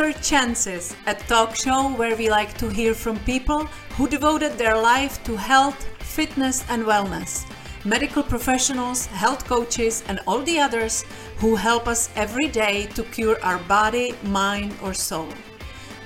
[0.00, 5.22] Chances, a talk show where we like to hear from people who devoted their life
[5.24, 7.44] to health, fitness, and wellness.
[7.84, 11.04] Medical professionals, health coaches, and all the others
[11.36, 15.28] who help us every day to cure our body, mind, or soul.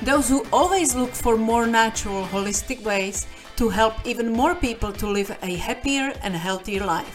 [0.02, 5.06] Those who always look for more natural, holistic ways to help even more people to
[5.06, 7.14] live a happier and healthier life.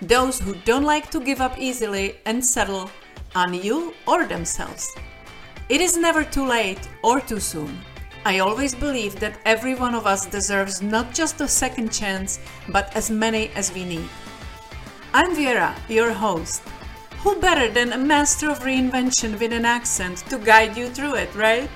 [0.00, 2.90] Those who don't like to give up easily and settle
[3.34, 4.96] on you or themselves.
[5.68, 7.76] It is never too late or too soon.
[8.24, 12.38] I always believe that every one of us deserves not just a second chance,
[12.68, 14.08] but as many as we need.
[15.12, 16.62] I'm Vera, your host.
[17.24, 21.34] Who better than a master of reinvention with an accent to guide you through it,
[21.34, 21.68] right?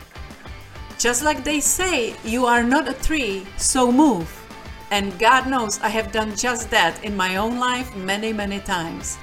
[0.97, 4.31] Just like they say, you are not a tree, so move.
[4.93, 9.19] And God knows I have done just that in my own life many, many times.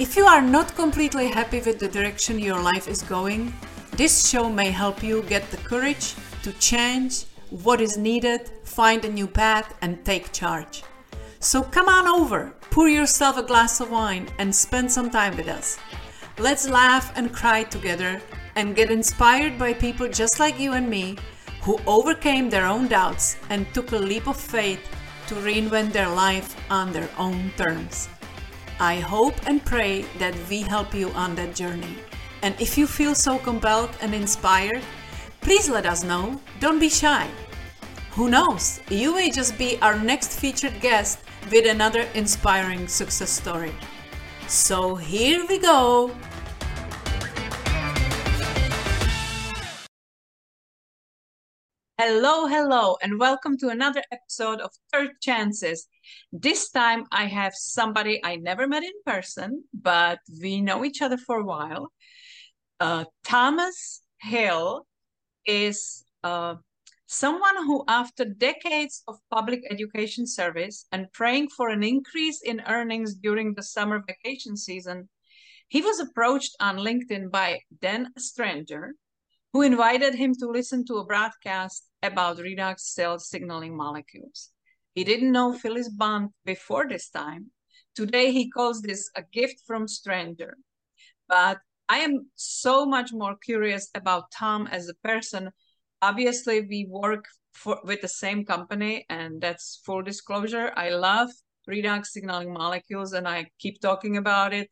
[0.00, 3.52] If you are not completely happy with the direction your life is going,
[3.92, 9.10] this show may help you get the courage to change what is needed, find a
[9.10, 10.82] new path, and take charge.
[11.40, 15.48] So come on over, pour yourself a glass of wine, and spend some time with
[15.48, 15.78] us.
[16.38, 18.22] Let's laugh and cry together
[18.56, 21.18] and get inspired by people just like you and me
[21.60, 24.80] who overcame their own doubts and took a leap of faith
[25.26, 28.08] to reinvent their life on their own terms.
[28.80, 31.96] I hope and pray that we help you on that journey.
[32.42, 34.82] And if you feel so compelled and inspired,
[35.42, 36.40] please let us know.
[36.58, 37.28] Don't be shy.
[38.10, 41.20] Who knows, you may just be our next featured guest
[41.52, 43.72] with another inspiring success story.
[44.48, 46.10] So here we go.
[51.96, 55.86] Hello, hello, and welcome to another episode of Third Chances.
[56.32, 61.16] This time I have somebody I never met in person, but we know each other
[61.16, 61.92] for a while.
[62.82, 64.88] Uh, Thomas Hill
[65.46, 66.56] is uh,
[67.06, 73.14] someone who, after decades of public education service and praying for an increase in earnings
[73.14, 75.08] during the summer vacation season,
[75.68, 78.96] he was approached on LinkedIn by Dan Stranger,
[79.52, 84.50] who invited him to listen to a broadcast about redox cell signaling molecules.
[84.96, 87.52] He didn't know Phyllis Bond before this time.
[87.94, 90.56] Today, he calls this a gift from stranger.
[91.28, 91.58] But
[91.92, 95.50] I am so much more curious about Tom as a person.
[96.00, 100.72] Obviously, we work for, with the same company, and that's full disclosure.
[100.74, 101.28] I love
[101.68, 104.70] redox signaling molecules, and I keep talking about it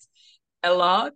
[0.62, 1.12] a lot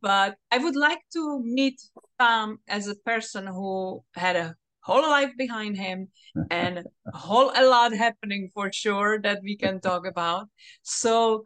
[0.00, 1.80] but I would like to meet
[2.18, 6.08] Tom as a person who had a whole life behind him
[6.50, 10.48] and a whole a lot happening for sure that we can talk about.
[10.82, 11.44] So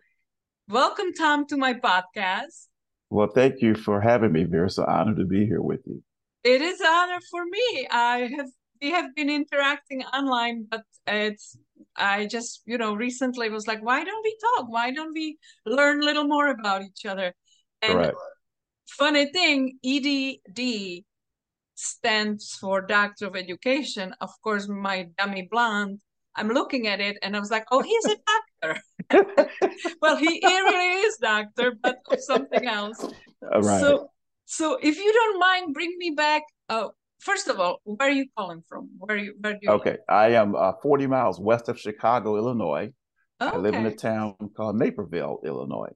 [0.69, 2.68] welcome Tom to my podcast.
[3.11, 4.71] Well, thank you for having me, Vera.
[4.71, 6.03] So honored to be here with you.
[6.45, 7.89] It is an honor for me.
[7.91, 8.49] I have
[8.81, 11.57] we have been interacting online, but it's
[11.97, 14.69] I just, you know, recently was like, why don't we talk?
[14.69, 17.35] Why don't we learn a little more about each other?
[17.83, 18.17] And Correct.
[18.87, 21.05] funny thing, EDD
[21.75, 24.15] stands for Doctor of Education.
[24.21, 26.01] Of course, my dummy blonde,
[26.35, 28.48] I'm looking at it and I was like, oh, he's a doctor.
[30.03, 33.05] well, he, he really is doctor, but of something else.
[33.43, 33.81] Right.
[33.81, 34.09] So,
[34.47, 36.43] so if you don't mind, bring me back.
[36.69, 36.89] Uh,
[37.21, 38.91] first of all, where are you calling from?
[38.99, 39.35] Where are you?
[39.41, 39.71] Where do you?
[39.71, 40.01] Okay, live?
[40.09, 42.93] I am uh, 40 miles west of Chicago, Illinois.
[43.41, 43.57] Okay.
[43.57, 45.93] I live in a town called Naperville, Illinois.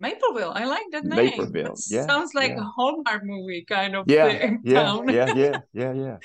[0.00, 0.52] Mapleville.
[0.54, 1.30] I like that name.
[1.30, 1.74] Naperville.
[1.74, 2.06] That yeah.
[2.06, 2.60] Sounds like yeah.
[2.60, 4.60] a Hallmark movie kind of yeah, thing.
[4.64, 6.16] Yeah, yeah, yeah, yeah, yeah.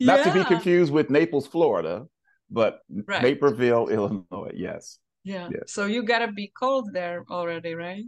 [0.00, 0.24] Not yeah.
[0.24, 2.06] to be confused with Naples, Florida,
[2.50, 3.22] but right.
[3.22, 4.52] Naperville, Illinois.
[4.54, 4.98] Yes.
[5.24, 5.48] Yeah.
[5.52, 5.72] Yes.
[5.72, 8.04] So you gotta be cold there already, right?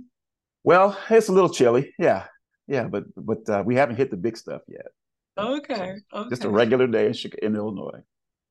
[0.63, 1.95] Well, it's a little chilly.
[1.99, 2.27] Yeah.
[2.67, 4.87] Yeah, but but uh, we haven't hit the big stuff yet.
[5.37, 6.01] Okay.
[6.11, 6.31] So okay.
[6.31, 8.01] Just a regular day in, in Illinois.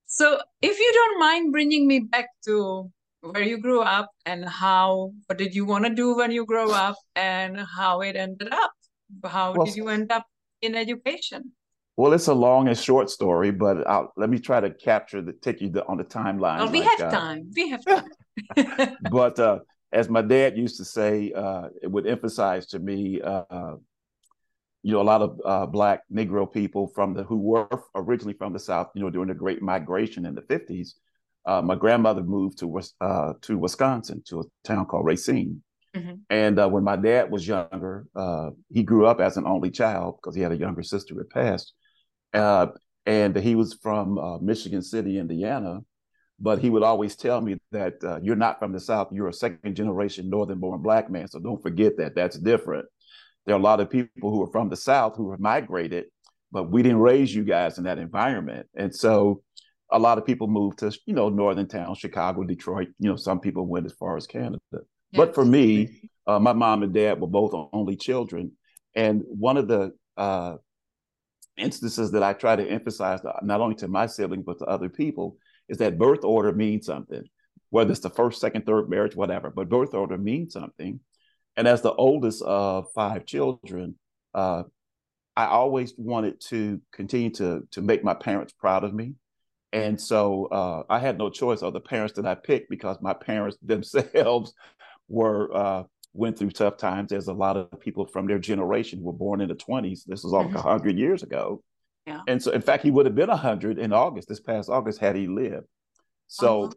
[0.05, 2.91] So, if you don't mind bringing me back to
[3.21, 6.71] where you grew up and how what did you want to do when you grow
[6.71, 8.73] up and how it ended up
[9.23, 10.25] how well, did you end up
[10.61, 11.51] in education
[11.97, 15.33] well it's a long and short story but I'll, let me try to capture the
[15.33, 17.85] take you the, on the timeline well, we like, have uh, time we have
[18.55, 19.59] time but uh,
[19.91, 23.75] as my dad used to say uh, it would emphasize to me uh,
[24.81, 28.53] you know a lot of uh, black negro people from the who were originally from
[28.53, 30.93] the south you know during the great migration in the 50s
[31.45, 35.61] uh, my grandmother moved to uh, to Wisconsin to a town called Racine.
[35.95, 36.13] Mm-hmm.
[36.29, 40.17] And uh, when my dad was younger, uh, he grew up as an only child
[40.17, 41.73] because he had a younger sister who passed.
[42.33, 42.67] Uh,
[43.05, 45.79] and he was from uh, Michigan City, Indiana.
[46.39, 49.75] But he would always tell me that you're not from the South, you're a second
[49.75, 51.27] generation Northern born black man.
[51.27, 52.15] So don't forget that.
[52.15, 52.85] That's different.
[53.45, 56.05] there are a lot of people who are from the South who have migrated,
[56.51, 58.67] but we didn't raise you guys in that environment.
[58.75, 59.41] And so
[59.91, 62.89] a lot of people moved to, you know, northern towns, Chicago, Detroit.
[62.99, 64.59] You know, some people went as far as Canada.
[64.71, 64.81] Yes.
[65.13, 68.53] But for me, uh, my mom and dad were both only children.
[68.95, 70.55] And one of the uh,
[71.57, 75.37] instances that I try to emphasize, not only to my siblings, but to other people,
[75.69, 77.23] is that birth order means something,
[77.69, 80.99] whether it's the first, second, third marriage, whatever, but birth order means something.
[81.55, 83.95] And as the oldest of five children,
[84.33, 84.63] uh,
[85.35, 89.15] I always wanted to continue to to make my parents proud of me.
[89.71, 93.13] And so uh, I had no choice of the parents that I picked because my
[93.13, 94.53] parents themselves
[95.07, 95.83] were uh,
[96.13, 97.09] went through tough times.
[97.09, 100.05] There's a lot of people from their generation were born in the 20s.
[100.05, 100.55] This was like mm-hmm.
[100.55, 101.63] 100 years ago.
[102.05, 102.21] Yeah.
[102.27, 105.15] And so, in fact, he would have been 100 in August, this past August, had
[105.15, 105.67] he lived.
[106.27, 106.73] So uh-huh.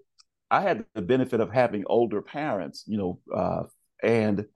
[0.51, 3.65] I had the benefit of having older parents, you know, uh,
[4.03, 4.47] and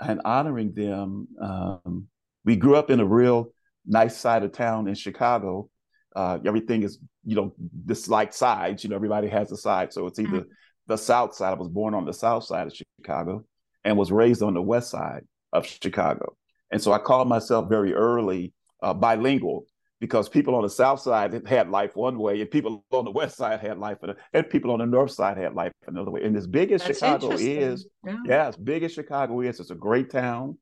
[0.00, 1.28] and honoring them.
[1.40, 2.08] Um,
[2.44, 3.52] we grew up in a real
[3.86, 5.68] nice side of town in Chicago.
[6.14, 8.84] Uh, everything is, you know, this like sides.
[8.84, 9.92] You know, everybody has a side.
[9.92, 10.50] So it's either mm-hmm.
[10.86, 11.52] the south side.
[11.52, 13.44] I was born on the south side of Chicago,
[13.84, 16.36] and was raised on the west side of Chicago.
[16.70, 18.52] And so I called myself very early
[18.82, 19.66] uh, bilingual
[20.00, 23.36] because people on the south side had life one way and people on the west
[23.36, 26.22] side had life another, and people on the north side had life another way.
[26.22, 28.16] And as big as That's Chicago is, yeah.
[28.26, 28.48] yeah.
[28.48, 30.58] as big as Chicago is, it's a great town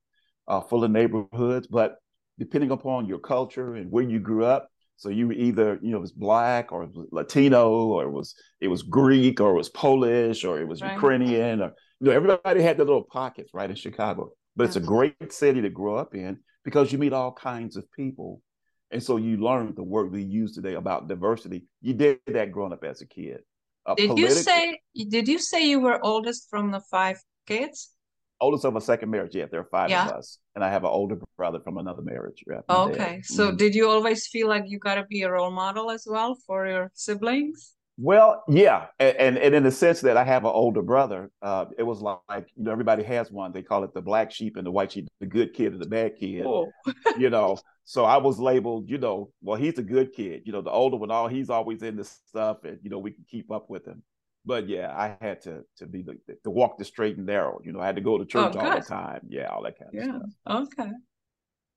[0.47, 1.97] uh, full of neighborhoods, but
[2.39, 5.97] depending upon your culture and where you grew up, so you were either, you know,
[5.97, 9.57] it was black or it was Latino or it was it was Greek or it
[9.57, 10.93] was Polish or it was right.
[10.93, 11.73] Ukrainian or
[12.03, 14.33] you know, everybody had their little pockets, right, in Chicago.
[14.57, 17.91] But it's a great city to grow up in because you meet all kinds of
[17.93, 18.43] people.
[18.91, 21.65] And so you learn the word we use today about diversity.
[21.81, 23.41] You did that growing up as a kid.
[23.87, 27.91] Uh, did you say did you say you were oldest from the five kids?
[28.41, 29.35] oldest of a second marriage.
[29.35, 30.07] Yeah, there are five yeah.
[30.07, 32.45] of us, and I have an older brother from another marriage.
[32.47, 33.57] Yeah, okay, so mm-hmm.
[33.57, 36.67] did you always feel like you got to be a role model as well for
[36.67, 37.75] your siblings?
[37.99, 41.67] Well, yeah, and, and, and in the sense that I have an older brother, uh,
[41.77, 43.53] it was like you know everybody has one.
[43.53, 45.87] They call it the black sheep and the white sheep, the good kid and the
[45.87, 46.47] bad kid.
[46.47, 46.71] Oh.
[47.19, 50.43] you know, so I was labeled, you know, well he's a good kid.
[50.47, 53.11] You know, the older one, all he's always in this stuff, and you know we
[53.11, 54.03] can keep up with him
[54.45, 57.61] but yeah, I had to to be the to walk the straight and narrow.
[57.65, 59.21] You know, I had to go to church oh, all the time.
[59.29, 60.17] Yeah, all that kind yeah.
[60.17, 60.69] of stuff.
[60.79, 60.93] Okay.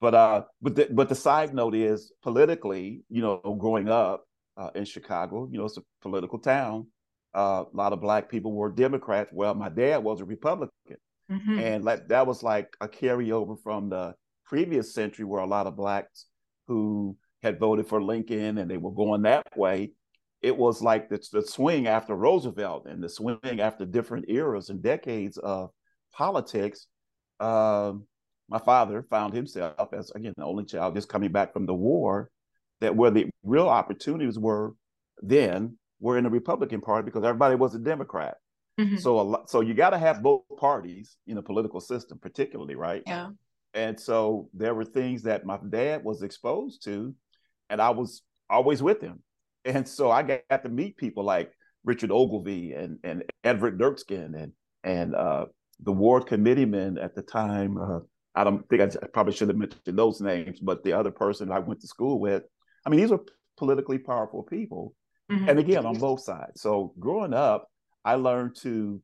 [0.02, 4.26] But uh, but the, but the side note is politically, you know, growing up
[4.58, 6.88] uh, in Chicago, you know, it's a political town.
[7.34, 9.30] Uh, a lot of black people were Democrats.
[9.34, 10.98] Well, my dad was a Republican,
[11.30, 11.60] mm-hmm.
[11.60, 14.16] and like that was like a carryover from the
[14.46, 16.28] previous century, where a lot of blacks
[16.68, 19.92] who had voted for Lincoln and they were going that way
[20.46, 24.80] it was like the, the swing after Roosevelt and the swing after different eras and
[24.80, 25.72] decades of
[26.14, 26.86] politics.
[27.40, 28.06] Um,
[28.48, 32.30] my father found himself as again the only child just coming back from the war,
[32.80, 34.74] that where the real opportunities were
[35.22, 38.36] then were in the Republican Party because everybody was a Democrat.
[38.80, 38.98] Mm-hmm.
[38.98, 42.76] So a lot, so you got to have both parties in a political system, particularly,
[42.76, 43.04] right?
[43.08, 43.30] Yeah.
[43.74, 47.14] And so there were things that my dad was exposed to,
[47.70, 49.22] and I was always with him.
[49.64, 51.52] And so I got to meet people like
[51.84, 54.52] Richard Ogilvie and, and Everett Dirksen and
[54.84, 55.46] and uh,
[55.80, 57.78] the ward committeeman at the time.
[57.78, 58.00] Uh,
[58.36, 61.60] I don't think I probably should have mentioned those names, but the other person I
[61.60, 62.44] went to school with.
[62.86, 63.22] I mean, these are
[63.58, 64.94] politically powerful people,
[65.32, 65.50] mm-hmm.
[65.50, 66.62] and again on both sides.
[66.62, 67.68] So growing up,
[68.04, 69.02] I learned to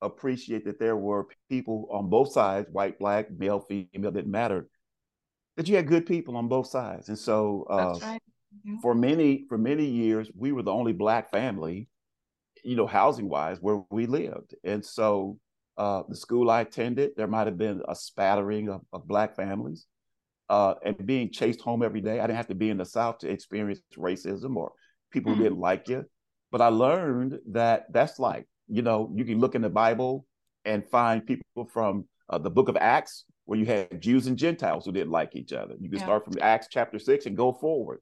[0.00, 4.68] appreciate that there were people on both sides, white, black, male, female, didn't matter.
[5.56, 8.20] That you had good people on both sides, and so uh, right.
[8.82, 11.88] For many for many years, we were the only black family,
[12.62, 15.38] you know, housing wise, where we lived, and so
[15.76, 19.86] uh, the school I attended, there might have been a spattering of, of black families,
[20.52, 22.20] uh, and being chased home every day.
[22.20, 24.72] I didn't have to be in the South to experience racism or
[25.10, 25.42] people mm-hmm.
[25.42, 26.04] didn't like you,
[26.50, 30.26] but I learned that that's like you know you can look in the Bible
[30.64, 34.84] and find people from uh, the Book of Acts where you had Jews and Gentiles
[34.84, 35.74] who didn't like each other.
[35.80, 36.04] You can yeah.
[36.04, 38.00] start from Acts chapter six and go forward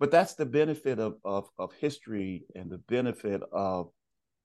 [0.00, 3.90] but that's the benefit of, of, of history and the benefit of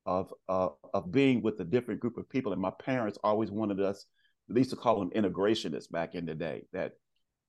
[0.06, 2.52] of uh, of being with a different group of people.
[2.52, 4.06] And my parents always wanted us,
[4.50, 6.92] they used to call them integrationists back in the day, that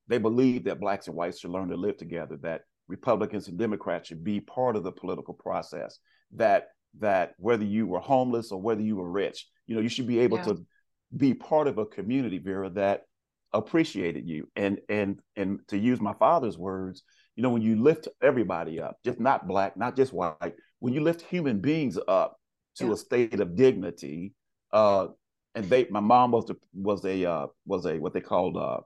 [0.08, 4.08] they believed that blacks and whites should learn to live together, that Republicans and Democrats
[4.08, 5.98] should be part of the political process,
[6.34, 10.06] that that whether you were homeless or whether you were rich, you know, you should
[10.06, 10.44] be able yeah.
[10.44, 10.66] to
[11.16, 13.02] be part of a community, Vera, that
[13.52, 14.48] appreciated you.
[14.56, 17.02] And and and to use my father's words,
[17.34, 21.00] you know, when you lift everybody up, just not black, not just white, when you
[21.00, 22.38] lift human beings up
[22.76, 22.92] to yeah.
[22.92, 24.34] a state of dignity,
[24.72, 25.08] uh,
[25.54, 28.80] and they, my mom was a, was a uh, was a what they called uh,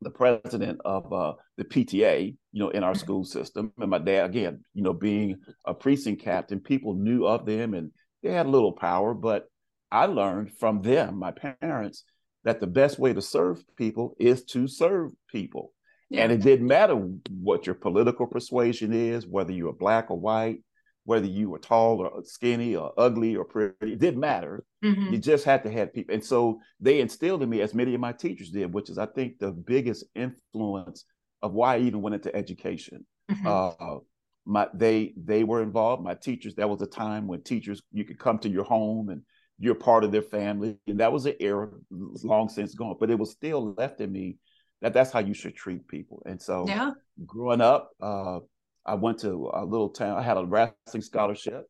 [0.00, 3.72] the president of uh, the PTA, you know, in our school system.
[3.78, 7.90] And my dad, again, you know, being a precinct captain, people knew of them and
[8.22, 9.14] they had a little power.
[9.14, 9.46] But
[9.90, 12.04] I learned from them, my parents,
[12.44, 15.72] that the best way to serve people is to serve people.
[16.08, 16.22] Yeah.
[16.22, 20.62] And it didn't matter what your political persuasion is, whether you were black or white,
[21.04, 24.64] whether you were tall or skinny or ugly or pretty, it didn't matter.
[24.84, 25.12] Mm-hmm.
[25.12, 26.14] You just had to have people.
[26.14, 29.06] And so they instilled in me, as many of my teachers did, which is, I
[29.06, 31.04] think, the biggest influence
[31.42, 33.06] of why I even went into education.
[33.30, 33.46] Mm-hmm.
[33.46, 33.98] Uh,
[34.46, 36.02] my they they were involved.
[36.02, 36.54] My teachers.
[36.56, 39.22] That was a time when teachers you could come to your home and
[39.58, 42.96] you're part of their family, and that was an era long since gone.
[42.98, 44.38] But it was still left in me
[44.80, 46.22] that that's how you should treat people.
[46.24, 46.92] And so, yeah.
[47.26, 48.40] growing up, uh,
[48.86, 50.18] I went to a little town.
[50.18, 51.66] I had a wrestling scholarship,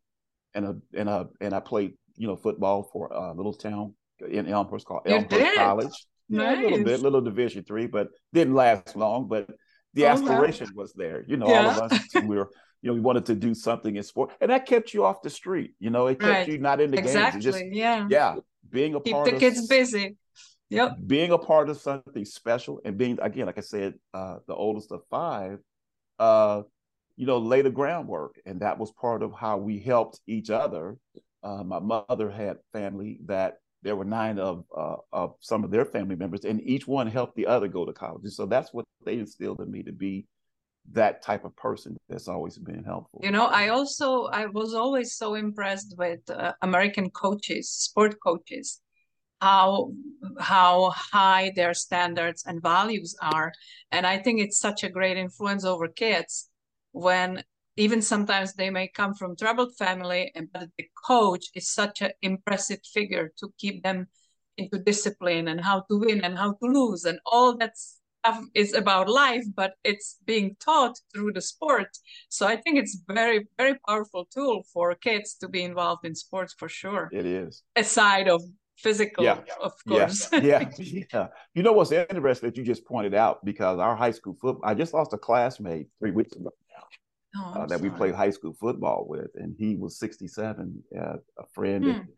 [0.55, 3.95] and a and a and I played you know football for a little town
[4.29, 5.57] in Elmhurst called you Elmhurst did?
[5.57, 6.07] College.
[6.29, 6.59] Nice.
[6.59, 9.26] Yeah, a little bit, little Division three, but didn't last long.
[9.26, 9.49] But
[9.95, 10.83] the oh, aspiration wow.
[10.83, 11.25] was there.
[11.26, 11.75] You know, yeah.
[11.75, 12.50] all of us we were
[12.83, 15.31] you know we wanted to do something in sport, and that kept you off the
[15.31, 15.75] street.
[15.81, 16.49] You know, it kept right.
[16.49, 17.40] you not in the exactly.
[17.40, 17.47] games.
[17.47, 17.79] Exactly.
[17.79, 18.07] Yeah.
[18.09, 18.35] Yeah.
[18.69, 20.17] Being a Keep part the of, kids busy.
[20.71, 20.99] Yep.
[21.05, 24.93] Being a part of something special and being again, like I said, uh, the oldest
[24.93, 25.59] of five,
[26.21, 26.62] uh,
[27.20, 28.40] you know, lay the groundwork.
[28.46, 30.96] And that was part of how we helped each other.
[31.42, 35.84] Uh, my mother had family that there were nine of uh, of some of their
[35.84, 38.22] family members, and each one helped the other go to college.
[38.22, 40.26] And so that's what they instilled in me to be
[40.92, 43.20] that type of person that's always been helpful.
[43.22, 48.80] You know, I also I was always so impressed with uh, American coaches, sport coaches,
[49.42, 49.92] how
[50.38, 53.52] how high their standards and values are,
[53.92, 56.50] and I think it's such a great influence over kids
[56.92, 57.42] when
[57.76, 62.11] even sometimes they may come from troubled family and but the coach is such an
[62.23, 64.06] impressive figure to keep them
[64.59, 68.75] into discipline and how to win and how to lose and all that stuff is
[68.75, 71.88] about life but it's being taught through the sport.
[72.28, 76.54] So i think it's very very powerful tool for kids to be involved in sports
[76.59, 77.09] for sure.
[77.12, 77.62] It is.
[77.76, 78.42] Aside of
[78.76, 79.40] physical yeah.
[79.62, 80.28] of course.
[80.32, 80.40] Yeah.
[80.78, 81.04] yeah.
[81.12, 83.44] Yeah you know what's interesting that you just pointed out?
[83.44, 86.50] Because our high school football i just lost a classmate three weeks ago
[87.37, 87.90] oh, uh, that sorry.
[87.90, 91.84] we played high school football with, and he was 67, uh, a friend.
[91.84, 91.90] Hmm.
[91.90, 92.08] And,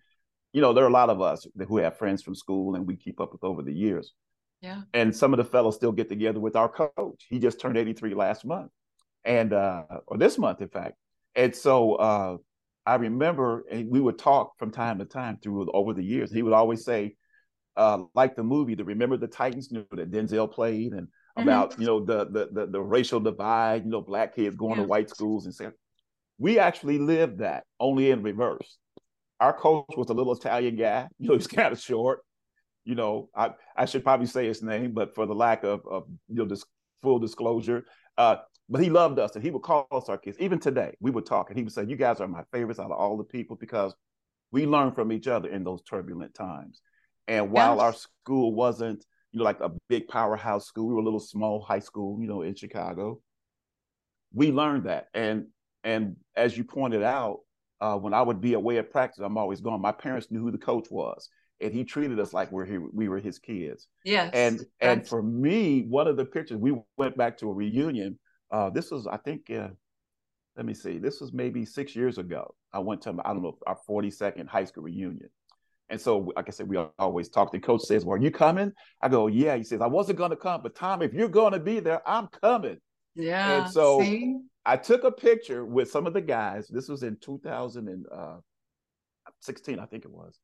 [0.52, 2.96] you know, there are a lot of us who have friends from school and we
[2.96, 4.12] keep up with over the years.
[4.60, 4.82] Yeah.
[4.94, 7.26] And some of the fellows still get together with our coach.
[7.28, 8.70] He just turned 83 last month,
[9.24, 10.94] and uh, or this month, in fact.
[11.34, 12.36] And so uh,
[12.86, 16.30] I remember, and we would talk from time to time through over the years.
[16.30, 17.16] He would always say,
[17.76, 21.08] uh, like the movie, to remember the Titans, you know, that Denzel played, and.
[21.36, 21.82] About mm-hmm.
[21.82, 24.82] you know the, the, the the racial divide, you know, black kids going yeah.
[24.82, 25.72] to white schools and saying
[26.38, 28.78] we actually lived that only in reverse.
[29.40, 32.20] Our coach was a little Italian guy, you know, he's kind of short.
[32.84, 36.04] You know, I, I should probably say his name, but for the lack of, of
[36.28, 36.64] you know this
[37.00, 37.84] full disclosure,
[38.18, 38.36] uh,
[38.68, 40.36] but he loved us and he would call us our kids.
[40.40, 42.90] Even today, we would talk and he would say, "You guys are my favorites out
[42.90, 43.94] of all the people because
[44.50, 46.80] we learned from each other in those turbulent times."
[47.28, 47.82] And while yes.
[47.82, 50.88] our school wasn't you know, like a big powerhouse school.
[50.88, 53.20] We were a little small high school, you know, in Chicago.
[54.32, 55.46] We learned that, and
[55.84, 57.40] and as you pointed out,
[57.80, 59.80] uh, when I would be away at practice, I'm always gone.
[59.80, 61.28] My parents knew who the coach was,
[61.60, 63.88] and he treated us like we're here, we were his kids.
[64.04, 64.30] Yes.
[64.34, 68.18] And and for me, one of the pictures we went back to a reunion.
[68.50, 69.68] Uh, this was, I think, uh,
[70.56, 72.54] let me see, this was maybe six years ago.
[72.72, 75.30] I went to I don't know our 42nd high school reunion,
[75.92, 77.52] and so, like I said, we always talk.
[77.52, 78.72] The coach says, Well, are you coming?
[79.02, 79.56] I go, Yeah.
[79.56, 82.00] He says, I wasn't going to come, but Tom, if you're going to be there,
[82.08, 82.78] I'm coming.
[83.14, 83.64] Yeah.
[83.64, 84.38] And so see?
[84.64, 86.66] I took a picture with some of the guys.
[86.68, 90.38] This was in 2016, uh, I think it was.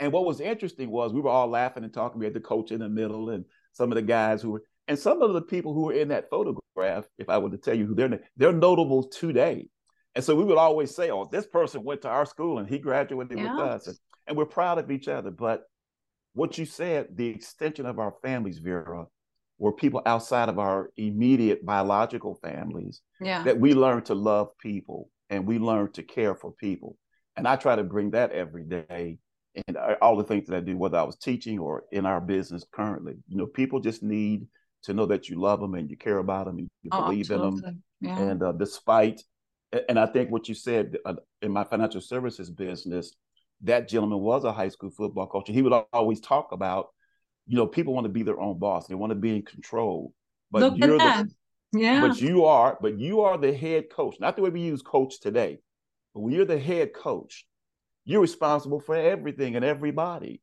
[0.00, 2.18] And what was interesting was we were all laughing and talking.
[2.18, 4.98] We had the coach in the middle and some of the guys who were, and
[4.98, 7.84] some of the people who were in that photograph, if I were to tell you
[7.84, 9.68] who they're, they're notable today.
[10.14, 12.78] And so we would always say, oh, this person went to our school and he
[12.78, 13.52] graduated yeah.
[13.52, 13.86] with us.
[13.86, 15.30] And and we're proud of each other.
[15.30, 15.64] But
[16.34, 19.06] what you said, the extension of our families, Vera,
[19.58, 23.00] were people outside of our immediate biological families.
[23.20, 23.42] Yeah.
[23.42, 26.96] That we learn to love people and we learn to care for people.
[27.36, 29.18] And I try to bring that every day
[29.66, 32.64] and all the things that I do, whether I was teaching or in our business
[32.72, 33.14] currently.
[33.28, 34.46] You know, people just need
[34.84, 37.30] to know that you love them and you care about them, and you oh, believe
[37.30, 37.58] absolutely.
[37.58, 37.82] in them.
[38.00, 38.18] Yeah.
[38.18, 39.22] And uh, despite,
[39.88, 43.14] and I think what you said uh, in my financial services business,
[43.62, 45.48] that gentleman was a high school football coach.
[45.48, 46.88] And he would always talk about,
[47.46, 48.86] you know, people want to be their own boss.
[48.86, 50.14] They want to be in control.
[50.50, 51.14] But Look you're the
[51.72, 52.00] yeah.
[52.00, 54.16] But you are, but you are the head coach.
[54.20, 55.58] Not the way we use coach today,
[56.14, 57.46] but when you're the head coach,
[58.04, 60.40] you're responsible for everything and everybody.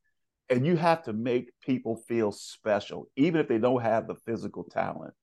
[0.50, 4.64] and you have to make people feel special, even if they don't have the physical
[4.64, 5.14] talent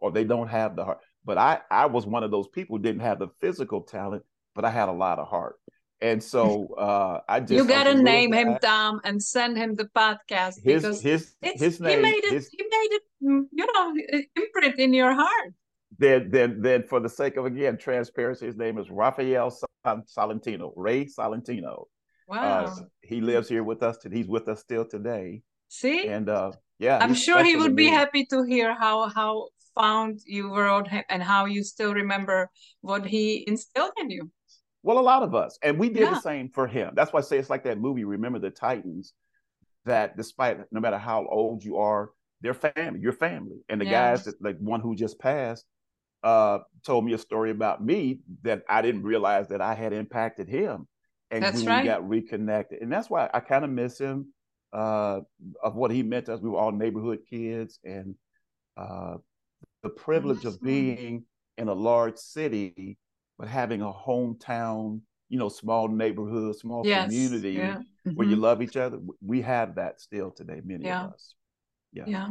[0.00, 0.98] or they don't have the heart.
[1.24, 4.22] But I, I was one of those people who didn't have the physical talent,
[4.54, 5.56] but I had a lot of heart.
[6.00, 10.54] And so uh, I just you gotta name him Tom and send him the podcast
[10.62, 14.22] his, because his his name he made it his, he made it mm, you know
[14.36, 15.54] imprint in your heart.
[15.98, 19.52] Then then then for the sake of again transparency, his name is Rafael
[19.84, 21.86] Salentino, Ray Salentino.
[22.28, 22.66] Wow.
[22.66, 23.98] Uh, he lives here with us.
[24.12, 25.42] He's with us still today.
[25.68, 26.06] See?
[26.06, 30.54] And uh, yeah, I'm sure he would be happy to hear how how found you
[30.54, 32.50] wrote him and how you still remember
[32.82, 34.30] what he instilled in you.
[34.88, 36.14] Well, a lot of us, and we did yeah.
[36.14, 36.92] the same for him.
[36.94, 38.04] That's why I say it's like that movie.
[38.04, 39.12] Remember the Titans.
[39.84, 43.00] That despite no matter how old you are, they're family.
[43.00, 44.10] Your family, and the yeah.
[44.10, 45.66] guys that like one who just passed
[46.22, 50.48] uh, told me a story about me that I didn't realize that I had impacted
[50.48, 50.88] him
[51.30, 51.82] and that's when right.
[51.82, 52.82] we got reconnected.
[52.82, 54.32] And that's why I kind of miss him
[54.72, 55.20] uh,
[55.62, 56.40] of what he meant to us.
[56.40, 58.14] We were all neighborhood kids, and
[58.76, 59.16] uh,
[59.82, 61.24] the privilege of being
[61.56, 62.98] in a large city,
[63.38, 67.04] but having a hometown, you know, small neighborhood, small yes.
[67.04, 67.76] community yeah.
[67.76, 68.10] mm-hmm.
[68.12, 68.42] where you mm-hmm.
[68.42, 68.98] love each other.
[69.24, 71.04] We have that still today, many yeah.
[71.04, 71.34] of us.
[71.92, 72.04] Yeah.
[72.06, 72.28] Yeah.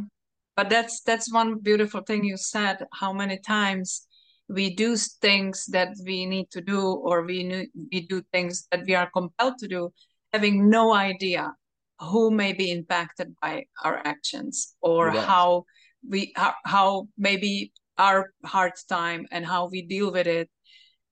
[0.56, 2.84] But that's that's one beautiful thing you said.
[2.92, 4.08] How many times
[4.48, 8.94] we do things that we need to do or we, we do things that we
[8.94, 9.92] are compelled to do
[10.32, 11.52] having no idea
[12.00, 15.24] who may be impacted by our actions or yes.
[15.24, 15.64] how
[16.08, 20.48] we how, how maybe our hard time and how we deal with it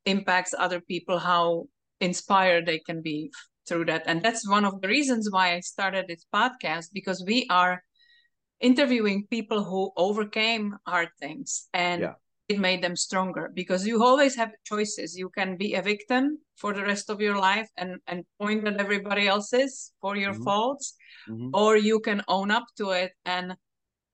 [0.06, 1.64] impacts other people how
[2.00, 3.30] inspired they can be
[3.68, 7.46] through that and that's one of the reasons why i started this podcast because we
[7.50, 7.82] are
[8.60, 12.14] interviewing people who overcame hard things and yeah
[12.48, 16.72] it made them stronger because you always have choices you can be a victim for
[16.72, 20.44] the rest of your life and and point at everybody else's for your mm-hmm.
[20.44, 20.94] faults
[21.28, 21.50] mm-hmm.
[21.54, 23.56] or you can own up to it and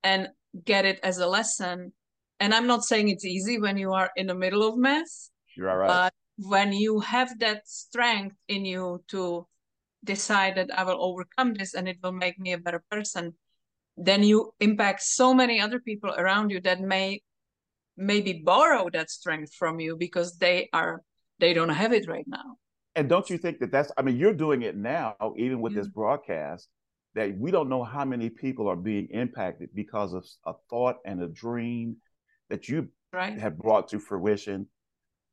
[0.03, 0.29] and
[0.64, 1.93] get it as a lesson
[2.40, 5.71] and i'm not saying it's easy when you are in the middle of mess you're
[5.71, 5.88] all right.
[5.88, 9.47] But when you have that strength in you to
[10.05, 13.35] decide that i will overcome this and it will make me a better person
[13.97, 17.21] then you impact so many other people around you that may
[17.97, 21.03] maybe borrow that strength from you because they are
[21.38, 22.57] they don't have it right now.
[22.95, 25.87] And don't you think that that's i mean you're doing it now even with this
[25.87, 26.01] mm-hmm.
[26.01, 26.69] broadcast
[27.15, 31.23] that we don't know how many people are being impacted because of a thought and
[31.23, 31.97] a dream
[32.49, 33.38] that you right.
[33.38, 34.67] have brought to fruition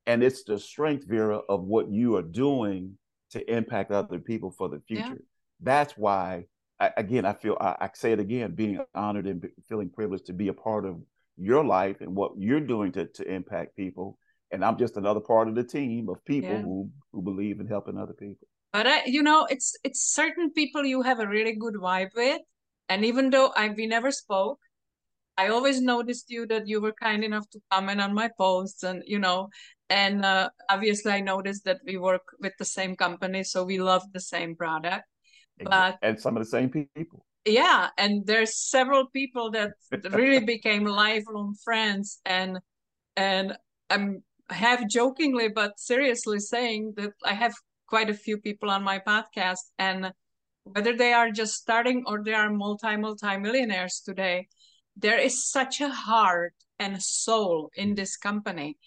[0.10, 2.98] and it's the strength vera of what you are doing
[3.32, 5.26] to impact other people for the future yeah.
[5.62, 6.43] that's why
[6.80, 10.34] I, again i feel I, I say it again being honored and feeling privileged to
[10.34, 10.98] be a part of
[11.39, 14.17] your life and what you're doing to, to impact people.
[14.52, 16.62] And I'm just another part of the team of people yeah.
[16.62, 18.48] who, who believe in helping other people.
[18.74, 22.41] But I, you know, it's it's certain people you have a really good vibe with.
[22.88, 24.60] And even though I we never spoke,
[25.38, 29.02] I always noticed you that you were kind enough to comment on my posts and
[29.06, 29.50] you know,
[29.89, 34.04] and uh, obviously I noticed that we work with the same company, so we love
[34.13, 35.06] the same product.
[35.63, 37.25] But and some of the same people.
[37.45, 39.71] Yeah and there's several people that
[40.12, 42.60] really became lifelong friends and
[43.15, 43.58] and
[43.89, 47.54] i'm half jokingly but seriously saying that i have
[47.88, 50.12] quite a few people on my podcast and
[50.63, 54.47] whether they are just starting or they are multi multi millionaires today
[54.95, 58.78] there is such a heart and soul in this company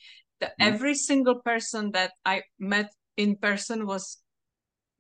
[0.42, 0.74] that mm-hmm.
[0.74, 4.18] every single person that i met in person was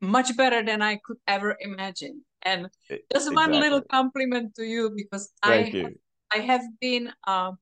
[0.00, 3.34] much better than i could ever imagine and just exactly.
[3.34, 5.84] one little compliment to you because Thank I you.
[5.84, 5.92] Have,
[6.32, 7.52] I have been uh,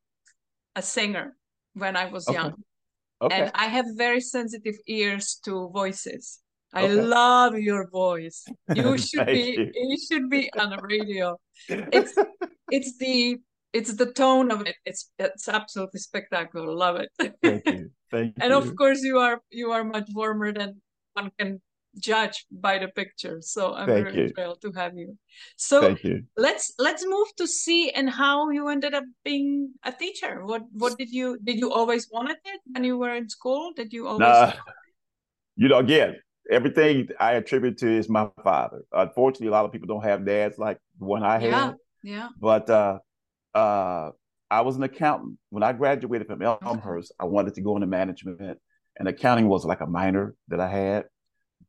[0.76, 1.36] a singer
[1.74, 2.38] when I was okay.
[2.38, 2.54] young,
[3.22, 3.42] okay.
[3.42, 6.40] and I have very sensitive ears to voices.
[6.72, 6.94] I okay.
[6.94, 8.44] love your voice.
[8.74, 9.70] You should be you.
[9.74, 9.98] you.
[9.98, 11.36] should be on the radio.
[11.68, 12.14] It's
[12.70, 13.38] it's the
[13.72, 14.76] it's the tone of it.
[14.84, 16.72] It's it's absolutely spectacular.
[16.72, 17.10] Love it.
[17.42, 17.90] Thank you.
[18.10, 18.42] Thank you.
[18.42, 18.56] and you.
[18.56, 20.80] of course you are you are much warmer than
[21.14, 21.60] one can
[21.98, 23.38] judge by the picture.
[23.40, 24.32] So I'm Thank very you.
[24.34, 25.16] thrilled to have you.
[25.56, 26.22] So Thank you.
[26.36, 30.44] let's let's move to see and how you ended up being a teacher.
[30.44, 33.72] What what did you did you always wanted it when you were in school?
[33.74, 34.20] Did you always?
[34.20, 34.52] Nah,
[35.56, 36.16] you know, again,
[36.50, 38.82] everything I attribute to is my father.
[38.92, 41.42] Unfortunately, a lot of people don't have dads like the one I have.
[41.42, 41.74] yeah, had.
[42.02, 42.28] Yeah.
[42.40, 42.98] But uh,
[43.54, 44.10] uh,
[44.50, 47.12] I was an accountant when I graduated from Elmhurst.
[47.18, 48.58] I wanted to go into management,
[48.98, 51.04] and accounting was like a minor that I had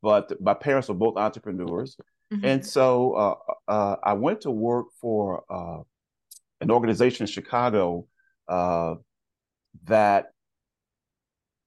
[0.02, 1.98] but my parents were both entrepreneurs.
[2.34, 2.46] Mm-hmm.
[2.46, 3.36] And so uh,
[3.68, 5.84] uh, I went to work for uh,
[6.62, 8.08] an organization in Chicago
[8.48, 8.96] uh,
[9.86, 10.28] that,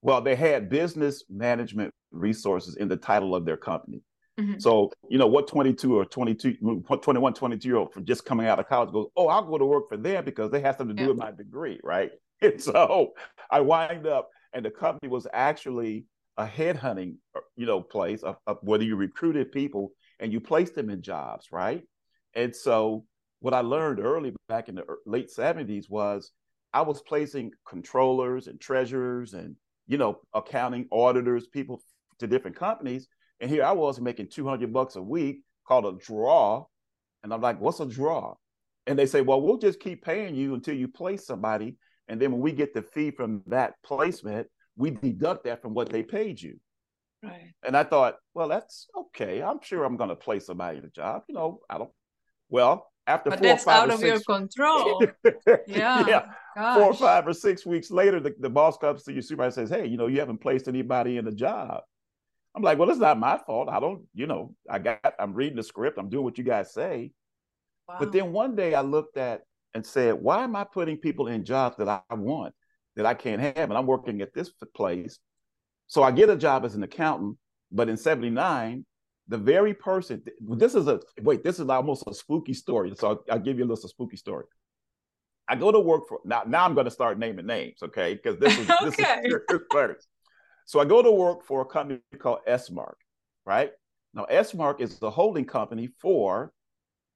[0.01, 4.01] well, they had business management resources in the title of their company.
[4.39, 4.59] Mm-hmm.
[4.59, 8.59] So, you know, what 22 or 22, 21, 22 year old for just coming out
[8.59, 11.01] of college goes, oh, I'll go to work for them because they have something to
[11.01, 11.13] do yeah.
[11.13, 12.11] with my degree, right?
[12.41, 13.13] And so
[13.49, 18.35] I wind up, and the company was actually a headhunting, uh, you know, place of,
[18.45, 21.83] of whether you recruited people and you placed them in jobs, right?
[22.35, 23.05] And so
[23.39, 26.33] what I learned early back in the late 70s was
[26.73, 29.55] I was placing controllers and treasurers and,
[29.87, 31.81] you know, accounting auditors, people
[32.19, 33.07] to different companies
[33.39, 36.65] and here I was making 200 bucks a week called a draw.
[37.23, 38.35] And I'm like, what's a draw?
[38.87, 41.77] And they say, well, we'll just keep paying you until you place somebody.
[42.07, 45.89] And then when we get the fee from that placement, we deduct that from what
[45.89, 46.59] they paid you.
[47.23, 47.53] Right.
[47.65, 49.41] And I thought, well, that's okay.
[49.41, 51.23] I'm sure I'm going to place somebody in a job.
[51.27, 51.89] You know, I don't.
[52.49, 55.03] Well, after but four that's or five out or of six, your control.
[55.67, 56.07] yeah.
[56.07, 56.25] yeah.
[56.55, 56.77] Gosh.
[56.77, 59.69] Four or five or six weeks later, the, the boss comes to your supervisor and
[59.69, 61.81] says, Hey, you know, you haven't placed anybody in a job.
[62.55, 63.67] I'm like, well, it's not my fault.
[63.69, 65.97] I don't, you know, I got, I'm reading the script.
[65.97, 67.11] I'm doing what you guys say.
[67.87, 67.97] Wow.
[67.99, 69.41] But then one day I looked at
[69.73, 72.53] and said, why am I putting people in jobs that I want
[72.95, 73.57] that I can't have?
[73.57, 75.19] And I'm working at this place.
[75.87, 77.37] So I get a job as an accountant,
[77.71, 78.85] but in 79,
[79.27, 82.93] the very person, this is a, wait, this is almost a spooky story.
[82.95, 84.45] So I'll, I'll give you a little spooky story.
[85.47, 88.13] I go to work for, now, now I'm going to start naming names, okay?
[88.13, 89.21] Because this is, okay.
[89.23, 90.07] this is first.
[90.65, 92.95] So I go to work for a company called Esmark,
[93.45, 93.71] right?
[94.13, 96.51] Now, Esmark is the holding company for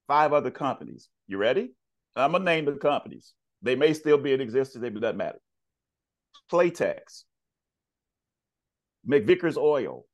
[0.06, 1.08] five other companies.
[1.26, 1.72] You ready?
[2.14, 3.34] I'm to name the companies.
[3.62, 5.40] They may still be in existence, it doesn't matter.
[6.50, 7.24] Playtex,
[9.08, 10.04] McVickers Oil,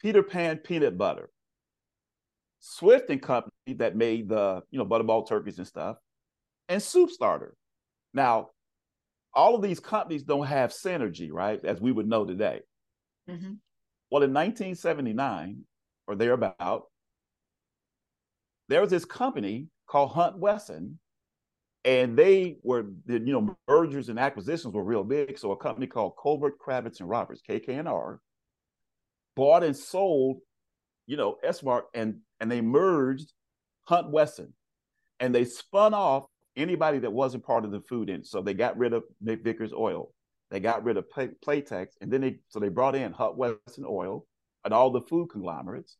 [0.00, 1.30] Peter Pan Peanut Butter,
[2.60, 5.96] Swift and Company that made the, you know, butterball turkeys and stuff,
[6.68, 7.54] and Soup Starter.
[8.14, 8.50] Now,
[9.34, 11.62] all of these companies don't have synergy, right?
[11.64, 12.60] As we would know today.
[13.28, 13.54] Mm-hmm.
[14.10, 15.62] Well, in 1979
[16.06, 16.84] or thereabout,
[18.68, 20.98] there was this company called Hunt Wesson,
[21.84, 25.38] and they were, you know, mergers and acquisitions were real big.
[25.38, 28.20] So a company called Kohlberg, Kravis, and Roberts, KK&R,
[29.34, 30.38] bought and sold,
[31.06, 33.32] you know, Esmark, and and they merged
[33.84, 34.52] Hunt Wesson,
[35.20, 36.24] and they spun off
[36.56, 38.38] anybody that wasn't part of the food industry.
[38.38, 40.12] So they got rid of Vickers Oil,
[40.50, 43.84] they got rid of Play, Playtex, and then they so they brought in Hunt Wesson
[43.88, 44.26] Oil
[44.64, 45.96] and all the food conglomerates.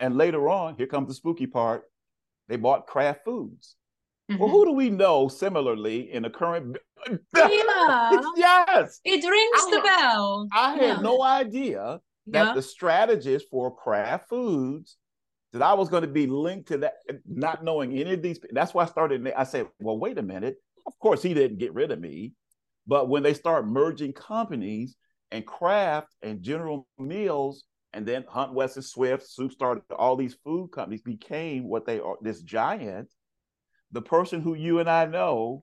[0.00, 1.84] And later on, here comes the spooky part.
[2.48, 3.76] They bought Kraft Foods.
[4.30, 4.40] Mm-hmm.
[4.40, 6.76] Well, who do we know similarly in the current?
[7.08, 7.18] Yeah.
[8.36, 9.00] yes.
[9.04, 10.48] It rings I, the bell.
[10.52, 11.00] I had yeah.
[11.00, 12.54] no idea that yeah.
[12.54, 14.96] the strategist for Kraft Foods
[15.52, 16.94] that I was going to be linked to that,
[17.26, 18.38] not knowing any of these.
[18.50, 19.30] That's why I started.
[19.36, 20.56] I said, well, wait a minute.
[20.86, 22.32] Of course, he didn't get rid of me.
[22.86, 24.96] But when they start merging companies
[25.30, 30.72] and Kraft and General Mills and then Hunt Wesson Swift, Soup Starter all these food
[30.72, 33.12] companies became what they are, this giant.
[33.92, 35.62] The person who you and I know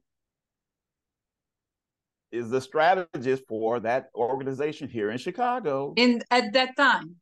[2.32, 5.94] is the strategist for that organization here in Chicago.
[5.98, 7.16] In at that time.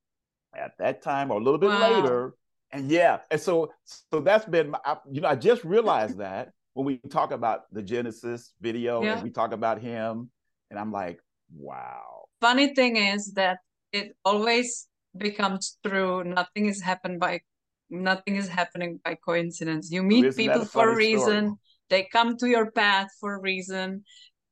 [0.54, 2.02] At that time, or a little bit wow.
[2.02, 2.34] later,
[2.72, 4.80] and yeah, and so so that's been my,
[5.12, 9.16] you know I just realized that when we talk about the Genesis video yeah.
[9.16, 10.30] and we talk about him,
[10.70, 11.20] and I'm like,
[11.56, 12.26] wow.
[12.42, 13.60] Funny thing is that
[13.92, 16.24] it always becomes true.
[16.24, 17.42] Nothing is happened by
[17.90, 19.90] nothing is happening by coincidence.
[19.92, 21.46] You meet people a for a reason.
[21.46, 21.60] Story?
[21.90, 24.04] They come to your path for a reason.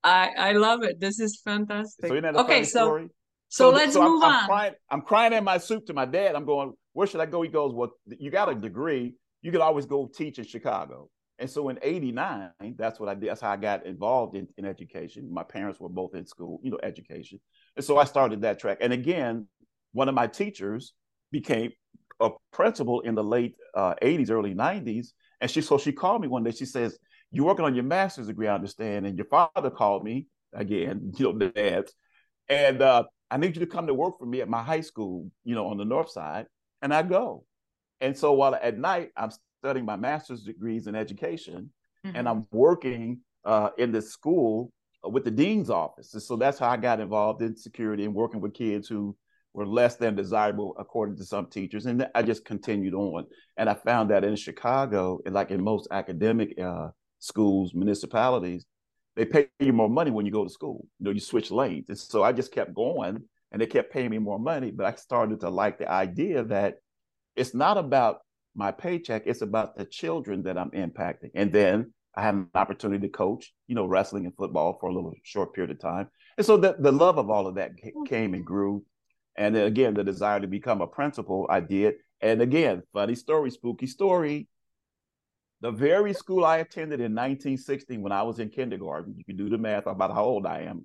[0.03, 0.99] I I love it.
[0.99, 2.07] This is fantastic.
[2.07, 3.07] So okay, so
[3.49, 4.35] so, so let's so move I'm, on.
[4.35, 6.35] I'm crying, I'm crying in my soup to my dad.
[6.35, 7.41] I'm going where should I go?
[7.41, 9.15] He goes, well, you got a degree.
[9.41, 11.09] You could always go teach in Chicago.
[11.37, 13.29] And so in 89, that's what I did.
[13.29, 15.27] That's how I got involved in, in education.
[15.29, 17.41] My parents were both in school, you know, education.
[17.75, 18.77] And so I started that track.
[18.79, 19.45] And again,
[19.91, 20.93] one of my teachers
[21.33, 21.73] became
[22.21, 25.07] a principal in the late uh, 80s, early 90s.
[25.41, 26.51] And she, so she called me one day.
[26.51, 26.97] She says,
[27.29, 29.05] You're working on your master's degree, I understand.
[29.05, 31.93] And your father called me again, you know, the dads.
[32.47, 35.29] And uh, I need you to come to work for me at my high school,
[35.43, 36.45] you know, on the north side
[36.81, 37.45] and I go.
[38.01, 41.71] And so while at night I'm studying my master's degrees in education
[42.05, 42.15] mm-hmm.
[42.15, 44.71] and I'm working uh, in this school
[45.03, 46.13] with the dean's office.
[46.13, 49.15] And so that's how I got involved in security and working with kids who
[49.53, 51.85] were less than desirable according to some teachers.
[51.85, 53.25] And I just continued on.
[53.57, 58.65] And I found that in Chicago, like in most academic uh, schools, municipalities,
[59.15, 60.85] they pay you more money when you go to school.
[60.99, 61.87] You know, you switch lanes.
[61.87, 63.23] And so I just kept going
[63.55, 64.69] and they kept paying me more money.
[64.69, 66.79] But I started to like the idea that
[67.37, 68.19] it's not about
[68.53, 71.29] my paycheck, it's about the children that I'm impacting.
[71.35, 74.93] And then I had an opportunity to coach, you know, wrestling and football for a
[74.93, 76.09] little short period of time.
[76.37, 78.03] And so the, the love of all of that mm-hmm.
[78.03, 78.83] came and grew.
[79.37, 81.93] And then again, the desire to become a principal, I did.
[82.19, 84.49] And again, funny story, spooky story.
[85.61, 89.47] The very school I attended in 1960 when I was in kindergarten, you can do
[89.47, 90.83] the math about how old I am,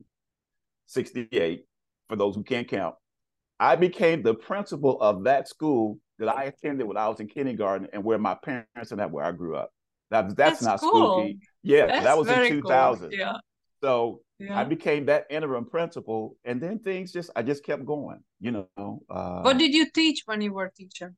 [0.87, 1.65] 68,
[2.11, 2.95] for those who can't count.
[3.59, 7.89] I became the principal of that school that I attended when I was in kindergarten
[7.93, 9.71] and where my parents and that where I grew up.
[10.11, 11.21] That, that's, that's not cool.
[11.21, 11.39] spooky.
[11.63, 13.11] Yeah, that's that was in 2000.
[13.11, 13.19] Cool.
[13.19, 13.37] Yeah.
[13.83, 14.59] So yeah.
[14.59, 18.21] I became that interim principal, and then things just I just kept going.
[18.41, 19.03] You know.
[19.09, 21.15] Uh, what did you teach when you were a teacher?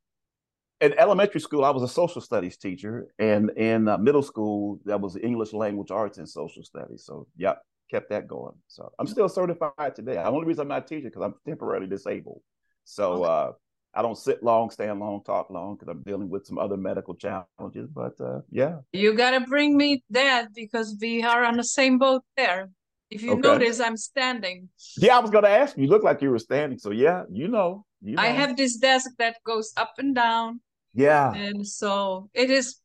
[0.80, 5.00] In elementary school, I was a social studies teacher, and in uh, middle school, that
[5.00, 7.04] was English language arts and social studies.
[7.06, 7.54] So, yeah,
[7.92, 8.54] kept that going.
[8.66, 10.14] So, I'm still certified today.
[10.14, 12.42] The only reason I'm not teaching because I'm temporarily disabled.
[12.84, 13.52] So, uh,
[13.94, 17.14] I don't sit long, stand long, talk long because I'm dealing with some other medical
[17.14, 17.88] challenges.
[17.92, 22.22] But uh, yeah, you gotta bring me that because we are on the same boat
[22.36, 22.70] there.
[23.10, 23.40] If you okay.
[23.42, 24.70] notice, I'm standing.
[24.96, 25.84] Yeah, I was gonna ask you.
[25.84, 26.78] You look like you were standing.
[26.78, 28.22] So yeah, you know, you know.
[28.22, 30.60] I have this desk that goes up and down.
[30.94, 31.32] Yeah.
[31.34, 32.80] And so it is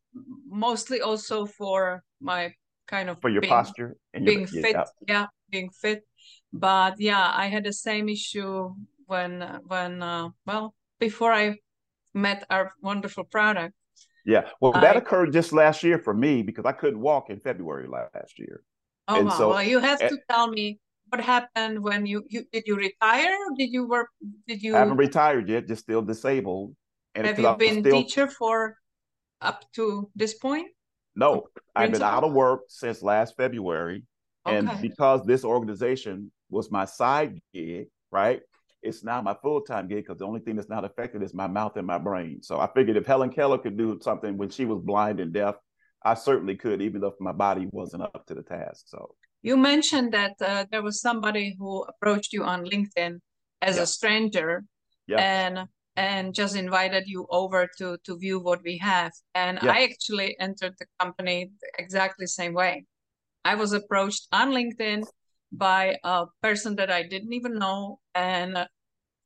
[0.49, 2.53] mostly also for my
[2.87, 4.75] kind of for your being, posture and being your, fit.
[4.75, 4.85] Yeah.
[5.07, 6.03] yeah, being fit.
[6.51, 8.73] But yeah, I had the same issue
[9.05, 11.57] when when uh, well before I
[12.13, 13.73] met our wonderful product.
[14.25, 17.39] Yeah, well, that I, occurred just last year for me because I couldn't walk in
[17.39, 18.61] February last year.
[19.07, 19.37] Oh and wow!
[19.37, 23.37] So, well, you have to tell me what happened when you, you did you retire?
[23.57, 24.09] did you work?
[24.47, 24.75] Did you?
[24.75, 25.67] I haven't retired yet.
[25.67, 26.75] Just still disabled.
[27.15, 28.03] And have you been still...
[28.03, 28.75] teacher for
[29.41, 30.67] up to this point?
[31.17, 34.03] No, I've been out of work since last February,
[34.45, 34.57] okay.
[34.57, 38.41] and because this organization was my side gig, right?
[38.87, 41.47] it's now my full time gig because the only thing that's not affected is my
[41.47, 42.41] mouth and my brain.
[42.41, 45.55] So I figured if Helen Keller could do something when she was blind and deaf,
[46.03, 48.85] I certainly could, even if my body wasn't up to the task.
[48.87, 53.19] So you mentioned that uh, there was somebody who approached you on LinkedIn
[53.61, 53.83] as yeah.
[53.83, 54.63] a stranger,
[55.07, 55.17] yeah.
[55.17, 59.11] and and just invited you over to to view what we have.
[59.35, 59.71] And yeah.
[59.71, 62.85] I actually entered the company exactly the same way.
[63.43, 65.03] I was approached on LinkedIn
[65.51, 68.67] by a person that I didn't even know, and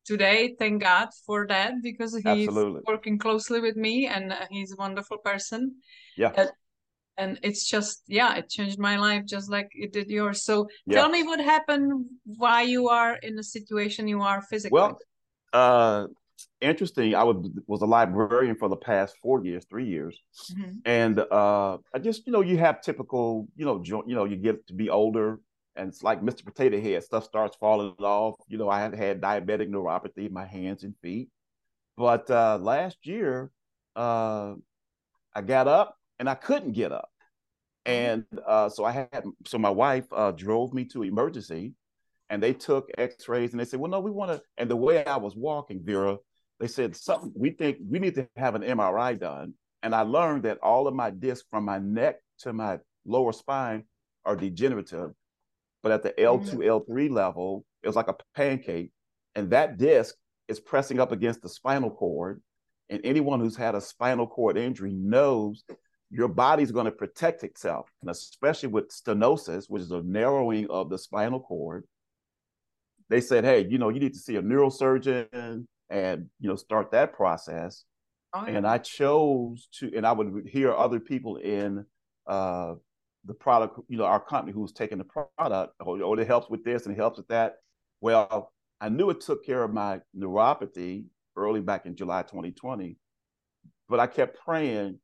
[0.06, 0.56] today.
[0.58, 2.82] Thank God for that because he's Absolutely.
[2.88, 5.76] working closely with me and he's a wonderful person.
[6.18, 6.34] Yeah.
[6.38, 6.48] Uh,
[7.18, 10.44] and it's just yeah, it changed my life just like it did yours.
[10.44, 10.96] So yeah.
[10.96, 14.80] tell me what happened, why you are in the situation you are physically.
[14.80, 14.98] Well,
[15.54, 16.08] uh,
[16.62, 17.16] interesting.
[17.16, 20.20] I was was a librarian for the past four years, three years,
[20.52, 20.78] mm-hmm.
[20.86, 24.38] and uh, I just you know you have typical you know jo- you know you
[24.38, 25.40] get to be older,
[25.76, 26.46] and it's like Mr.
[26.46, 27.04] Potato Head.
[27.04, 28.36] Stuff starts falling off.
[28.48, 31.30] You know, I had had diabetic neuropathy in my hands and feet.
[31.98, 33.52] But uh, last year,
[33.96, 34.56] uh,
[35.36, 37.10] I got up and I couldn't get up.
[37.86, 41.74] And uh, so I had, so my wife uh, drove me to emergency
[42.30, 45.04] and they took x-rays and they said, well, no, we want to, and the way
[45.06, 46.18] I was walking, Vera,
[46.62, 49.56] they said something, we think we need to have an MRI done.
[49.84, 53.84] And I learned that all of my discs from my neck to my lower spine
[54.24, 55.12] are degenerative
[55.82, 56.60] but at the L2, mm-hmm.
[56.60, 58.92] L3 level, it was like a pancake.
[59.36, 60.16] And that disc
[60.48, 62.42] is pressing up against the spinal cord.
[62.90, 65.64] And anyone who's had a spinal cord injury knows
[66.10, 67.90] your body's going to protect itself.
[68.02, 71.86] And especially with stenosis, which is a narrowing of the spinal cord,
[73.10, 76.92] they said, hey, you know, you need to see a neurosurgeon and, you know, start
[76.92, 77.84] that process.
[78.34, 78.54] Oh, yeah.
[78.54, 81.86] And I chose to, and I would hear other people in
[82.26, 82.76] uh,
[83.26, 86.64] the product, you know, our company who's taking the product, oh, oh, it helps with
[86.64, 87.56] this and it helps with that.
[88.00, 92.98] Well, I knew it took care of my neuropathy early back in July 2020,
[93.90, 94.98] but I kept praying.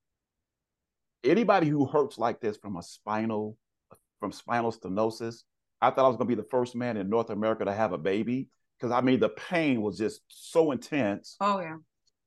[1.23, 3.57] Anybody who hurts like this from a spinal,
[4.19, 5.43] from spinal stenosis,
[5.81, 7.91] I thought I was going to be the first man in North America to have
[7.91, 11.35] a baby because I mean the pain was just so intense.
[11.39, 11.77] Oh yeah.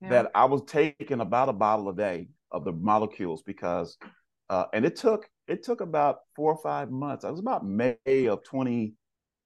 [0.01, 0.09] yeah.
[0.09, 3.97] That I was taking about a bottle a day of the molecules because,
[4.49, 7.25] uh, and it took it took about four or five months.
[7.25, 8.95] It was about May of 20,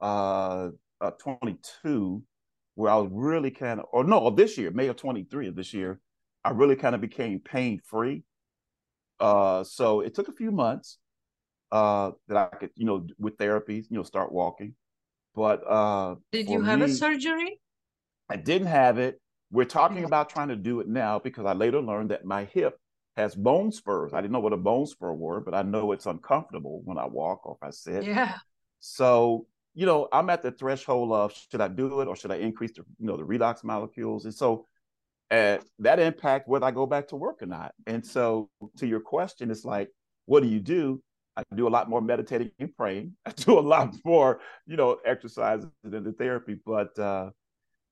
[0.00, 0.68] uh,
[1.00, 2.22] uh, 22
[2.74, 5.72] where I was really kind of, or no, this year, May of 23 of this
[5.72, 6.00] year,
[6.44, 8.24] I really kind of became pain free.
[9.20, 10.98] Uh, so it took a few months
[11.70, 14.74] uh, that I could, you know, with therapies, you know, start walking.
[15.34, 17.60] But uh, did you have me, a surgery?
[18.28, 19.20] I didn't have it.
[19.50, 22.78] We're talking about trying to do it now because I later learned that my hip
[23.16, 24.12] has bone spurs.
[24.12, 27.06] I didn't know what a bone spur were, but I know it's uncomfortable when I
[27.06, 28.04] walk or if I sit.
[28.04, 28.36] Yeah.
[28.80, 32.36] So, you know, I'm at the threshold of should I do it or should I
[32.36, 34.24] increase the, you know, the redox molecules?
[34.24, 34.66] And so
[35.30, 37.72] uh, that impact whether I go back to work or not.
[37.86, 39.90] And so to your question, it's like,
[40.26, 41.02] what do you do?
[41.36, 43.16] I do a lot more meditating and praying.
[43.26, 46.58] I do a lot more, you know, exercises than the therapy.
[46.64, 47.30] But uh,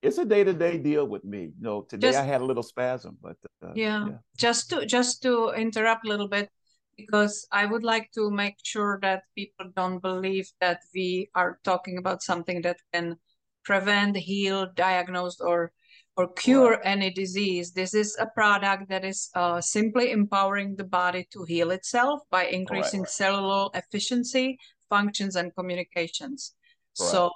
[0.03, 1.53] it's a day to day deal with me.
[1.59, 4.07] You know, today just, I had a little spasm, but uh, yeah.
[4.07, 6.51] yeah, just to just to interrupt a little bit
[6.97, 11.99] because I would like to make sure that people don't believe that we are talking
[11.99, 13.17] about something that can
[13.65, 15.73] prevent, heal, diagnose, or
[16.17, 17.73] or cure any disease.
[17.73, 22.45] This is a product that is uh, simply empowering the body to heal itself by
[22.47, 23.09] increasing right.
[23.09, 24.59] cellular efficiency,
[24.91, 26.55] functions, and communications.
[27.01, 27.09] Right.
[27.09, 27.31] So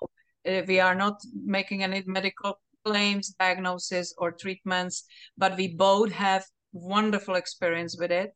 [0.47, 5.05] uh, we are not making any medical claims, diagnosis, or treatments,
[5.39, 8.31] but we both have wonderful experience with it.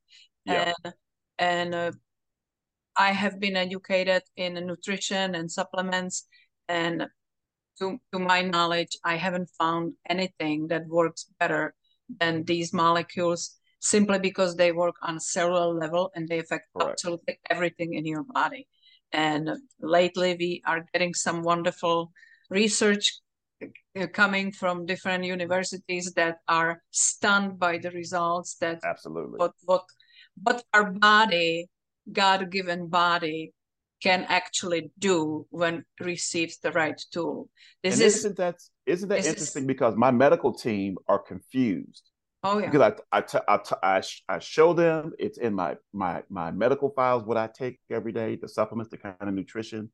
[0.46, 0.72] Yeah.
[0.84, 0.94] And
[1.38, 1.92] and uh,
[2.96, 6.26] I have been educated in nutrition and supplements,
[6.68, 7.06] and
[7.80, 11.74] to, to my knowledge, I haven't found anything that works better
[12.20, 16.92] than these molecules simply because they work on a cellular level and they affect Correct.
[16.92, 18.68] absolutely everything in your body.
[19.12, 22.12] And lately, we are getting some wonderful
[22.50, 23.20] research
[23.62, 29.84] uh, coming from different universities that are stunned by the results that absolutely what what
[30.42, 31.66] what our body,
[32.12, 33.52] God given body,
[34.02, 37.48] can actually do when receives the right tool.
[37.82, 39.62] This and is, isn't that isn't that interesting?
[39.62, 42.10] Is, because my medical team are confused.
[42.42, 42.70] Oh yeah.
[42.70, 46.22] Because I I, t- I, t- I, sh- I show them it's in my my
[46.30, 49.90] my medical files what I take every day, the supplements, the kind of nutrition,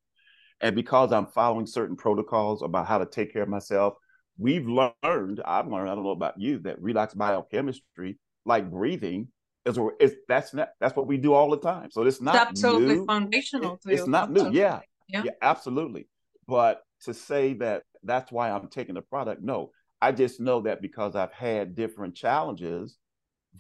[0.61, 3.95] and because I'm following certain protocols about how to take care of myself,
[4.38, 5.40] we've learned.
[5.45, 5.90] I've learned.
[5.90, 9.29] I don't know about you that redox biochemistry, like breathing,
[9.66, 11.90] is, is that's not that's what we do all the time.
[11.90, 13.07] So it's not it's absolutely new.
[13.07, 13.81] foundational.
[13.87, 14.52] It, it's not absolutely.
[14.52, 14.59] new.
[14.59, 16.09] Yeah, yeah, yeah, absolutely.
[16.46, 19.70] But to say that that's why I'm taking the product, no.
[20.00, 22.98] I just know that because I've had different challenges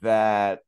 [0.00, 0.60] that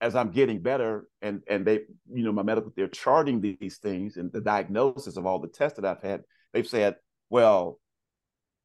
[0.00, 1.80] as I'm getting better and and they,
[2.12, 5.78] you know, my medical, they're charting these things and the diagnosis of all the tests
[5.78, 6.96] that I've had, they've said,
[7.30, 7.80] well,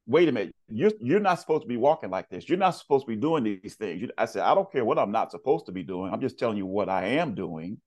[0.06, 2.48] wait a minute, you're you're not supposed to be walking like this.
[2.48, 4.00] You're not supposed to be doing these things.
[4.02, 6.12] You, I said, I don't care what I'm not supposed to be doing.
[6.12, 7.78] I'm just telling you what I am doing.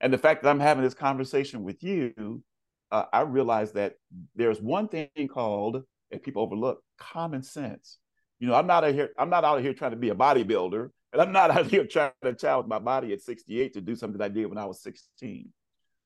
[0.00, 2.42] And the fact that I'm having this conversation with you,
[2.90, 3.94] uh, I realize that
[4.34, 7.98] there's one thing called, and people overlook, common sense.
[8.38, 10.90] You know, I'm not out here, I'm not out here trying to be a bodybuilder,
[11.12, 14.20] and I'm not out here trying to challenge my body at 68 to do something
[14.20, 15.50] I did when I was 16.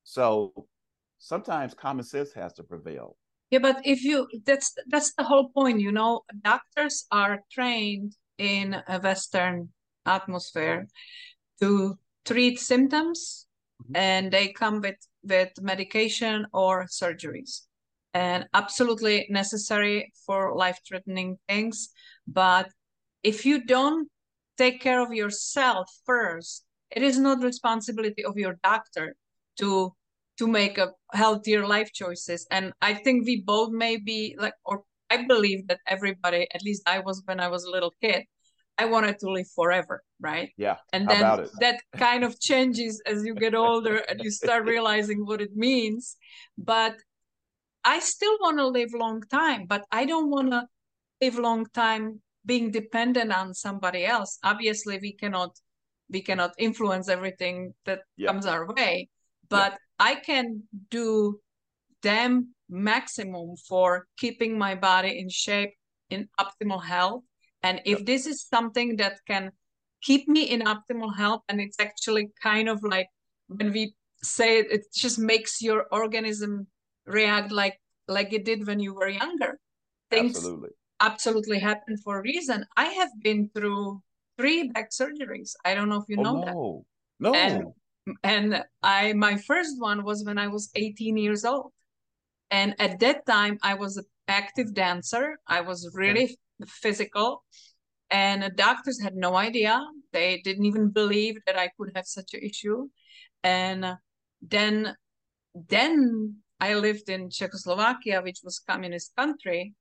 [0.05, 0.67] So
[1.19, 3.17] sometimes common sense has to prevail.
[3.51, 8.77] Yeah, but if you that's that's the whole point, you know, doctors are trained in
[8.89, 9.71] a Western
[10.07, 10.87] atmosphere
[11.61, 13.47] to treat symptoms
[13.83, 13.97] mm-hmm.
[13.97, 17.63] and they come with with medication or surgeries
[18.15, 21.91] and absolutely necessary for life-threatening things
[22.27, 22.69] but
[23.23, 24.09] if you don't
[24.57, 29.15] take care of yourself first it is not responsibility of your doctor
[29.57, 29.93] to
[30.41, 32.47] to make a healthier life choices.
[32.51, 36.99] And i think we both maybe like or i believe that everybody at least i
[36.99, 38.25] was when i was a little kid
[38.79, 40.51] i wanted to live forever right?
[40.57, 41.25] Yeah and then
[41.65, 46.17] that kind of changes as you get older and you start realizing what it means.
[46.57, 46.97] But
[47.95, 50.63] i still want to live long time but i don't want to
[51.23, 54.39] live long time being dependent on somebody else.
[54.43, 55.53] Obviously we cannot
[56.15, 58.29] we cannot influence everything that yeah.
[58.29, 59.09] comes our way
[59.51, 59.79] but yeah.
[60.01, 61.39] I can do
[62.03, 65.75] damn maximum for keeping my body in shape,
[66.09, 67.23] in optimal health.
[67.63, 68.07] And if yep.
[68.07, 69.53] this is something that can
[70.03, 73.09] keep me in optimal health, and it's actually kind of like
[73.49, 76.67] when we say it, it just makes your organism
[77.07, 79.59] react like like it did when you were younger.
[80.11, 82.65] Things absolutely, absolutely happen for a reason.
[82.77, 84.01] I have been through
[84.39, 85.53] three back surgeries.
[85.65, 86.45] I don't know if you oh, know no.
[86.47, 86.57] that.
[87.21, 87.35] No.
[87.35, 87.65] And
[88.23, 91.73] and I my first one was when I was 18 years old.
[92.51, 95.39] And at that time I was an active dancer.
[95.47, 96.37] I was really
[96.67, 97.45] physical
[98.11, 99.81] and the doctors had no idea.
[100.13, 102.89] They didn't even believe that I could have such an issue.
[103.43, 103.97] And
[104.43, 104.97] then
[105.55, 109.75] then I lived in Czechoslovakia, which was communist country.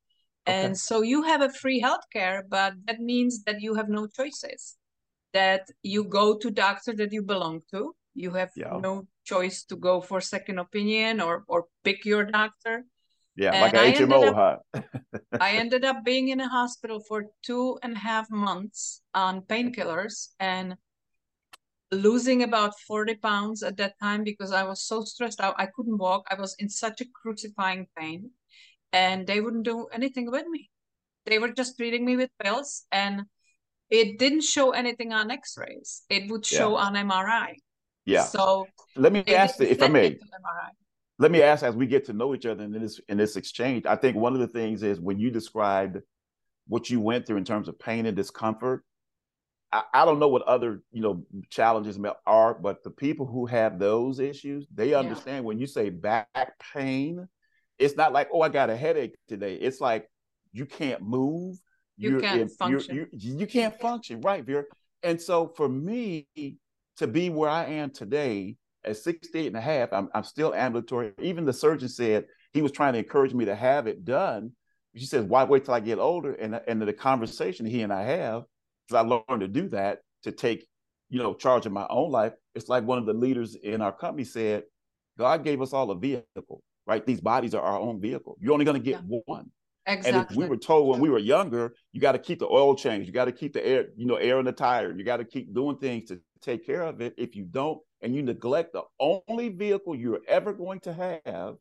[0.47, 0.65] Okay.
[0.65, 4.77] And so you have a free healthcare, but that means that you have no choices.
[5.33, 8.77] That you go to doctor that you belong to, you have yeah.
[8.81, 12.85] no choice to go for second opinion or or pick your doctor.
[13.35, 14.81] Yeah, and like an HMO, up, huh?
[15.39, 20.29] I ended up being in a hospital for two and a half months on painkillers
[20.39, 20.75] and
[21.91, 25.55] losing about 40 pounds at that time because I was so stressed out.
[25.57, 26.27] I couldn't walk.
[26.29, 28.31] I was in such a crucifying pain
[28.91, 30.69] and they wouldn't do anything with me.
[31.25, 33.23] They were just treating me with pills and
[33.89, 36.03] it didn't show anything on x-rays.
[36.09, 36.83] It would show yeah.
[36.85, 37.55] on MRI.
[38.05, 38.23] Yeah.
[38.23, 40.17] So let me ask if I may.
[41.19, 43.85] let me ask as we get to know each other in this in this exchange
[43.85, 45.97] i think one of the things is when you described
[46.67, 48.83] what you went through in terms of pain and discomfort
[49.71, 53.77] I, I don't know what other you know challenges are but the people who have
[53.77, 55.47] those issues they understand yeah.
[55.47, 57.27] when you say back pain
[57.77, 60.09] it's not like oh i got a headache today it's like
[60.53, 61.57] you can't move
[61.97, 64.63] you you're can't in, function you're, you, you can't function right Vera
[65.03, 66.27] and so for me
[66.99, 71.13] to be where i am today at 68 and a half, I'm, I'm still ambulatory.
[71.21, 74.51] Even the surgeon said he was trying to encourage me to have it done.
[74.95, 76.33] She says, why wait till I get older?
[76.33, 78.43] And, and the conversation he and I have,
[78.87, 80.65] because I learned to do that, to take,
[81.09, 82.33] you know, charge of my own life.
[82.55, 84.63] It's like one of the leaders in our company said,
[85.17, 87.05] God gave us all a vehicle, right?
[87.05, 88.37] These bodies are our own vehicle.
[88.39, 89.19] You're only going to get yeah.
[89.25, 89.51] one.
[89.85, 90.19] Exactly.
[90.19, 92.75] And if we were told when we were younger, you got to keep the oil
[92.75, 95.17] change, you got to keep the air, you know, air in the tire, you got
[95.17, 97.13] to keep doing things to take care of it.
[97.17, 100.93] If you don't, and you neglect the only vehicle you're ever going to
[101.25, 101.55] have,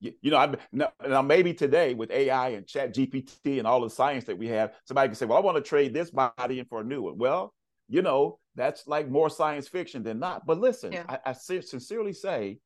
[0.00, 3.80] you, you know, I, now, now, maybe today with AI and Chat GPT and all
[3.80, 6.60] the science that we have, somebody can say, "Well, I want to trade this body
[6.60, 7.52] in for a new one." Well,
[7.88, 10.46] you know, that's like more science fiction than not.
[10.46, 11.04] But listen, yeah.
[11.08, 12.58] I, I sincerely say,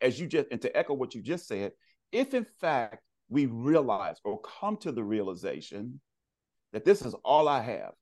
[0.00, 1.72] as you just and to echo what you just said,
[2.10, 6.00] if in fact we realize or come to the realization
[6.72, 7.92] that this is all I have,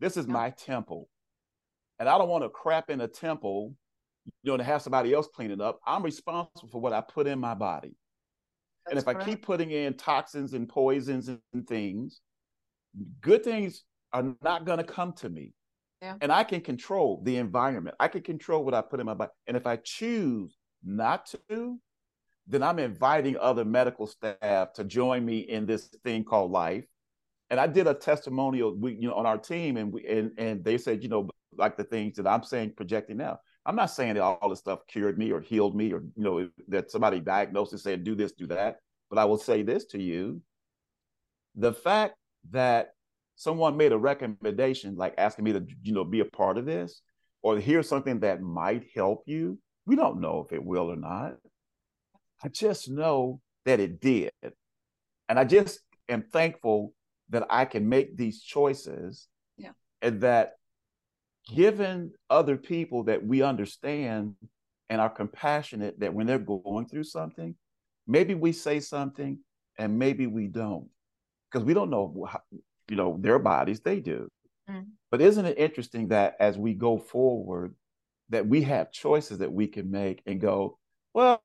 [0.00, 0.32] this is yeah.
[0.32, 1.08] my temple,
[1.98, 3.74] and I don't want to crap in a temple,
[4.42, 5.80] you know, to have somebody else clean it up.
[5.86, 7.96] I'm responsible for what I put in my body.
[8.86, 9.22] That's and if correct.
[9.22, 12.20] I keep putting in toxins and poisons and things,
[13.20, 15.52] good things are not going to come to me.
[16.02, 16.16] Yeah.
[16.20, 17.96] And I can control the environment.
[17.98, 19.30] I can control what I put in my body.
[19.46, 21.78] And if I choose not to,
[22.46, 26.84] then I'm inviting other medical staff to join me in this thing called life.
[27.48, 30.64] And I did a testimonial, we, you know, on our team, and we and and
[30.64, 33.38] they said, you know, like the things that I'm saying projecting now.
[33.66, 36.48] I'm not saying that all this stuff cured me or healed me or you know
[36.68, 38.76] that somebody diagnosed and said do this, do that.
[39.10, 40.42] But I will say this to you:
[41.54, 42.16] the fact
[42.50, 42.90] that
[43.36, 47.00] someone made a recommendation, like asking me to you know be a part of this
[47.42, 51.34] or hear something that might help you, we don't know if it will or not.
[52.42, 54.32] I just know that it did,
[55.28, 56.92] and I just am thankful
[57.30, 59.28] that I can make these choices.
[59.56, 59.70] Yeah.
[60.02, 60.54] And that
[61.46, 64.34] given other people that we understand
[64.90, 67.54] and are compassionate that when they're going through something,
[68.06, 69.38] maybe we say something
[69.78, 70.88] and maybe we don't.
[71.50, 72.40] Because we don't know how,
[72.88, 74.28] you know their bodies they do.
[74.68, 74.86] Mm.
[75.10, 77.74] but isn't it interesting that as we go forward
[78.30, 80.78] that we have choices that we can make and go
[81.12, 81.42] well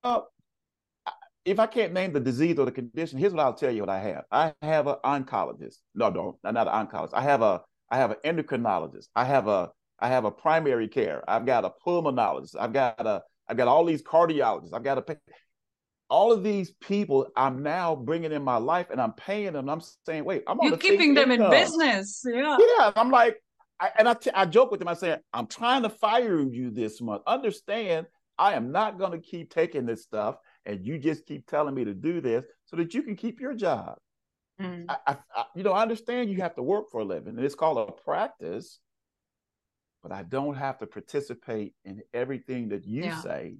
[1.43, 3.89] if i can't name the disease or the condition here's what i'll tell you what
[3.89, 4.23] i have.
[4.31, 5.79] I have an oncologist.
[5.95, 7.13] No no not an oncologist.
[7.13, 9.09] I have a i have an endocrinologist.
[9.13, 9.69] I have a
[10.01, 11.23] I have a primary care.
[11.27, 12.55] I've got a pulmonologist.
[12.59, 14.73] I've got a I've got all these cardiologists.
[14.73, 15.17] I've got a pay.
[16.09, 19.69] all of these people I'm now bringing in my life and I'm paying them.
[19.69, 21.53] I'm saying, wait, I'm you're keeping them income.
[21.53, 22.23] in business.
[22.25, 22.57] Yeah.
[22.59, 22.91] Yeah.
[22.95, 23.41] I'm like,
[23.79, 24.89] I, and I, t- I joke with them.
[24.89, 27.23] I say, I'm trying to fire you this month.
[27.25, 30.35] Understand, I am not going to keep taking this stuff
[30.65, 33.53] and you just keep telling me to do this so that you can keep your
[33.53, 33.95] job.
[34.61, 34.85] Mm.
[34.89, 37.55] I, I, you know, I understand you have to work for a living and it's
[37.55, 38.79] called a practice
[40.01, 43.21] but I don't have to participate in everything that you yeah.
[43.21, 43.57] say.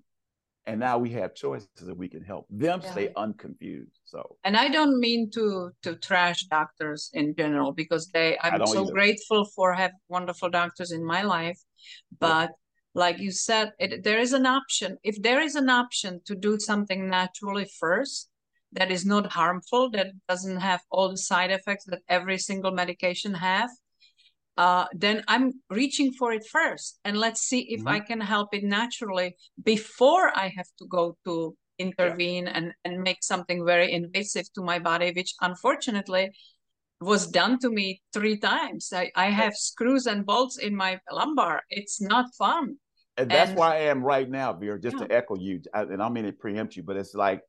[0.66, 2.92] And now we have choices that we can help them yeah.
[2.92, 4.00] stay unconfused.
[4.06, 8.84] So, and I don't mean to to trash doctors in general because they I'm so
[8.84, 8.92] either.
[8.92, 11.60] grateful for have wonderful doctors in my life,
[12.20, 12.50] but.
[12.50, 12.56] Yeah.
[12.96, 14.98] Like you said, it, there is an option.
[15.04, 18.30] If there is an option to do something naturally first,
[18.74, 23.34] that is not harmful, that doesn't have all the side effects that every single medication
[23.36, 23.70] have,
[24.60, 27.00] uh, then I'm reaching for it first.
[27.06, 27.96] And let's see if mm-hmm.
[27.96, 32.52] I can help it naturally before I have to go to intervene yeah.
[32.56, 36.32] and, and make something very invasive to my body, which unfortunately
[37.00, 38.92] was done to me three times.
[38.94, 41.62] I, I have screws and bolts in my lumbar.
[41.70, 42.76] It's not fun.
[43.16, 45.08] And that's and, where I am right now, Vera, just yeah.
[45.08, 45.62] to echo you.
[45.74, 47.40] I, and I mean to preempt you, but it's like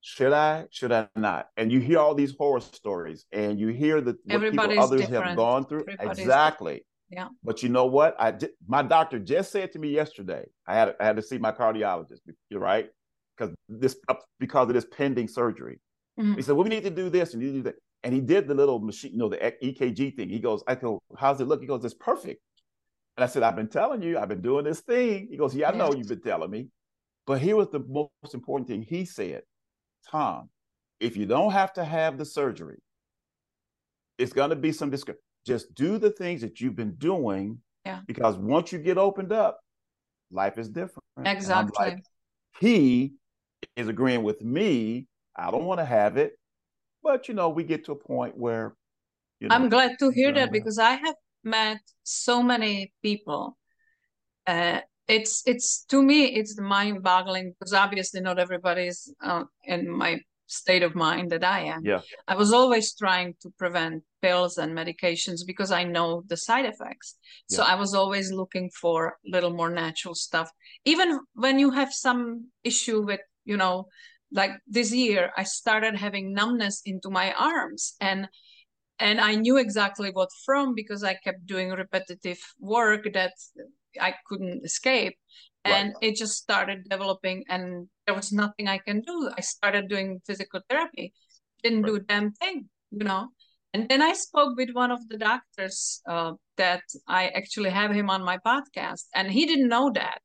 [0.00, 0.66] should I?
[0.70, 1.48] Should I not?
[1.56, 5.26] And you hear all these horror stories, and you hear that what people others different.
[5.26, 5.84] have gone through.
[5.88, 6.84] Everybody's exactly.
[7.10, 7.28] Yeah.
[7.42, 8.16] But you know what?
[8.18, 10.44] I did, my doctor just said to me yesterday.
[10.66, 12.20] I had I had to see my cardiologist.
[12.50, 12.88] You're right,
[13.36, 13.96] because this
[14.38, 15.80] because of this pending surgery.
[16.18, 16.34] Mm-hmm.
[16.34, 18.46] He said, "Well, we need to do this and you do that." And he did
[18.46, 20.28] the little machine, you know, the EKG thing.
[20.28, 22.40] He goes, "I go, how's it look?" He goes, "It's perfect."
[23.16, 25.70] And I said, "I've been telling you, I've been doing this thing." He goes, "Yeah,
[25.70, 26.68] I know you've been telling me."
[27.26, 29.42] But here was the most important thing he said.
[30.10, 30.50] Tom,
[31.00, 32.78] if you don't have to have the surgery,
[34.18, 35.22] it's going to be some discomfort.
[35.46, 37.60] Just do the things that you've been doing.
[37.84, 38.00] Yeah.
[38.06, 39.60] Because once you get opened up,
[40.30, 41.04] life is different.
[41.24, 41.72] Exactly.
[41.78, 42.02] Like,
[42.58, 43.12] he
[43.76, 45.06] is agreeing with me.
[45.36, 46.32] I don't want to have it,
[47.02, 48.74] but you know, we get to a point where.
[49.38, 53.56] You know, I'm glad to hear that because I have met so many people.
[54.46, 60.82] Uh, it's it's to me it's mind-boggling because obviously not everybody's uh, in my state
[60.82, 61.84] of mind that I am.
[61.84, 62.00] Yeah.
[62.28, 67.16] I was always trying to prevent pills and medications because I know the side effects.
[67.50, 67.56] Yeah.
[67.56, 70.50] So I was always looking for a little more natural stuff.
[70.84, 73.86] Even when you have some issue with, you know,
[74.32, 78.28] like this year I started having numbness into my arms and
[78.98, 83.34] and I knew exactly what from because I kept doing repetitive work that
[84.00, 85.16] I couldn't escape.
[85.64, 86.10] And right.
[86.10, 89.30] it just started developing and there was nothing i can do.
[89.36, 91.12] I started doing physical therapy
[91.62, 91.88] didn't right.
[91.88, 93.28] do a damn thing you know?
[93.74, 98.08] And then i spoke with one of the doctors uh, that i actually have him
[98.08, 100.20] on my podcast and he didn't know that.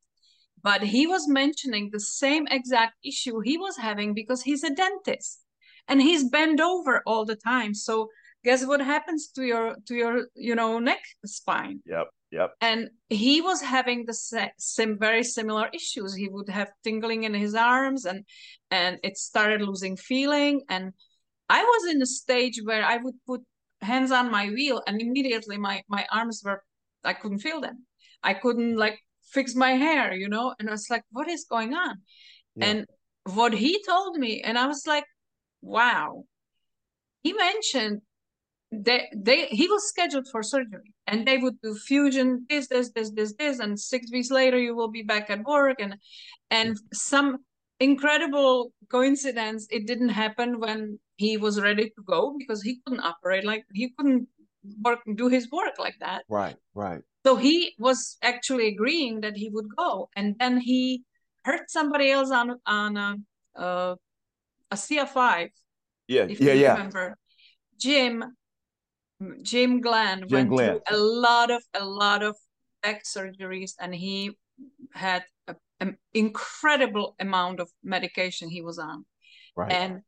[0.63, 5.43] But he was mentioning the same exact issue he was having because he's a dentist
[5.87, 7.73] and he's bent over all the time.
[7.73, 8.09] So
[8.43, 11.79] guess what happens to your to your you know neck spine?
[11.85, 12.53] Yep Yep.
[12.61, 14.13] And he was having the
[14.57, 16.15] same very similar issues.
[16.15, 18.23] He would have tingling in his arms and
[18.69, 20.61] and it started losing feeling.
[20.69, 20.93] And
[21.49, 23.41] I was in a stage where I would put
[23.81, 26.63] hands on my wheel and immediately my my arms were
[27.03, 27.85] I couldn't feel them.
[28.23, 28.99] I couldn't like
[29.33, 31.97] fix my hair, you know, and I was like, what is going on?
[32.55, 32.65] Yeah.
[32.65, 32.85] And
[33.33, 35.05] what he told me, and I was like,
[35.61, 36.23] wow.
[37.23, 38.01] He mentioned
[38.71, 43.11] that they he was scheduled for surgery and they would do fusion this this this
[43.11, 45.77] this this and six weeks later you will be back at work.
[45.79, 45.95] And
[46.49, 47.39] and some
[47.79, 53.43] incredible coincidence it didn't happen when he was ready to go because he couldn't operate
[53.43, 54.27] like he couldn't
[54.83, 56.23] work do his work like that.
[56.29, 57.01] Right right.
[57.25, 60.09] So he was actually agreeing that he would go.
[60.15, 61.03] And then he
[61.43, 63.15] hurt somebody else on on a,
[63.59, 63.95] uh,
[64.71, 65.49] a, a CF5
[66.07, 66.73] yeah yeah yeah.
[66.73, 67.17] remember.
[67.79, 68.23] Jim
[69.41, 70.79] Jim Glenn Jim went Glenn.
[70.87, 72.35] through a lot of a lot of
[72.81, 74.31] back surgeries, and he
[74.93, 75.23] had
[75.79, 79.05] an incredible amount of medication he was on.
[79.55, 79.71] Right.
[79.71, 80.01] And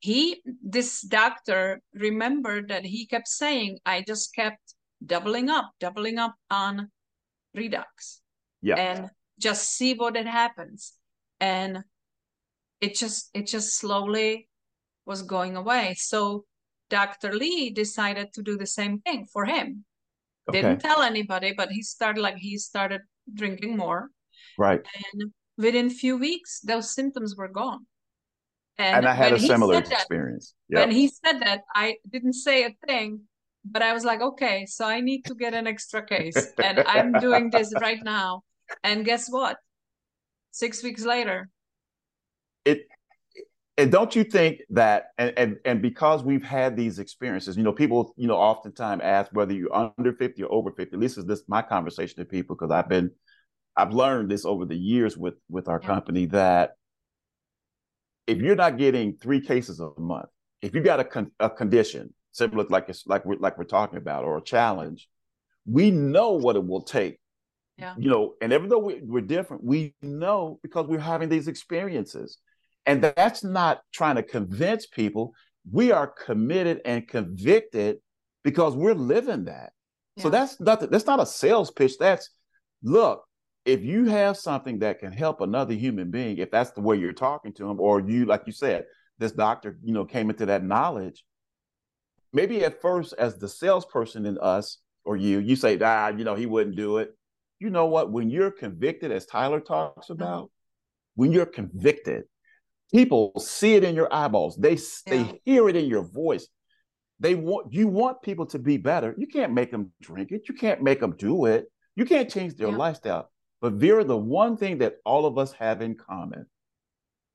[0.00, 4.74] he, this doctor, remembered that he kept saying, "I just kept
[5.04, 6.90] doubling up, doubling up on
[7.56, 8.20] Redox,
[8.62, 10.94] yeah, and just see what it happens."
[11.40, 11.84] And
[12.80, 14.48] it just, it just slowly
[15.06, 15.94] was going away.
[15.98, 16.44] So
[16.90, 17.32] Dr.
[17.32, 19.84] Lee decided to do the same thing for him.
[20.48, 20.62] Okay.
[20.62, 24.10] Didn't tell anybody, but he started like he started drinking more.
[24.58, 24.80] Right.
[25.12, 27.86] And within a few weeks, those symptoms were gone.
[28.78, 30.54] And, and I had a similar experience.
[30.70, 30.80] Yep.
[30.80, 33.20] When he said that, I didn't say a thing,
[33.64, 36.52] but I was like, okay, so I need to get an extra case.
[36.62, 38.42] and I'm doing this right now.
[38.82, 39.58] And guess what?
[40.50, 41.48] Six weeks later,
[42.64, 42.86] it
[43.80, 47.72] and don't you think that and, and and because we've had these experiences you know
[47.72, 51.24] people you know oftentimes ask whether you're under 50 or over 50 at least is
[51.24, 53.10] this my conversation to people because i've been
[53.76, 55.86] i've learned this over the years with with our yeah.
[55.86, 56.72] company that
[58.26, 60.28] if you're not getting three cases a month
[60.60, 63.98] if you got a, con- a condition similar like it's like we're like we're talking
[63.98, 65.08] about or a challenge
[65.64, 67.18] we know what it will take
[67.78, 67.94] yeah.
[67.96, 72.38] you know and even though we, we're different we know because we're having these experiences
[72.86, 75.34] and that's not trying to convince people.
[75.70, 77.98] We are committed and convicted
[78.42, 79.72] because we're living that.
[80.16, 80.22] Yeah.
[80.24, 81.98] So that's not that's not a sales pitch.
[81.98, 82.30] That's
[82.82, 83.24] look,
[83.64, 87.12] if you have something that can help another human being, if that's the way you're
[87.12, 88.84] talking to them, or you, like you said,
[89.18, 91.24] this doctor, you know, came into that knowledge.
[92.32, 96.34] Maybe at first, as the salesperson in us or you, you say, ah, you know,
[96.34, 97.10] he wouldn't do it.
[97.58, 98.10] You know what?
[98.10, 100.50] When you're convicted, as Tyler talks about,
[101.16, 102.24] when you're convicted,
[102.92, 104.56] People see it in your eyeballs.
[104.56, 104.78] They yeah.
[105.06, 106.48] they hear it in your voice.
[107.20, 109.14] They want you want people to be better.
[109.16, 110.48] You can't make them drink it.
[110.48, 111.66] You can't make them do it.
[111.94, 112.76] You can't change their yeah.
[112.76, 113.30] lifestyle.
[113.60, 116.46] But Vera, the one thing that all of us have in common,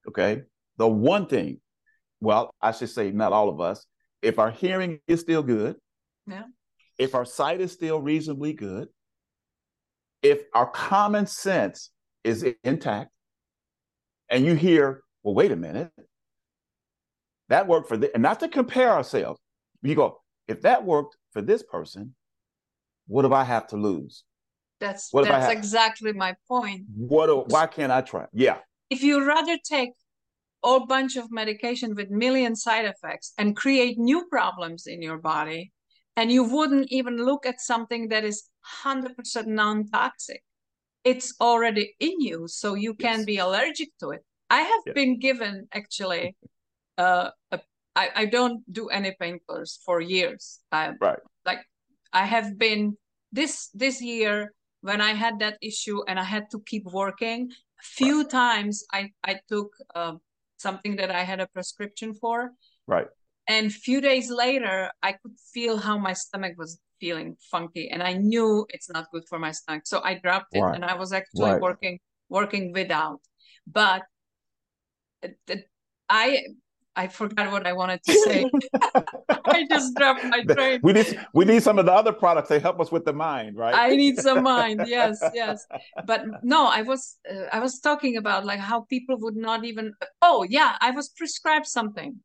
[0.07, 0.41] okay,
[0.77, 1.61] the one thing,
[2.19, 3.85] well, I should say not all of us.
[4.21, 5.75] If our hearing is still good,
[6.27, 6.43] yeah.
[6.97, 8.87] If our sight is still reasonably good,
[10.21, 11.91] if our common sense
[12.23, 13.11] is intact,
[14.29, 15.91] and you hear well, wait a minute.
[17.49, 19.39] That worked for this, and not to compare ourselves.
[19.81, 22.15] You go, if that worked for this person,
[23.07, 24.23] what do I have to lose?
[24.79, 26.83] That's what that's exactly my point.
[26.95, 27.27] What?
[27.27, 28.27] Do, why can't I try?
[28.33, 28.59] Yeah.
[28.89, 29.91] If you rather take
[30.63, 35.71] a bunch of medication with million side effects and create new problems in your body,
[36.15, 40.43] and you wouldn't even look at something that is hundred percent non-toxic,
[41.03, 43.25] it's already in you, so you can Yes.
[43.25, 44.23] be allergic to it.
[44.49, 44.93] I have Yeah.
[44.93, 46.35] been given actually,
[46.97, 47.59] uh, a,
[47.95, 50.61] I, I don't do any painkillers for years.
[50.71, 51.19] I, Right.
[51.45, 51.61] Like
[52.13, 52.97] I have been
[53.31, 57.51] this this year when I had that issue and I had to keep working.
[57.51, 60.19] A few times I I took um,
[60.57, 62.51] something that I had a prescription for,
[62.87, 63.07] Right.
[63.47, 68.13] and few days later i could feel how my stomach was feeling funky and i
[68.13, 70.75] knew it's not good for my stomach so i dropped it Right.
[70.75, 71.61] and i was actually Right.
[71.61, 73.19] working working without
[73.67, 74.01] but
[76.09, 76.39] i
[76.95, 78.45] i forgot what i wanted to say
[79.47, 82.59] i just dropped my train we need we need some of the other products to
[82.59, 83.75] help us with the mind, right?
[83.75, 84.85] I need some mind.
[84.85, 85.65] Yes, yes.
[86.03, 89.93] But no, I was uh, I was talking about like how people would not even.
[90.21, 92.19] Oh yeah, I was prescribed something,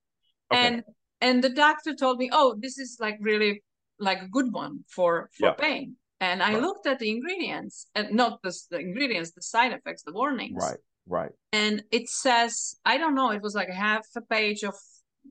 [0.53, 0.67] Okay.
[0.67, 0.85] and
[1.21, 3.63] and the doctor told me, oh, this is like really
[3.99, 5.55] like a good one for for Yeah.
[5.55, 5.97] pain.
[6.21, 6.63] And I Right.
[6.63, 10.63] looked at the ingredients and not the, the ingredients, the side effects, the warnings.
[10.63, 10.79] right,
[11.11, 11.33] right.
[11.53, 14.75] And it says, I don't know, it was like half a page of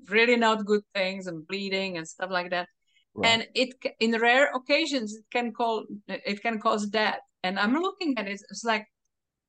[0.10, 2.68] really not good things and bleeding and stuff like that
[3.16, 3.28] right.
[3.28, 3.70] and it
[4.00, 8.42] in rare occasions it can call it can cause death and i'm looking at it
[8.50, 8.86] it's like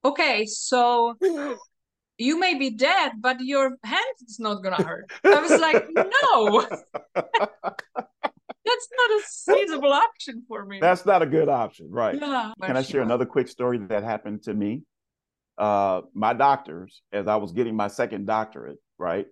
[0.04, 1.14] okay so
[2.18, 6.66] you may be dead but your hand is not gonna hurt i was like no
[8.70, 9.22] that's not a
[9.56, 12.16] feasible option for me That's not a good option, right?
[12.20, 14.82] yeah Can I share another quick story that happened to me?
[15.60, 19.26] Uh, my doctors, as I was getting my second doctorate, right?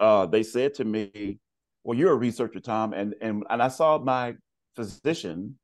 [0.00, 1.38] Uh, they said to me,
[1.84, 4.34] "Well, you're a researcher, Tom," and and and I saw my
[4.76, 5.58] physician.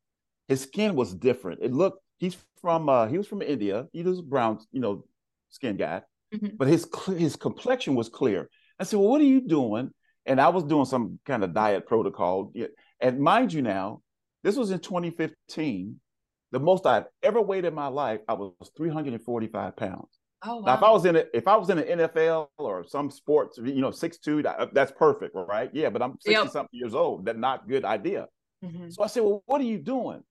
[0.46, 1.60] His skin was different.
[1.62, 2.02] It looked.
[2.18, 2.88] He's from.
[2.88, 3.88] Uh, he was from India.
[3.92, 5.04] He was a brown, you know,
[5.48, 6.02] skin guy,
[6.34, 6.58] Mhm.
[6.58, 8.50] but his his complexion was clear.
[8.78, 9.90] I said, "Well, what are you doing?"
[10.26, 12.52] And I was doing some kind of diet protocol.
[13.00, 14.02] And mind you, now
[14.42, 15.98] this was in 2015
[16.52, 20.18] the most I've ever weighed in my life, I was 345 pounds.
[20.44, 23.10] oh Now, if I was in it, if I was in the NFL or some
[23.10, 25.70] sports, you know, six two, that, that's perfect, right?
[25.72, 26.50] Yeah, but I'm 60 Yep.
[26.50, 27.24] something years old.
[27.26, 28.26] That's not a good idea.
[28.64, 28.92] Mhm.
[28.92, 30.22] So I said, Well, what are you doing?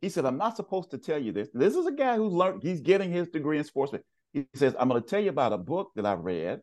[0.00, 1.48] He said, I'm not supposed to tell you this.
[1.54, 4.02] This is a guy who learned, he's getting his degree in sportsman.
[4.32, 6.60] He says, I'm going to tell you about a book that I read,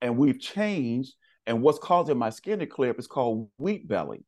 [0.00, 1.14] and we've changed.
[1.44, 4.24] And what's causing my skin to clear up is called wheat belly.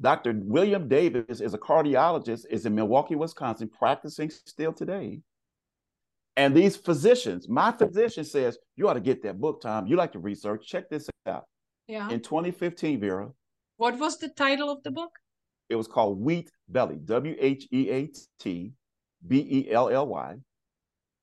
[0.00, 0.32] Dr.
[0.44, 5.20] William Davis is a cardiologist, is in Milwaukee, Wisconsin, practicing still today.
[6.36, 9.88] And these physicians, my physician says, you ought to get that book, Tom.
[9.88, 10.66] You like to research.
[10.66, 11.46] Check this out.
[11.88, 13.30] yeah In 2015, Vera,
[13.76, 15.10] what was the title of the book
[15.68, 18.72] it was called Wheat Belly, W H E A T
[19.26, 20.36] B E L L Y.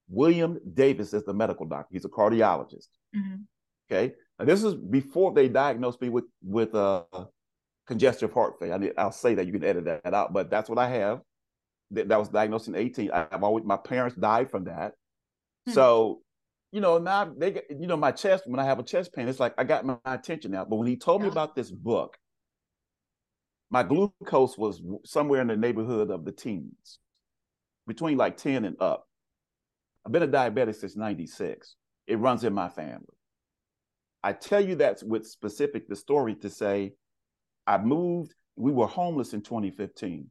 [0.07, 1.89] William Davis is the medical doctor.
[1.91, 2.89] He's a cardiologist.
[3.15, 3.45] Mhm.
[3.89, 4.13] Okay.
[4.37, 7.03] Now, this is before they diagnosed me with with uh,
[7.87, 8.73] congestive heart failure.
[8.73, 11.21] I need, I'll say that you can edit that out, but that's what I have.
[11.91, 13.11] That, that was diagnosed in 18.
[13.11, 14.93] I- I've always my parents died from that.
[15.67, 15.73] Hmm.
[15.73, 16.21] So,
[16.71, 19.27] you know, now they get, you know, my chest, when I have a chest pain,
[19.27, 20.65] it's like I got my, my attention now.
[20.65, 22.17] But when he told me about this book,
[23.69, 26.99] my glucose was somewhere in the neighborhood of the teens,
[27.87, 29.07] between like 10 and up.
[30.05, 31.75] I've been a diabetic since 96.
[32.07, 33.05] It runs in my family.
[34.23, 36.93] I tell you that with specific the story to say
[37.67, 40.29] I moved, we were homeless in 2015.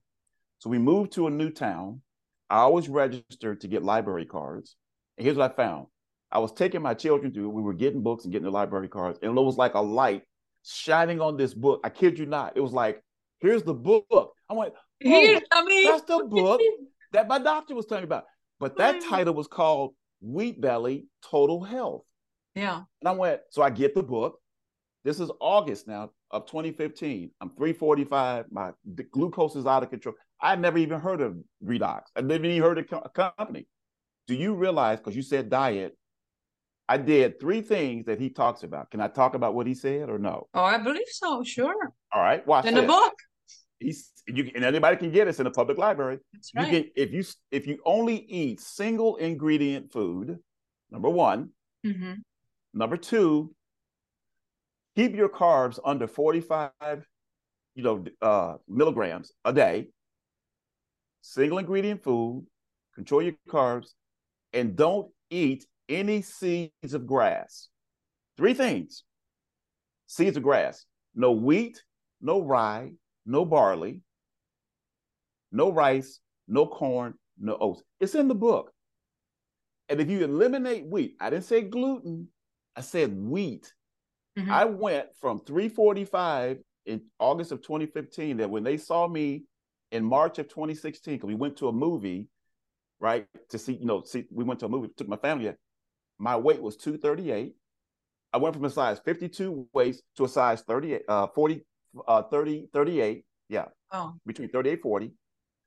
[0.59, 2.01] So we moved to a new town.
[2.49, 4.77] I always registered to get library cards.
[5.19, 5.87] And here's what I found.
[6.31, 9.19] I was taking my children to, we were getting books and getting the library cards,
[9.23, 10.23] and it was like a light
[10.65, 11.81] shining on this book.
[11.85, 12.57] I kid you not.
[12.57, 13.01] It was like,
[13.41, 14.33] here's the book.
[14.49, 16.61] I went, here i mean that's the book
[17.13, 18.25] that my doctor was telling me about.
[18.59, 22.05] But that title was called Wheat Belly Total Health.
[22.55, 24.39] yeah And I went, so I get the book.
[25.05, 27.31] This is August now of 2015.
[27.41, 28.47] I'm 345.
[28.51, 28.73] My
[29.13, 30.17] glucose is out of control.
[30.41, 32.03] I never even heard of Redox.
[32.17, 33.67] I never even heard of co- a company.
[34.27, 35.97] Do you realize, because you said diet,
[36.89, 38.91] I did three things that he talks about.
[38.91, 40.49] Can I talk about what he said or no?
[40.55, 43.15] oh i believe so sure All right, watch in the book
[43.81, 45.31] He's, you, and anybody can get it.
[45.31, 46.19] It's in the public library.
[46.33, 50.39] that's You can if you if you only eat single ingredient food,
[50.91, 51.51] number one.
[51.87, 52.19] Mhm.
[52.73, 53.55] Number two,
[54.97, 56.71] keep your carbs under 45,
[57.75, 59.89] you know, uh, milligrams a day.
[61.23, 62.47] Single ingredient food,
[62.95, 63.91] control your carbs,
[64.53, 67.69] and don't eat any seeds of grass.
[68.37, 69.05] Three things.
[70.07, 70.85] Seeds of grass.
[71.15, 71.83] No wheat,
[72.21, 72.93] no rye,
[73.27, 74.01] no barley,
[75.53, 77.83] no rice, no corn, no oats.
[78.01, 78.73] It's in the book.
[79.89, 82.29] And if you eliminate wheat, I didn't say gluten,
[82.75, 83.73] I said wheat.
[84.37, 84.51] Mhm.
[84.51, 89.45] I went from 345 in August of 2015 that when they saw me
[89.91, 92.29] in March of 2016, because we went to a movie
[93.01, 93.27] right?
[93.51, 95.53] To see, you know, see, we went to a movie, took my family.
[96.19, 97.55] My weight was 238.
[98.33, 101.65] I went from a size 52 waist to a size 38, uh, 40,
[102.09, 103.25] uh, 30, 38.
[103.49, 103.67] Yeah.
[103.93, 104.15] Oh.
[104.25, 105.13] Between 38 40.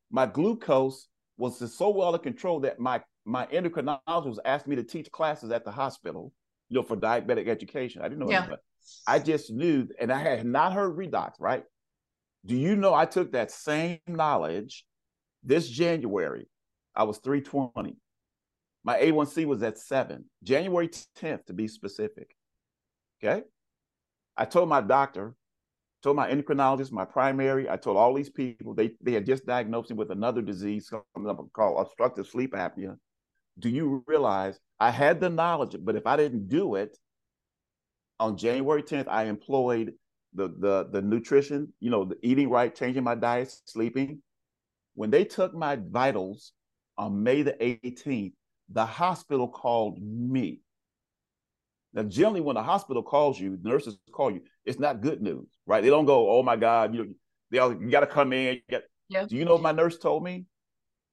[0.10, 1.08] My glucose
[1.38, 5.64] was so well under control that my my endocrinologist asked me to teach classes at
[5.64, 6.34] the hospital,
[6.70, 8.02] you know, for diabetic education.
[8.02, 8.48] I didn't know yeah.
[9.08, 11.64] I just knew, and I had not heard redox, right?
[12.46, 14.86] Do you know I took that same knowledge
[15.44, 16.48] this January?
[16.96, 17.98] I was 320.
[18.84, 22.36] My A1C was at seven, January 10th to be specific.
[23.22, 23.44] Okay.
[24.38, 25.36] I told my doctor,
[26.04, 29.90] told my endocrinologist, my primary, I told all these people, they, they had just diagnosed
[29.90, 32.96] me with another disease called obstructive sleep apnea.
[33.60, 36.98] Do you realize I had the knowledge, but if I didn't do it,
[38.20, 39.94] on January 10th, I employed
[40.34, 44.22] the the the nutrition, you know, the eating right, changing my diet, sleeping.
[44.96, 46.54] When they took my vitals
[46.98, 48.34] on May the 18th,
[48.70, 50.62] the hospital called me.
[51.94, 55.84] Now, generally, when the hospital calls you, nurses call you, it's not good news, right?
[55.84, 57.14] They don't go, "Oh my God, you know,
[57.52, 58.80] they all, you got to come in." You
[59.10, 59.26] yeah.
[59.26, 60.46] Do you know what my nurse told me?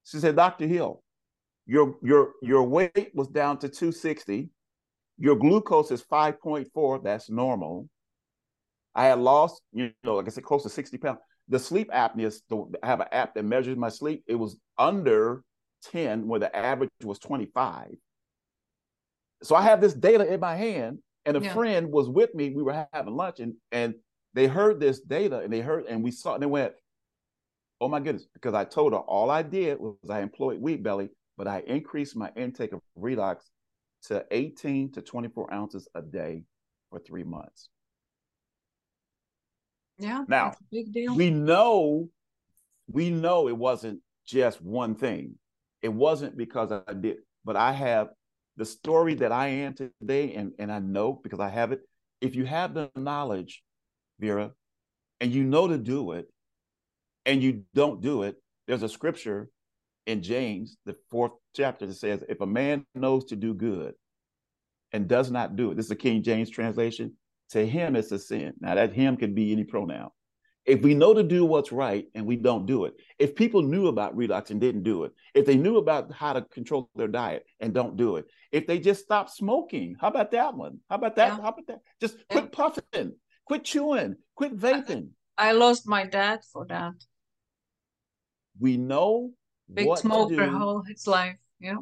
[0.03, 0.67] She said, "Dr.
[0.67, 1.01] Hill,
[1.65, 4.49] your your your weight was down to 260.
[5.17, 7.03] Your glucose is 5.4.
[7.03, 7.89] That's normal.
[8.93, 11.19] I had lost, you know, like I said, close to 60 pounds.
[11.47, 12.41] The sleep apnea, is.
[12.51, 14.23] I have an app that measures my sleep.
[14.27, 15.43] It was under
[15.91, 17.95] 10, where the average was 25.
[19.43, 21.53] So I have this data in my hand, and a yeah.
[21.53, 22.49] friend was with me.
[22.49, 23.95] We were having lunch, and and
[24.33, 26.73] they heard this data, and they heard, and we saw, and they went,
[27.79, 31.09] "Oh my goodness!" Because I told her all I did was I employed Wheat Belly,
[31.37, 33.37] but I increased my intake of Redox
[34.03, 36.43] to 18 to 24 ounces a day
[36.89, 37.69] for three months.
[39.97, 40.25] Yeah.
[40.27, 41.15] Now, big deal.
[41.15, 42.09] we know,
[42.87, 45.35] we know it wasn't just one thing.
[45.81, 48.09] It wasn't because I did, but I have
[48.57, 51.81] the story that I am today, and, and I know because I have it.
[52.21, 53.63] If you have the knowledge,
[54.19, 54.51] Vera,
[55.19, 56.27] and you know to do it,
[57.25, 58.35] and you don't do it,
[58.67, 59.49] there's a scripture
[60.05, 63.95] in James, the fourth chapter, it says, If a man knows to do good
[64.91, 67.13] and does not do it, this is a King James translation,
[67.49, 68.53] to him it's a sin.
[68.59, 70.09] Now, that him can be any pronoun.
[70.65, 73.87] If we know to do what's right and we don't do it, if people knew
[73.87, 77.45] about redox and didn't do it, if they knew about how to control their diet
[77.59, 80.79] and don't do it, if they just stop smoking, how about that one?
[80.89, 81.27] How about that?
[81.27, 81.35] Yeah.
[81.35, 81.81] How about that?
[82.01, 82.23] Just yeah.
[82.39, 83.13] quit puffing,
[83.45, 85.09] quit chewing, quit vaping.
[85.37, 86.93] I, I lost my dad for that.
[88.59, 89.33] We know
[89.73, 91.37] big smoker all his life.
[91.59, 91.77] Yeah.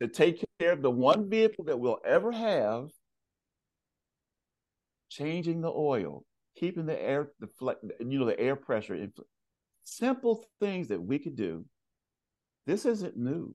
[0.00, 2.88] To take care of the one vehicle that we'll ever have,
[5.10, 6.24] changing the oil,
[6.56, 7.48] keeping the air, the
[8.00, 9.08] you know, the air pressure.
[9.84, 11.64] Simple things that we could do.
[12.66, 13.54] This isn't new.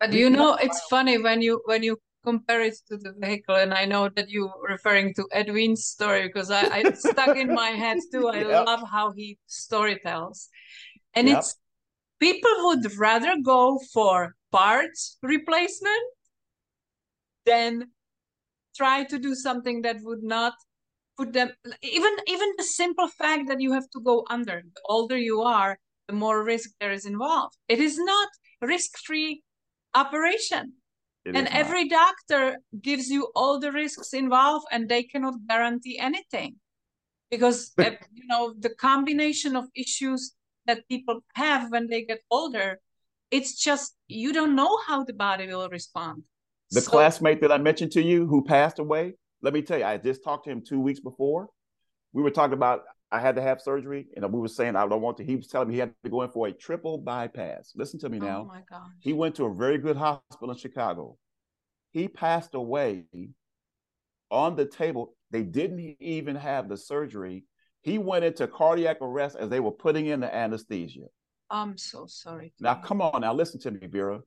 [0.00, 3.56] But we you know, it's funny when you when you compare it to the vehicle,
[3.56, 7.70] and I know that you're referring to Edwin's story because I, I stuck in my
[7.70, 8.28] head too.
[8.28, 8.66] I yep.
[8.66, 10.48] love how he story tells,
[11.14, 11.38] and yep.
[11.38, 11.56] it's
[12.26, 16.04] people would rather go for parts replacement
[17.44, 17.70] than
[18.74, 20.54] try to do something that would not
[21.18, 21.50] put them
[21.82, 25.78] even even the simple fact that you have to go under the older you are
[26.08, 27.56] the more risk there is involved.
[27.68, 28.28] It is not
[28.60, 29.42] risk free
[29.94, 30.74] operation.
[31.24, 36.56] It and every doctor gives you all the risks involved and they cannot guarantee anything.
[37.30, 40.34] Because uh, you know the combination of issues
[40.66, 42.80] that people have when they get older
[43.30, 46.22] it's just you don't know how the body will respond.
[46.70, 49.84] The so, classmate that i mentioned to you who passed away let me tell you
[49.84, 51.48] i just talked to him two weeks before.
[52.12, 55.02] We were talking about i had to have surgery and we were saying i don't
[55.02, 57.72] want to he was telling me he had to go in for a triple bypass.
[57.74, 58.40] Listen to me oh now.
[58.42, 58.88] oh my gosh.
[59.00, 61.16] he went to a very good hospital in chicago.
[61.90, 63.04] He passed away
[64.30, 65.14] on the table.
[65.30, 67.44] They didn't even have the surgery
[67.84, 71.04] he went into cardiac arrest as they were putting in the anesthesia.
[71.50, 72.54] I'm so sorry.
[72.58, 74.20] Now, come on, now listen to me, Vera.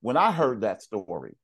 [0.00, 1.36] When I heard that story,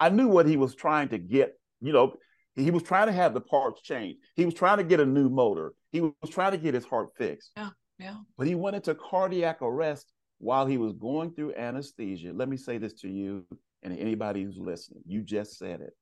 [0.00, 1.52] I knew what he was trying to get.
[1.82, 2.14] You know,
[2.54, 4.20] he was trying to have the parts changed.
[4.36, 5.74] He was trying to get a new motor.
[5.92, 7.52] He was trying to get his heart fixed.
[7.58, 8.16] Yeah, yeah.
[8.38, 12.32] But he went into cardiac arrest while he was going through anesthesia.
[12.32, 13.46] Let me say this to you
[13.82, 15.02] and anybody who's listening.
[15.06, 15.92] You just said it.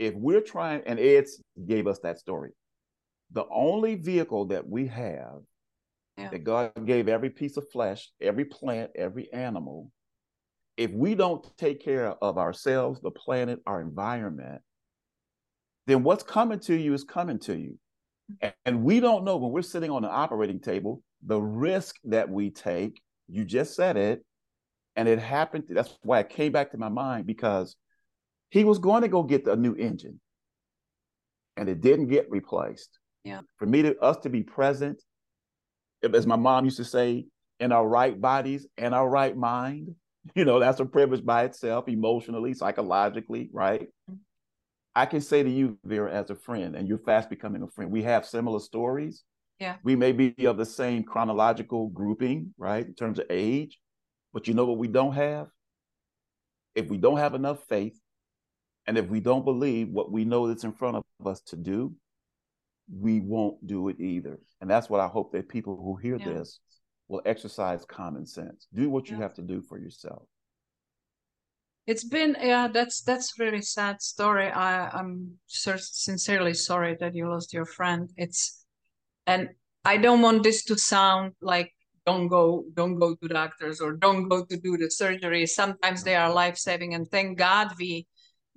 [0.00, 1.26] If we're trying, and Ed
[1.68, 2.50] gave us that story
[3.32, 5.40] the only vehicle that we have
[6.16, 6.30] yeah.
[6.30, 9.90] that God gave every piece of flesh, every plant, every animal,
[10.76, 14.62] if we don't take care of ourselves, the planet, our environment,
[15.86, 17.78] then what's coming to you is coming to you.
[18.32, 18.48] Mm-hmm.
[18.64, 22.50] And we don't know when we're sitting on the operating table, the risk that we
[22.50, 24.24] take, you just said it,
[24.96, 25.64] And it happened.
[25.68, 27.76] That's why it came back to my mind because
[28.50, 30.20] he was going to go get a new engine
[31.56, 32.98] and it didn't get replaced.
[33.24, 33.40] Yeah.
[33.56, 35.02] For me to us to be present,
[36.02, 37.26] as my mom used to say,
[37.60, 39.94] in our right bodies and our right mind,
[40.34, 43.88] you know, that's a privilege by itself, emotionally, psychologically, right?
[44.10, 44.14] Mm-hmm.
[44.94, 47.90] I can say to you, Vera, as a friend, and you're fast becoming a friend,
[47.90, 49.22] we have similar stories.
[49.60, 49.76] Yeah.
[49.84, 53.78] We may be of the same chronological grouping, right, in terms of age,
[54.32, 55.48] but you know what we don't have?
[56.74, 57.98] If we don't have enough faith,
[58.86, 61.94] and if we don't believe what we know that's in front of us to do,
[62.92, 64.38] we won't do it either.
[64.60, 66.32] And that's what I hope that people who hear yeah.
[66.32, 66.60] this
[67.08, 68.66] will exercise common sense.
[68.74, 69.22] Do what you yeah.
[69.22, 70.22] have to do for yourself.
[71.86, 74.50] It's been yeah, that's that's really sad story.
[74.50, 78.10] I I'm sincerely sorry that you lost your friend.
[78.16, 78.64] It's
[79.26, 79.48] and
[79.86, 81.72] I don't want this to sound like
[82.04, 85.46] don't go don't go to doctors or don't go to do the surgery.
[85.46, 86.42] Sometimes they are mm-hmm.
[86.42, 88.06] life saving, and thank God we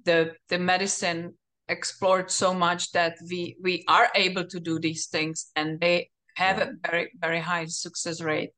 [0.03, 1.33] the the medicine
[1.71, 6.57] explored so much that we we are able to do these things and they have
[6.57, 6.65] yeah.
[6.65, 8.51] a very very high success rate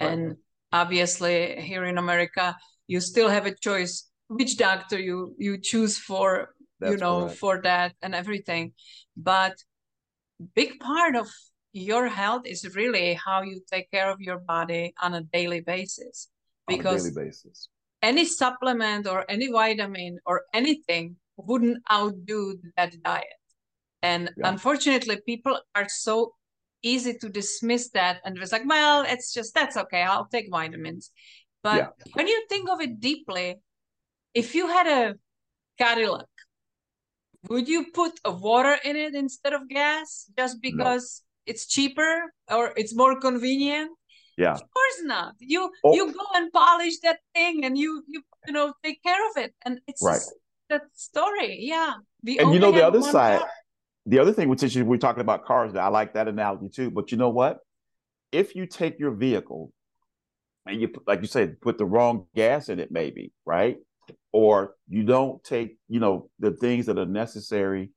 [0.00, 0.06] right.
[0.08, 0.36] and
[0.72, 2.56] obviously here in america
[2.86, 7.38] you still have a choice which doctor you you choose for That's you know correct.
[7.38, 8.72] for that and everything
[9.16, 9.54] but
[10.54, 11.28] big part of
[11.72, 16.28] your health is really how you take care of your body on a daily basis
[16.66, 17.68] because daily basis
[18.02, 21.16] any supplement or any vitamin or anything
[21.46, 23.40] wouldn't outdo that diet
[24.02, 24.48] and yeah.
[24.48, 26.34] unfortunately people are so
[26.82, 31.10] easy to dismiss that and it's like well it's just that's okay i'll take vitamins
[31.62, 31.88] but yeah.
[32.14, 33.56] when you think of it deeply
[34.34, 35.14] if you had a
[35.78, 36.26] cadillac
[37.48, 41.52] would you put a water in it instead of gas just because no.
[41.52, 43.90] it's cheaper or it's more convenient
[44.38, 45.94] yeah of course not you oh.
[45.94, 49.54] you go and polish that thing and you you you know take care of it
[49.64, 50.20] and it's right
[50.70, 51.94] that story yeah.
[52.22, 53.50] We and you know the other side car.
[54.06, 57.12] the other thing which is we're talking about cars i like that analogy too but
[57.12, 57.58] you know what?
[58.32, 59.72] If you take your vehicle
[60.64, 63.76] and you like you said put the wrong gas in it maybe right?
[64.32, 67.90] Or you don't take you know the things that are necessary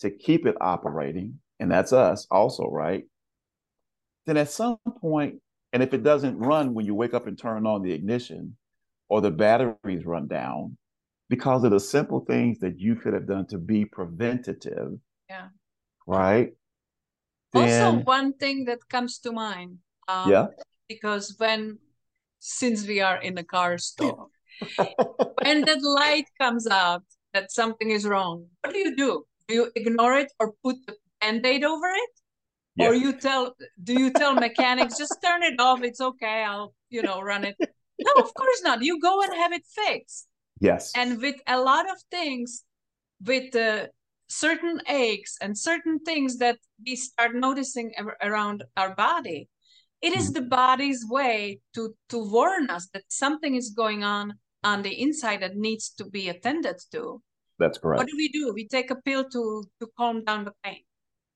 [0.00, 3.04] to keep it operating and that's us also right?
[4.26, 5.40] Then at some point
[5.72, 8.56] and if it doesn't run when you wake up and turn on the ignition
[9.08, 10.76] or the batteries run down
[11.28, 14.92] because of the simple things that you could have done to be preventative.
[15.28, 15.48] Yeah.
[16.06, 16.52] Right.
[17.52, 19.78] Then, also, one thing that comes to mind.
[20.08, 20.46] Um, yeah.
[20.88, 21.78] Because when,
[22.38, 24.28] since we are in a car store,
[24.76, 27.02] when that light comes out
[27.32, 29.24] that something is wrong, what do you do?
[29.48, 32.10] Do you ignore it or put the band aid over it?
[32.78, 35.82] Or you tell do you tell mechanics just turn it off?
[35.82, 36.44] It's okay.
[36.44, 37.56] I'll you know run it.
[37.58, 38.82] No, of course not.
[38.82, 40.28] You go and have it fixed.
[40.60, 40.92] Yes.
[40.96, 42.64] And with a lot of things,
[43.24, 43.86] with uh,
[44.28, 47.92] certain aches and certain things that we start noticing
[48.22, 49.48] around our body,
[50.02, 50.34] it is mm.
[50.34, 55.42] the body's way to to warn us that something is going on on the inside
[55.42, 57.22] that needs to be attended to.
[57.58, 57.98] That's correct.
[57.98, 58.52] What do we do?
[58.52, 60.82] We take a pill to to calm down the pain.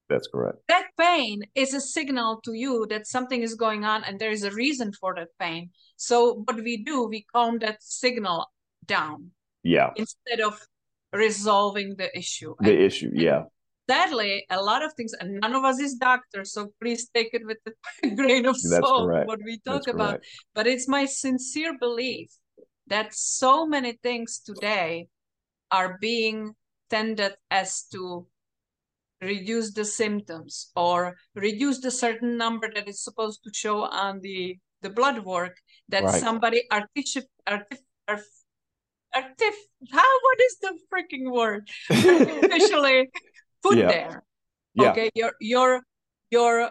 [0.09, 0.59] That's correct.
[0.67, 4.43] That pain is a signal to you that something is going on and there is
[4.43, 5.71] a reason for that pain.
[5.97, 8.47] So what we do, we calm that signal
[8.87, 9.31] down.
[9.63, 9.91] Yeah.
[9.97, 10.61] Instead of
[11.13, 12.55] resolving the issue.
[12.61, 13.45] The and, issue, yeah.
[13.89, 17.43] Sadly, a lot of things, and none of us is doctors, so please take it
[17.45, 19.27] with a grain of That's salt correct.
[19.27, 20.09] what we talk That's about.
[20.11, 20.27] correct.
[20.55, 22.31] But it's my sincere belief
[22.87, 25.09] that so many things today
[25.73, 26.55] are being
[26.89, 28.27] tended as to
[29.21, 34.57] reduce the symptoms or reduce the certain number that is supposed to show on the
[34.83, 35.57] the blood work
[35.91, 36.21] that right.
[36.21, 37.27] somebody artific,
[39.15, 39.55] artif,
[39.91, 40.19] how?
[40.23, 41.69] What is the freaking word?
[41.91, 43.09] Officially
[43.63, 43.89] put yeah.
[43.89, 44.25] there.
[44.75, 44.91] Yeah.
[44.91, 45.81] okay you're you're
[46.31, 46.71] you're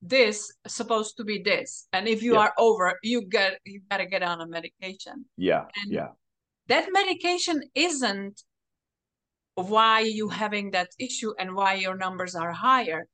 [0.00, 1.88] this supposed to be this.
[1.92, 2.40] And if you yeah.
[2.40, 5.26] are over you get you gotta get on a medication.
[5.36, 6.08] Yeah and yeah.
[6.68, 8.42] that medication isn't
[9.54, 13.06] why you having that issue and why your numbers are higher.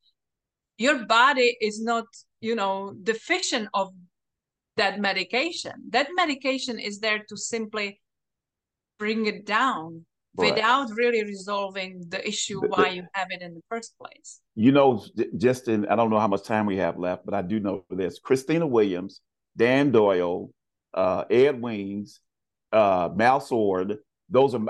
[0.78, 2.06] Your body is not
[2.40, 3.92] you know deficient of
[4.76, 5.72] that medication.
[5.90, 8.00] That medication is there to simply
[8.98, 10.04] bring it down
[10.36, 10.54] right.
[10.54, 14.40] without really resolving the issue the, why the, you have it in the first place
[14.54, 15.04] you know
[15.36, 17.84] just in i don't know how much time we have left but i do know
[17.90, 19.20] this christina williams
[19.56, 20.50] dan doyle
[20.94, 22.20] uh, ed wings
[22.72, 24.60] uh, mal sword those are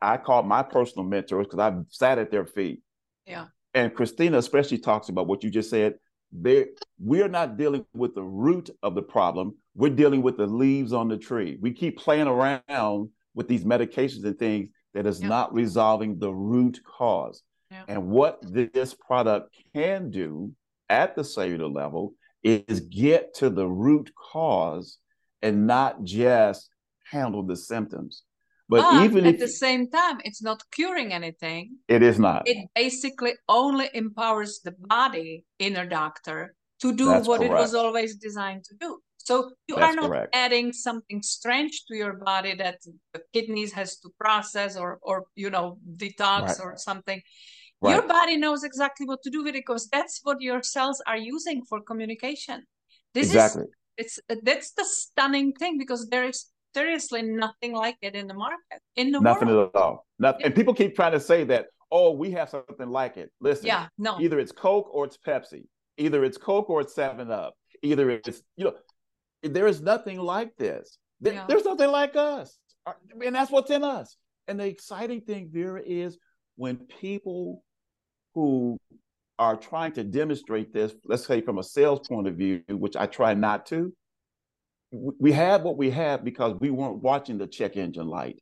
[0.00, 2.80] I call my personal mentors because I've sat at their feet.
[3.26, 3.46] Yeah.
[3.74, 5.94] And Christina especially talks about what you just said.
[6.32, 6.66] they
[6.98, 9.56] we're not dealing with the root of the problem.
[9.74, 11.58] We're dealing with the leaves on the tree.
[11.60, 16.80] We keep playing around with these medications and things that is not resolving the root
[16.84, 17.42] cause.
[17.86, 20.52] And what this product can do
[20.88, 24.98] at the cellular level is get to the root cause
[25.42, 26.68] and not just
[27.04, 28.24] handle the symptoms.
[28.68, 31.76] But, but even at the same time, it's not curing anything.
[31.88, 32.46] It is not.
[32.46, 37.52] It basically only empowers the body, inner doctor, to do That's what correct.
[37.52, 39.00] it was always designed to do.
[39.30, 40.34] So you That's are not correct.
[40.34, 42.78] adding something strange to your body that
[43.14, 46.60] the kidneys has to process or or you know detox right.
[46.64, 47.22] or something.
[47.80, 47.92] Right.
[47.92, 51.16] Your body knows exactly what to do with it because that's what your cells are
[51.16, 52.64] using for communication.
[53.14, 53.66] This exactly.
[53.66, 53.68] is
[54.02, 58.34] it's uh, that's the stunning thing because there is seriously nothing like it in the
[58.34, 59.70] market in the nothing world.
[59.72, 60.06] at all.
[60.18, 60.40] Nothing.
[60.40, 60.46] Yeah.
[60.46, 63.30] And people keep trying to say that oh we have something like it.
[63.40, 64.20] Listen, yeah, no.
[64.20, 65.66] Either it's Coke or it's Pepsi.
[65.98, 67.54] Either it's Coke or it's Seven Up.
[67.82, 68.74] Either it's you know
[69.42, 70.98] there is nothing like this.
[71.20, 71.46] There, yeah.
[71.48, 72.58] There's nothing like us.
[72.86, 72.92] Uh,
[73.24, 74.16] and that's what's in us.
[74.48, 76.18] And the exciting thing, Vera, is
[76.56, 77.62] when people
[78.34, 78.78] who
[79.38, 83.06] are trying to demonstrate this, let's say from a sales point of view, which I
[83.06, 83.92] try not to,
[84.92, 88.40] we have what we have because we weren't watching the check engine light.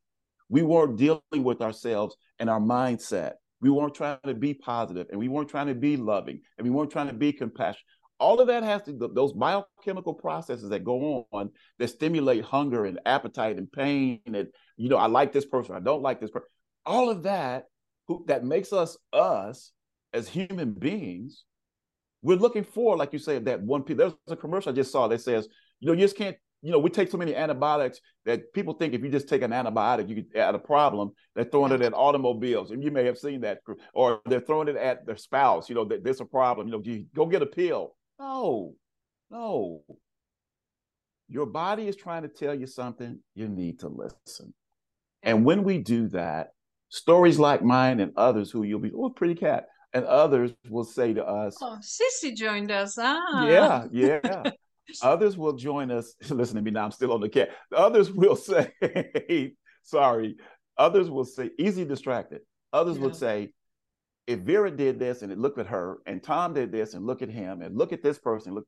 [0.49, 3.33] We weren't dealing with ourselves and our mindset.
[3.61, 6.71] We weren't trying to be positive and we weren't trying to be loving and we
[6.71, 7.85] weren't trying to be compassionate
[8.21, 12.99] all of that has to those biochemical processes that go on that stimulate hunger and
[13.07, 16.49] appetite and pain and you know i like this person i don't like this person
[16.85, 17.67] all of that
[18.07, 19.73] who, that makes us us
[20.13, 21.45] as human beings
[22.23, 23.97] we're looking for like you said that one piece.
[23.97, 25.49] there's a commercial i just saw that says
[25.81, 28.93] you know you just can't you know we take so many antibiotics that people think
[28.93, 31.95] if you just take an antibiotic you can add a problem they're throwing it at
[31.95, 33.59] automobiles and you may have seen that
[33.95, 36.83] or they're throwing it at their spouse you know that there's a problem you know
[36.85, 38.75] you go get a pill no,
[39.31, 39.83] no.
[41.29, 44.55] Your body is trying to tell you something, you need to listen.
[45.23, 46.53] And when we do that,
[46.89, 51.13] stories like mine and others who you'll be, oh, pretty cat, and others will say
[51.13, 52.97] to us, Oh, Sissy joined us.
[52.99, 53.47] Ah.
[53.47, 54.51] Yeah, yeah.
[55.03, 56.15] others will join us.
[56.31, 57.51] Listen to me now, I'm still on the cat.
[57.75, 58.73] Others will say,
[59.83, 60.37] sorry.
[60.77, 62.41] Others will say, easy distracted.
[62.73, 63.03] Others yeah.
[63.03, 63.53] would say,
[64.29, 67.23] if Vera did this and it looked at her, and Tom did this and look
[67.23, 68.67] at him, and look at this person, look,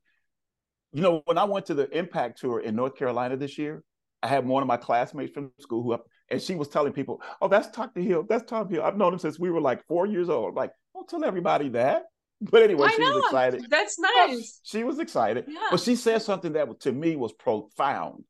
[0.91, 3.83] you know, when I went to the Impact Tour in North Carolina this year,
[4.23, 5.97] I had one of my classmates from school who,
[6.29, 8.01] and she was telling people, "Oh, that's Dr.
[8.01, 8.25] Hill.
[8.27, 8.81] That's Tom Hill.
[8.81, 11.69] I've known him since we were like four years old." I'm like, don't tell everybody
[11.69, 12.05] that.
[12.43, 13.13] But anyway, I she know.
[13.13, 13.67] was excited.
[13.69, 14.61] That's nice.
[14.63, 15.45] She was excited.
[15.47, 15.59] Yeah.
[15.69, 18.23] But she said something that to me was profound.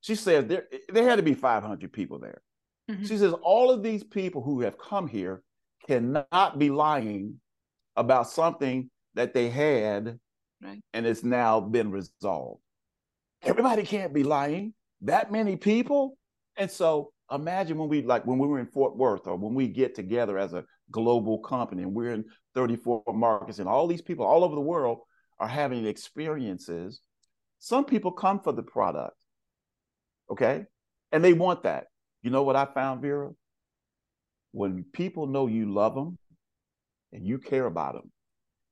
[0.00, 2.42] She says there there had to be 500 people there.
[2.90, 3.04] Mm-hmm.
[3.04, 5.44] She says all of these people who have come here
[5.86, 7.40] cannot be lying
[7.96, 10.18] about something that they had
[10.62, 10.82] right.
[10.92, 12.60] and it's now been resolved.
[13.42, 14.74] Everybody can't be lying.
[15.02, 16.16] That many people.
[16.56, 19.68] And so imagine when we like when we were in Fort Worth or when we
[19.68, 22.24] get together as a global company and we're in
[22.54, 24.98] 34 markets and all these people all over the world
[25.38, 27.00] are having experiences.
[27.58, 29.16] Some people come for the product.
[30.30, 30.64] Okay.
[31.12, 31.86] And they want that.
[32.22, 33.30] You know what I found, Vera?
[34.54, 36.16] When people know you love them
[37.12, 38.10] and you care about them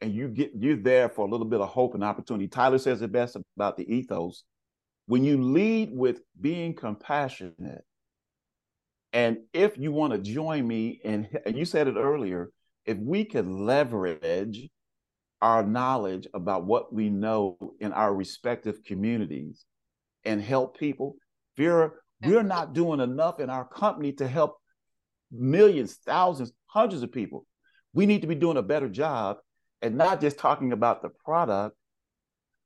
[0.01, 2.47] and you get you're there for a little bit of hope and opportunity.
[2.47, 4.45] Tyler says it best about the ethos.
[5.07, 7.85] When you lead with being compassionate
[9.13, 12.51] and if you want to join me and, and you said it earlier
[12.87, 14.69] if we could leverage
[15.41, 19.65] our knowledge about what we know in our respective communities
[20.25, 21.17] and help people
[21.57, 21.91] vera
[22.25, 24.62] we're not doing enough in our company to help
[25.33, 27.47] millions, thousands, hundreds of people.
[27.95, 29.39] We need to be doing a better job
[29.81, 31.77] and not just talking about the product,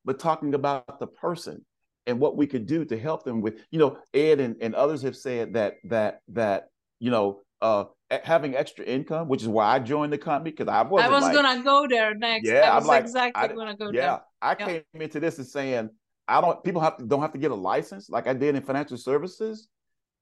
[0.05, 1.65] but talking about the person
[2.07, 5.03] and what we could do to help them with, you know, Ed and, and others
[5.03, 6.69] have said that that that,
[7.01, 7.85] you know, uh
[8.23, 11.25] having extra income, which is why I joined the company because I was I was
[11.25, 12.47] like, gonna go there next.
[12.47, 13.95] Yeah, I was I'm like, exactly I, gonna go there.
[14.03, 14.19] yeah.
[14.41, 15.91] I came into this and saying
[16.29, 18.63] I don't people have to don't have to get a license like I did in
[18.63, 19.69] financial services.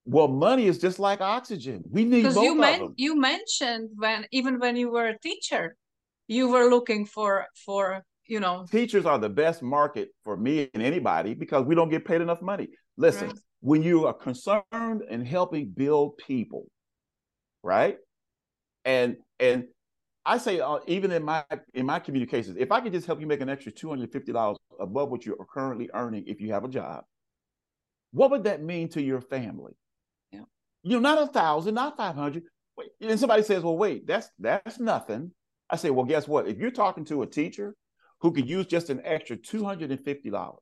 [0.07, 1.83] Well, money is just like oxygen.
[1.91, 5.77] We need both you men- you mentioned when even when you were a teacher,
[6.29, 10.83] you were looking for for you know teachers are the best market for me and
[10.83, 12.69] anybody because we don't get paid enough money.
[12.97, 13.39] Listen, right.
[13.61, 16.67] when you are concerned in helping build people,
[17.63, 17.97] right?
[18.85, 19.65] And and
[20.27, 23.27] I say uh, even in my in my communications, if I could just help you
[23.27, 26.53] make an extra two hundred fifty dollars above what you are currently earning if you
[26.53, 27.05] have a job,
[28.13, 29.73] what would that mean to your family?
[30.85, 32.45] You know, not a thousand, not five hundred.
[33.01, 35.33] And somebody says, "Well, wait, that's that's nothing."
[35.69, 36.47] I say, "Well, guess what?
[36.47, 37.75] If you're talking to a teacher
[38.25, 40.57] who could use just an extra $250.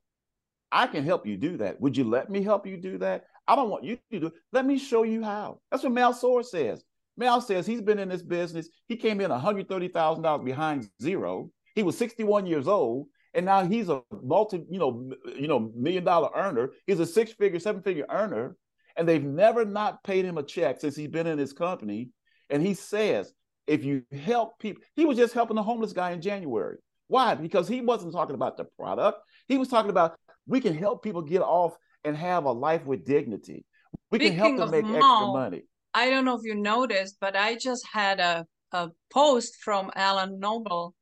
[0.69, 1.79] I can help you do that.
[1.79, 3.23] Would you let me help you do that?
[3.47, 4.33] I don't want you to do it.
[4.51, 5.59] Let me show you how.
[5.71, 6.83] That's what Mal Soar says.
[7.15, 8.67] Mal says he's been in this business.
[8.89, 11.51] He came in $130,000 behind zero.
[11.73, 16.03] He was 61 years old, and now he's a multi, you know, you know, million
[16.03, 16.71] dollar earner.
[16.85, 18.57] He's a six figure, seven figure earner,
[18.95, 22.09] and they've never not paid him a check since he's been in his company.
[22.49, 23.33] And he says,
[23.67, 26.77] if you help people, he was just helping the homeless guy in January.
[27.07, 27.35] Why?
[27.35, 29.19] Because he wasn't talking about the product.
[29.47, 30.15] He was talking about
[30.47, 33.65] we can help people get off and have a life with dignity.
[34.11, 35.63] We Speaking can help them make extra money.
[35.93, 40.39] I don't know if you noticed, but I just had a, a post from Alan
[40.39, 40.95] Noble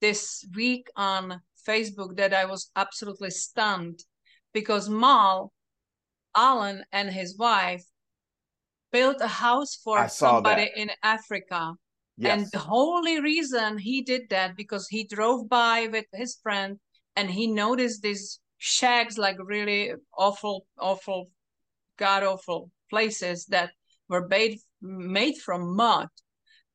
[0.00, 4.00] this week on Facebook that I was absolutely stunned
[4.54, 5.52] because Mal,
[6.36, 7.84] Alan, and his wife
[8.92, 10.80] built a house for somebody that.
[10.80, 11.74] in Africa.
[12.16, 12.32] Yes.
[12.32, 16.78] And the only reason he did that because he drove by with his friend
[17.14, 21.30] and he noticed these shacks, like really awful, awful,
[21.96, 23.70] god awful places that
[24.08, 26.08] were made made from mud.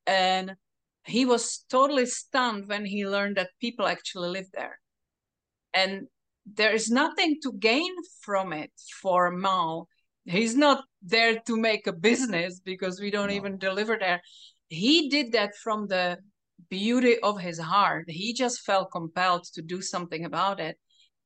[0.06, 0.56] And
[1.06, 4.80] he was totally stunned when he learned that people actually live there.
[5.74, 6.08] And
[6.45, 8.71] there is nothing to gain from it
[9.01, 9.87] for Mal.
[10.25, 13.35] He's not there to make a business because we don't no.
[13.35, 14.21] even deliver there.
[14.69, 16.17] He did that from the
[16.69, 18.05] beauty of his heart.
[18.09, 20.77] He just felt compelled to do something about it.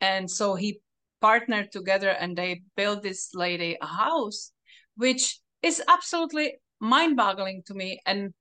[0.01, 0.81] And so he
[1.21, 4.51] partnered together and they built this lady a house,
[4.95, 7.99] which is absolutely mind-boggling to me.
[8.05, 8.33] And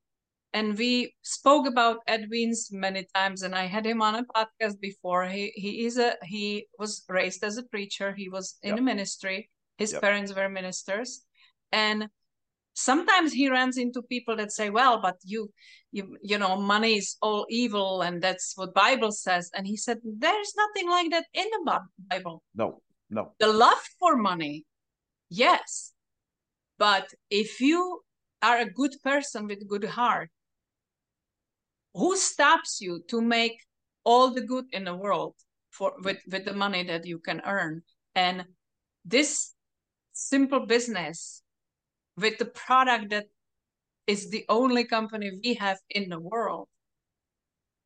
[0.57, 5.27] and we spoke about Edwin's many times, and I had him on a podcast before.
[5.27, 8.15] He he is a he was raised as a preacher.
[8.15, 8.79] He was in yep.
[8.79, 9.51] a ministry.
[9.77, 10.01] His yep.
[10.01, 11.27] parents were ministers,
[11.73, 12.09] and
[12.73, 15.53] sometimes he runs into people that say, "Well, but you
[15.93, 19.99] you you know, money is all evil, and that's what Bible says." And he said,
[20.03, 21.81] "There's nothing like that in the
[22.11, 22.81] Bible." No,
[23.11, 23.35] no.
[23.41, 24.65] The love for money,
[25.29, 25.93] yes,
[26.79, 28.01] but if you
[28.41, 30.31] are a good person with good heart
[31.97, 33.59] who stops you to make
[34.05, 35.35] all the good in the world
[35.71, 37.83] for with with the money that you can earn
[38.15, 38.45] and
[39.05, 39.55] this
[40.13, 41.43] simple business
[42.17, 43.27] with the product that
[44.07, 46.69] is the only company we have in the world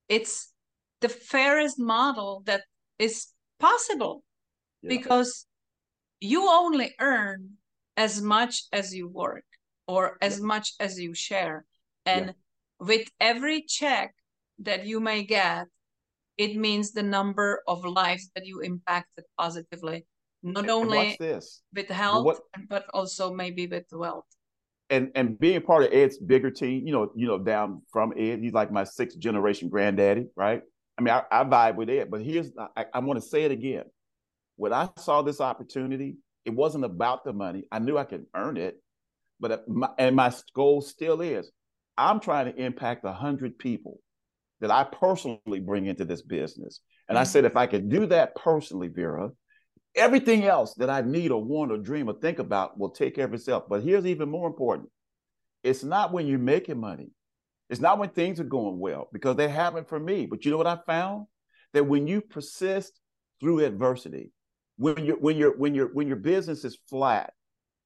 [0.09, 0.53] it's
[1.01, 2.63] the fairest model that
[2.99, 4.23] is possible
[4.83, 4.89] yeah.
[4.89, 5.47] because
[6.21, 7.51] you only earn
[7.97, 9.45] as much as you work
[9.87, 10.47] or as yeah.
[10.47, 11.65] much as you share
[12.05, 12.33] and yeah
[12.81, 14.14] with every check
[14.61, 15.66] that you may get,
[16.39, 20.07] it means the number of lives that you impacted positively,
[20.43, 21.18] not only
[21.74, 24.24] with health, what, but also maybe with wealth.
[24.89, 28.41] And and being part of Ed's bigger team, you know, you know, down from Ed,
[28.41, 30.62] he's like my sixth generation granddaddy, right?
[30.99, 33.51] I mean, I, I vibe with Ed, but here's I, I want to say it
[33.51, 33.85] again.
[34.57, 37.64] When I saw this opportunity, it wasn't about the money.
[37.70, 38.83] I knew I could earn it,
[39.39, 41.51] but uh, my, and my goal still is
[41.97, 44.01] I'm trying to impact a hundred people
[44.61, 46.80] that I personally bring into this business.
[47.09, 47.30] And I mm-hmm.
[47.30, 49.30] said, if I could do that personally, Vera,
[49.95, 53.25] everything else that I need or want or dream or think about will take care
[53.25, 53.64] of itself.
[53.68, 54.88] But here's even more important.
[55.62, 57.11] It's not when you're making money.
[57.68, 60.26] It's not when things are going well, because they haven't for me.
[60.26, 61.26] But you know what I found?
[61.72, 62.99] That when you persist
[63.41, 64.33] through adversity,
[64.76, 67.33] when you when your when your when your business is flat,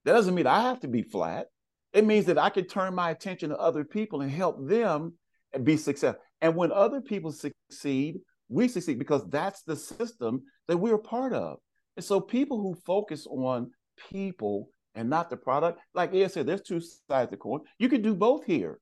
[0.04, 1.48] that doesn't mean I have to be flat.
[1.94, 5.14] It means that I can turn my attention to other people and help them
[5.62, 6.20] be successful.
[6.40, 8.16] And when other people succeed,
[8.48, 11.58] we succeed because that's the system that we're part of.
[11.96, 13.70] And so people who focus on
[14.10, 17.60] people and not the product, like Ed said, there's two sides of the coin.
[17.78, 18.80] You can do both here.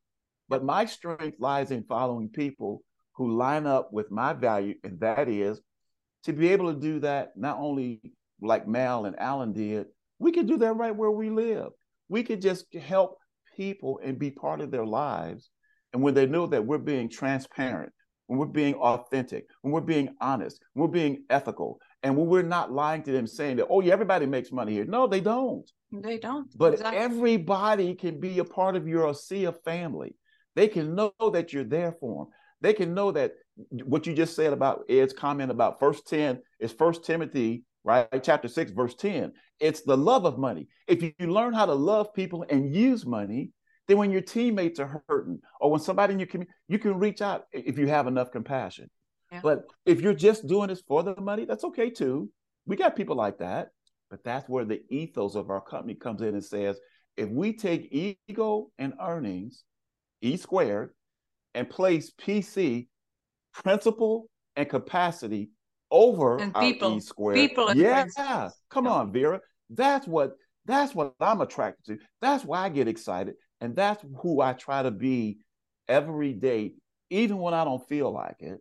[0.48, 2.82] But my strength lies in following people
[3.14, 5.60] who line up with my value, and that is
[6.24, 8.00] to be able to do that not only
[8.40, 9.86] like Mal and Alan did,
[10.18, 11.72] we can do that right where we live
[12.12, 13.16] we could just help
[13.56, 15.48] people and be part of their lives.
[15.94, 17.90] And when they know that we're being transparent,
[18.26, 22.42] when we're being authentic, when we're being honest, when we're being ethical, and when we're
[22.42, 24.84] not lying to them saying that, oh, yeah, everybody makes money here.
[24.84, 25.68] No, they don't.
[25.90, 26.50] They don't.
[26.54, 26.98] But exactly.
[26.98, 30.14] everybody can be a part of your ASEA family.
[30.54, 32.34] They can know that you're there for them.
[32.60, 33.32] They can know that
[33.84, 38.08] what you just said about Ed's comment about first 10 is first Timothy right?
[38.22, 39.32] Chapter 6, verse 10.
[39.60, 40.68] It's the love of money.
[40.86, 43.50] If you learn how to love people and use money,
[43.88, 47.20] then when your teammates are hurting or when somebody in your community, you can reach
[47.20, 48.88] out if you have enough compassion.
[49.30, 49.40] Yeah.
[49.42, 52.30] But if you're just doing this for the money, that's okay too.
[52.66, 53.68] We got people like that.
[54.10, 56.78] But that's where the ethos of our company comes in and says,
[57.16, 57.88] if we take
[58.28, 59.64] ego and earnings,
[60.20, 60.90] E squared,
[61.54, 62.88] and place PC,
[63.52, 65.50] principle and capacity
[65.92, 67.36] over And people- E squared.
[67.36, 69.40] people yeah, come on, Vera.
[69.70, 70.32] That's what
[70.64, 72.04] that's what I'm attracted to.
[72.20, 75.38] That's why I get excited, and that's who I try to be
[75.88, 76.74] every day,
[77.10, 78.60] even when I don't feel like it.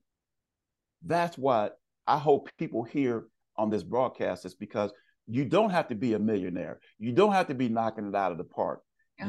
[1.05, 1.77] That's what
[2.07, 3.25] I hope people hear
[3.55, 4.91] on this broadcast is because
[5.27, 6.79] you don't have to be a millionaire.
[6.99, 8.81] You don't have to be knocking it out of the park.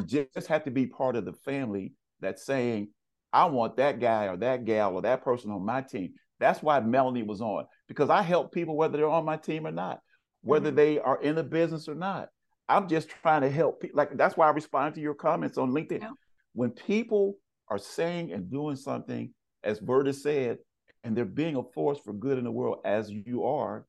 [0.08, 2.88] You just have to be part of the family that's saying,
[3.32, 6.14] I want that guy or that gal or that person on my team.
[6.40, 9.70] That's why Melanie was on because I help people whether they're on my team or
[9.70, 10.00] not,
[10.42, 10.76] whether Mhm.
[10.76, 12.28] they are in the business or not.
[12.68, 13.96] I'm just trying to help people.
[13.98, 16.00] Like that's why I respond to your comments on LinkedIn.
[16.00, 16.12] Yeah.
[16.54, 17.36] When people
[17.68, 19.32] are saying and doing something,
[19.62, 20.58] as Verda said,
[21.04, 23.86] and they're being a force for good in the world as you are,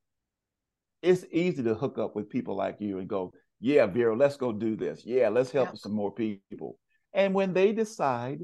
[1.02, 4.52] it's easy to hook up with people like you and go, yeah, Vera, let's go
[4.52, 5.06] do this.
[5.06, 5.76] Yeah, let's help Yeah.
[5.76, 6.80] some more people.
[7.14, 8.42] And when they decide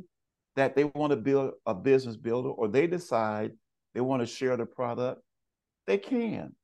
[0.55, 3.57] that they want to build a business builder or they decide
[3.94, 5.22] they want to share the product,
[5.88, 6.56] they can.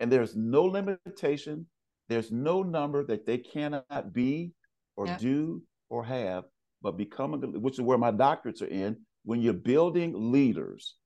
[0.00, 1.66] And there's no limitation,
[2.08, 4.52] there's no number that they cannot be
[4.96, 5.18] or Yeah.
[5.18, 6.44] do or have,
[6.82, 8.96] but become a, which is where my doctorates are in.
[9.24, 10.96] When you're building leaders,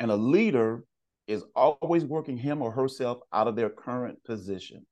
[0.00, 0.84] and a leader
[1.28, 4.84] is always working him or herself out of their current position,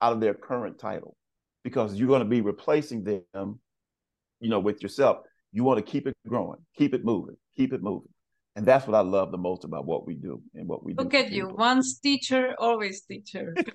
[0.00, 1.16] out of their current title,
[1.64, 3.60] because you're going to be replacing them,
[4.38, 5.26] you know, with yourself.
[5.50, 8.12] You want to keep it growing, keep it moving, keep it moving.
[8.56, 11.04] And that's what I love the most about what we do and what we do.
[11.04, 11.48] Look at you.
[11.48, 13.54] Once teacher, always teacher.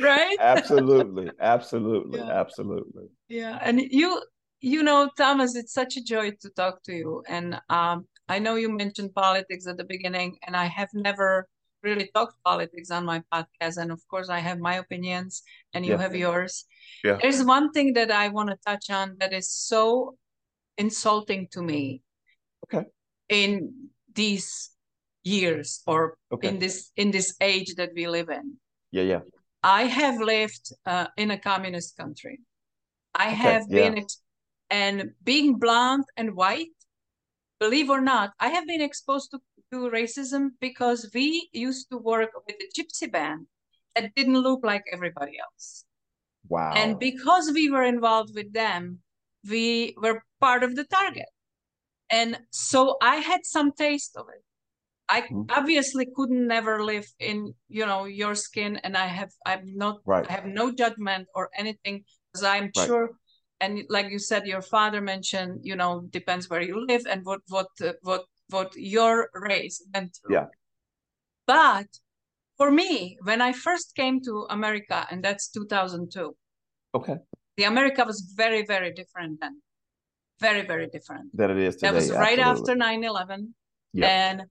[0.00, 0.36] right?
[0.38, 2.30] absolutely, absolutely, Yeah.
[2.30, 3.06] absolutely.
[3.28, 4.20] Yeah, and you
[4.60, 7.22] you know, Thomas, it's such a joy to talk to you.
[7.28, 11.48] And um, I know you mentioned politics at the beginning, and I have never
[11.82, 13.76] really talked politics on my podcast.
[13.78, 15.42] And of course, I have my opinions,
[15.74, 16.02] and you Yeah.
[16.02, 16.64] have yours.
[17.02, 17.18] Yeah.
[17.20, 20.16] There's one thing that I want to touch on that is so
[20.78, 22.02] insulting to me.
[22.66, 22.86] Okay.
[23.32, 24.70] In these
[25.22, 26.48] years, or Okay.
[26.48, 28.56] in this in this age that we live in.
[28.90, 29.20] Yeah, yeah.
[29.62, 32.40] I have lived uh, in a communist country.
[33.14, 34.06] I Okay, have been,
[34.70, 36.76] and being blonde and white,
[37.60, 39.38] believe or not, I have been exposed to,
[39.70, 43.46] to racism because we used to work with a gypsy band
[43.94, 45.84] that didn't look like everybody else.
[46.48, 46.72] Wow.
[46.74, 48.98] And because we were involved with them,
[49.48, 51.28] we were part of the target.
[52.12, 54.44] And so I had some taste of it.
[55.08, 55.50] I Mhm.
[55.50, 60.28] obviously couldn't never live in, you know, your skin and I have I'm not right.
[60.28, 62.86] I have no judgment or anything because I'm Right.
[62.86, 63.10] sure
[63.60, 67.40] and like you said your father mentioned, you know, depends where you live and what
[67.48, 70.34] what uh, what what your race went through.
[70.36, 70.46] Yeah.
[71.46, 71.88] But
[72.56, 76.36] for me, when I first came to America, and that's 2002,
[76.94, 77.16] Okay.
[77.56, 79.62] the America was very, very different then.
[80.42, 81.26] Very, very different.
[81.36, 81.88] That it is today.
[81.88, 82.72] That was right absolutely.
[82.72, 83.54] after 9 11.
[83.94, 84.08] Yep.
[84.08, 84.42] And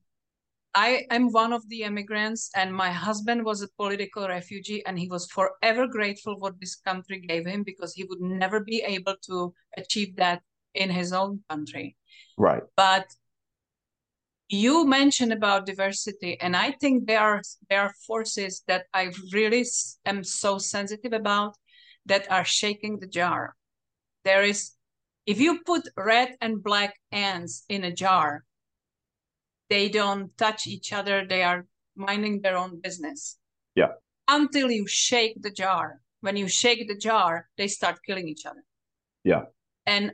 [0.73, 5.07] I am one of the immigrants, and my husband was a political refugee, and he
[5.09, 9.53] was forever grateful what this country gave him because he would never be able to
[9.77, 10.41] achieve that
[10.73, 11.97] in his own country.
[12.37, 12.63] Right.
[12.77, 13.05] But
[14.47, 19.65] you mentioned about diversity, and I think there are there are forces that I really
[20.05, 21.55] am so sensitive about
[22.05, 23.55] that are shaking the jar.
[24.23, 24.71] There is,
[25.25, 28.43] if you put red and black ants in a jar,
[29.69, 31.25] they don't touch each other.
[31.27, 31.65] They are
[31.95, 33.37] minding their own business.
[33.75, 33.93] Yeah.
[34.27, 36.01] Until you shake the jar.
[36.21, 38.63] When you shake the jar, they start killing each other.
[39.23, 39.43] Yeah.
[39.85, 40.11] And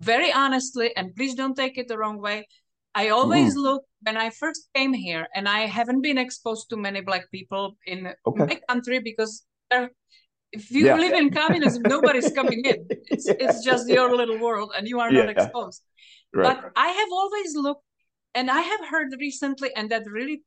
[0.00, 2.46] very honestly, and please don't take it the wrong way,
[2.94, 3.60] I always Mm-hmm.
[3.60, 7.76] look when I first came here, and I haven't been exposed to many black people
[7.86, 8.44] in Okay.
[8.46, 9.90] my country because they're-
[10.52, 10.96] if you Yeah.
[10.96, 12.88] live in communism, nobody's coming in.
[13.10, 15.30] It's, it's just your little world, and you are not Yeah.
[15.36, 15.82] exposed.
[16.34, 16.46] Right.
[16.48, 17.84] But I have always looked,
[18.34, 20.42] and I have heard recently, and that really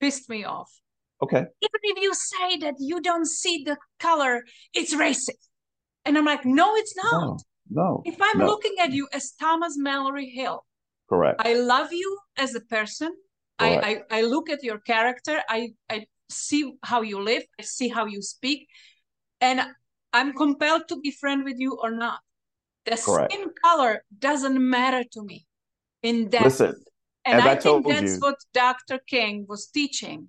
[0.00, 0.70] pissed me off.
[1.22, 1.44] okay.
[1.66, 4.44] Even if you say that you don't see the color,
[4.74, 5.48] it's racist.
[6.04, 7.20] And I'm like, no, it's not.
[7.20, 7.38] No.
[7.70, 8.02] No.
[8.04, 8.46] If I'm no.
[8.46, 10.64] looking at you as Thomas Mallory Hill,
[11.08, 11.40] Correct.
[11.44, 13.10] I love you as a person.
[13.58, 15.40] I, I, I look at your character.
[15.48, 17.44] I, I see how you live.
[17.58, 18.66] I see how you speak.
[19.44, 19.60] And
[20.14, 22.20] I'm compelled to be friend with you or not.
[22.86, 23.32] The Correct.
[23.32, 25.46] skin color doesn't matter to me
[26.02, 26.44] in that.
[26.44, 26.74] Listen,
[27.26, 28.98] and I, I think that's you- what Dr.
[29.06, 30.28] King was teaching.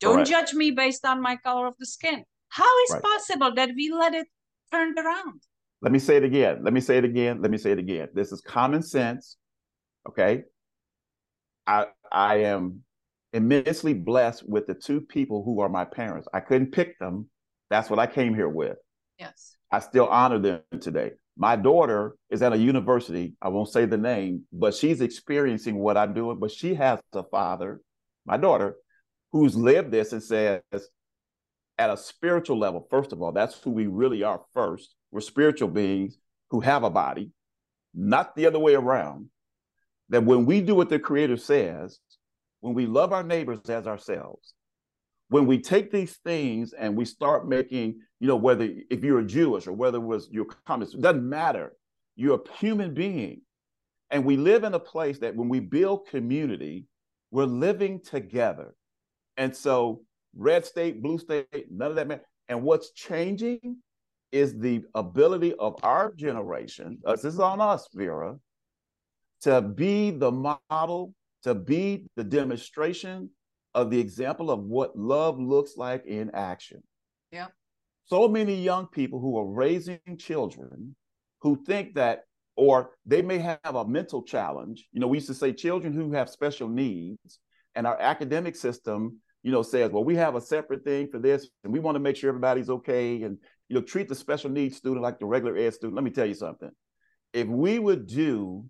[0.00, 0.30] Don't Correct.
[0.30, 2.24] judge me based on my color of the skin.
[2.48, 3.02] How is Right.
[3.02, 4.26] possible that we let it
[4.72, 5.42] turned around?
[5.82, 6.64] let me say it again.
[6.64, 7.40] Let me say it again.
[7.42, 8.08] Let me say it again.
[8.14, 9.36] This is common sense.
[10.08, 10.42] Okay.
[11.66, 12.82] I I am
[13.32, 16.26] immensely blessed with the two people who are my parents.
[16.32, 17.28] I couldn't pick them.
[17.70, 18.76] That's what I came here with.
[19.18, 19.56] Yes.
[19.72, 21.12] I still honor them today.
[21.36, 23.34] my daughter is at a university.
[23.42, 26.38] I won't say the name, but she's experiencing what I'm doing.
[26.38, 27.80] But she has a father,
[28.24, 28.76] my daughter,
[29.32, 30.62] who's lived this and says,
[31.78, 34.94] at a spiritual level, first of all, that's who we really are first.
[35.10, 36.16] We're spiritual beings
[36.50, 37.32] who have a body,
[37.94, 39.28] not the other way around.
[40.08, 41.98] That when we do what the Creator says,
[42.60, 44.54] when we love our neighbors as ourselves,
[45.28, 49.26] when we take these things and we start making, you know, whether if you're a
[49.26, 51.72] Jewish or whether it was your communist, doesn't matter.
[52.14, 53.42] You're a human being.
[54.10, 56.86] And we live in a place that when we build community,
[57.32, 58.74] we're living together.
[59.36, 60.02] And so
[60.36, 62.24] red state, blue state, none of that matter.
[62.48, 63.78] And what's changing
[64.30, 68.36] is the ability of our generation, this is on us, Vera,
[69.42, 73.30] to be the model, to be the demonstration
[73.76, 76.82] of the example of what love looks like in action.
[77.30, 77.48] Yeah.
[78.06, 80.96] So many young people who are raising children
[81.42, 82.24] who think that,
[82.56, 84.88] or they may have a mental challenge.
[84.92, 87.38] You know, we used to say children who have special needs,
[87.76, 91.48] and our academic system you know, says, well, we have a separate thing for this,
[91.62, 93.38] and we want to make sure everybody's okay, and
[93.68, 95.94] you know, treat the special needs student like the regular ed student.
[95.94, 96.70] Let me tell you something.
[97.32, 98.64] If we would do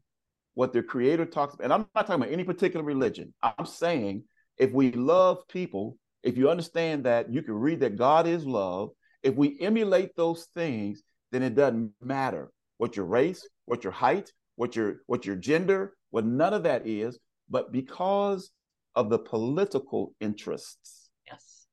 [0.53, 4.24] what the creator talks about, and I'm not talking about any particular religion, I'm saying
[4.59, 8.91] if we love people, if you understand that you can read that God is love,
[9.23, 11.03] if we emulate those things,
[11.33, 15.95] then it doesn't matter what your race, what your height, what your what your gender,
[16.11, 17.19] what none of that is,
[17.49, 18.51] but because
[18.95, 21.11] of the political interests.
[21.27, 21.66] Yes.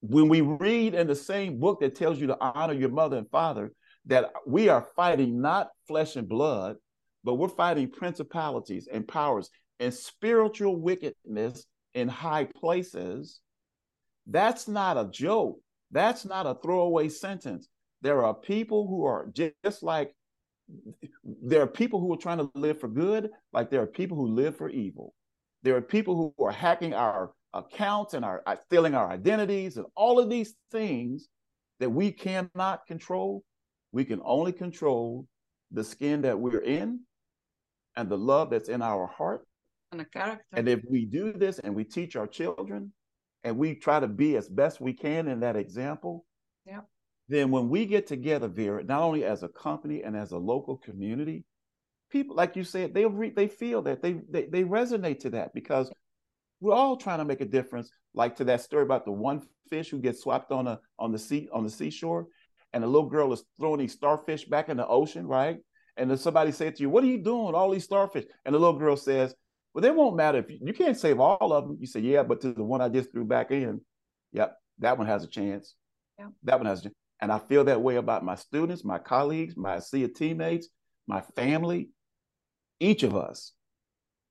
[0.00, 3.30] When we read in the same book that tells you to honor your mother and
[3.30, 3.72] father,
[4.06, 6.76] that we are fighting not flesh and blood,
[7.22, 9.50] but we're fighting principalities and powers
[9.80, 13.40] and spiritual wickedness in high places.
[14.26, 15.60] That's not a joke.
[15.90, 17.68] That's not a throwaway sentence.
[18.02, 19.30] There are people who are
[19.64, 20.14] just like
[21.24, 24.26] there are people who are trying to live for good, like there are people who
[24.28, 25.14] live for evil.
[25.62, 29.86] There are people who are hacking our accounts and are uh, stealing our identities and
[29.96, 31.28] all of these things
[31.80, 33.44] that we cannot control.
[33.92, 35.26] We can only control
[35.70, 37.00] the skin that we're in
[37.96, 39.46] and the love that's in our heart.
[39.90, 40.44] And the character.
[40.52, 42.92] And if we do this and we teach our children
[43.44, 46.26] and we try to be as best we can in that example,
[46.66, 46.80] yeah.
[47.28, 50.76] then when we get together, Vera, not only as a company and as a local
[50.76, 51.44] community,
[52.10, 55.52] people like you said they re- they feel that they, they they resonate to that
[55.54, 55.90] because
[56.60, 59.90] we're all trying to make a difference like to that story about the one fish
[59.90, 62.26] who gets swapped on a on the sea on the seashore
[62.72, 65.58] and the little girl is throwing these starfish back in the ocean right
[65.96, 68.58] and then somebody said to you what are you doing all these starfish and the
[68.58, 69.34] little girl says
[69.78, 72.22] well it won't matter if you, you can't save all of them you say yeah
[72.24, 73.80] but to the one i just threw back in.
[74.32, 75.74] Yep that one has a chance.
[76.18, 76.28] Yeah.
[76.44, 76.94] that one has a chance.
[77.20, 80.68] And i feel that way about my students my colleagues my ASEA teammates
[81.06, 81.90] my family.
[82.80, 83.52] Each of us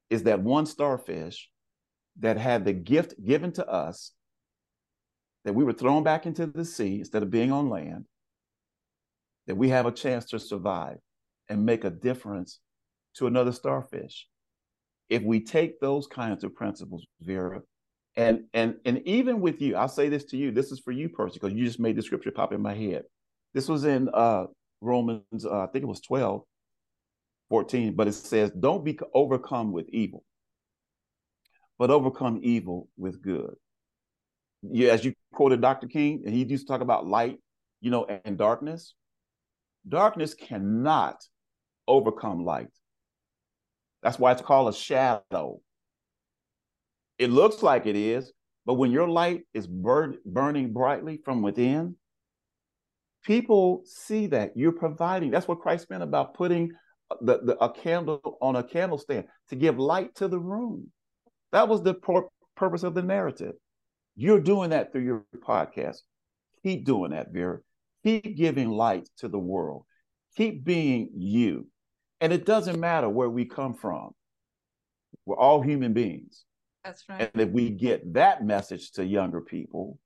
[0.10, 1.50] is that one starfish
[2.20, 4.12] that had the gift given to us
[5.46, 8.06] that we were thrown back into the sea instead of being on land,
[9.48, 10.98] that we have a chance to survive
[11.50, 12.60] and make a difference
[13.16, 14.28] to another starfish.
[15.10, 17.62] If we take those kinds of principles, Vera,
[18.16, 20.52] and and and even with you, I'll say this to you.
[20.52, 23.04] This is for you personally, because you just made the scripture pop in my head.
[23.54, 24.46] This was in uh
[24.82, 26.42] Romans, uh, I think it was 12,
[27.50, 30.24] 14, but it says, Don't be overcome with evil,
[31.78, 33.56] but overcome evil with good.
[34.62, 35.88] Yeah, as you quoted Dr.
[35.88, 37.38] King, and he used to talk about light,
[37.82, 38.94] you know, and darkness.
[39.88, 41.24] Darkness cannot
[41.88, 42.68] overcome light.
[44.08, 45.60] That's why it's called a shadow.
[47.20, 48.32] It looks like it is,
[48.66, 51.98] but when your light is burn, burning brightly from within,
[53.26, 55.30] people see that you're providing.
[55.30, 56.72] That's what Christ meant about putting
[57.20, 60.90] the, the, a candle on a candle stand to give light to the room.
[61.52, 61.96] That was the
[62.56, 63.56] purpose of the narrative.
[64.16, 65.98] You're doing that through your podcast.
[66.64, 67.60] Keep doing that, Vera.
[68.06, 69.84] Keep giving light to the world.
[70.38, 71.68] Keep being you.
[72.22, 74.12] And it doesn't matter where we come from.
[75.26, 76.46] We're all human beings.
[76.84, 77.30] That's right.
[77.34, 80.00] And if we get that message to younger people,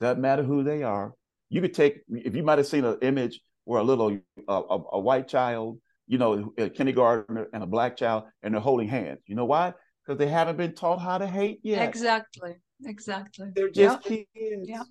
[0.00, 1.12] doesn't matter who they are.
[1.48, 4.18] You could take, if you might have seen an image where a little,
[4.48, 8.88] a, a white child you know, a kindergartner and a black child, and they're holding
[8.88, 9.20] hands.
[9.26, 9.72] You know why?
[10.04, 11.88] Because they haven't been taught how to hate yet.
[11.88, 12.54] Exactly.
[12.84, 13.48] Exactly.
[13.54, 14.26] They're just kids.
[14.64, 14.82] Yeah.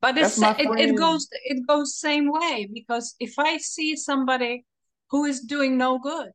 [0.00, 4.64] But it's, it, it goes it goes same way because if I see somebody
[5.10, 6.30] who is doing no good,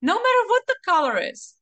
[0.00, 1.54] no matter what the color is,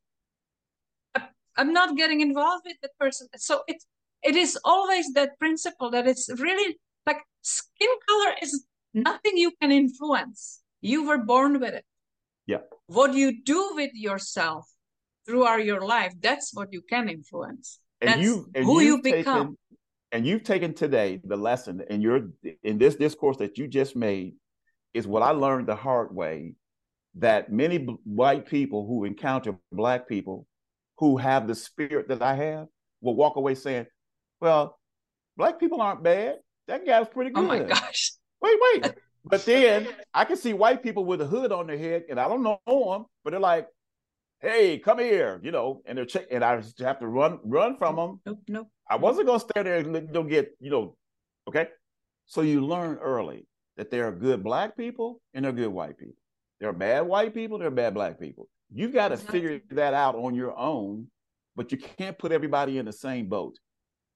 [1.56, 3.28] I'm not getting involved with the person.
[3.36, 3.82] So it
[4.22, 9.72] it is always that principle that it's really like skin color is nothing you can
[9.72, 10.60] influence.
[10.80, 11.84] You were born with it.
[12.46, 12.58] Yeah.
[12.86, 14.66] What you do with yourself
[15.26, 17.80] throughout your life, that's what you can influence.
[18.00, 19.58] And that's you and who you taken, become.
[20.12, 22.28] And you've taken today the lesson in your
[22.62, 24.34] in this discourse that you just made
[24.94, 26.54] is what I learned the hard way
[27.16, 30.46] that many white people who encounter black people
[30.98, 32.66] who have the spirit that I have
[33.00, 33.86] will walk away saying,
[34.40, 34.78] "Well,
[35.36, 36.36] black people aren't bad.
[36.68, 38.12] That guy's pretty good." Oh my gosh!
[38.40, 38.94] Wait, wait.
[39.24, 42.28] but then I can see white people with a hood on their head, and I
[42.28, 43.68] don't know them, but they're like,
[44.40, 47.96] "Hey, come here," you know, and they're check, and I have to run, run from
[47.96, 48.20] them.
[48.26, 48.68] Nope, nope.
[48.88, 50.96] I wasn't gonna stay there and don't get, you know,
[51.48, 51.68] okay.
[52.26, 53.46] So you learn early
[53.76, 56.16] that there are good black people and there are good white people.
[56.60, 58.48] There are bad white people, there are bad black people.
[58.72, 59.40] You've got to exactly.
[59.40, 61.08] figure that out on your own,
[61.54, 63.58] but you can't put everybody in the same boat.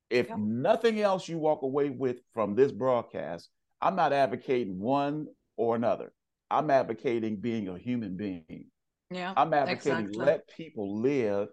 [0.09, 0.39] If yep.
[0.39, 3.49] nothing else you walk away with from this broadcast,
[3.81, 6.13] I'm not advocating one or another.
[6.51, 8.67] I'm advocating being a human being.
[9.11, 9.33] Yeah.
[9.37, 10.25] I'm advocating exactly.
[10.25, 11.49] let people live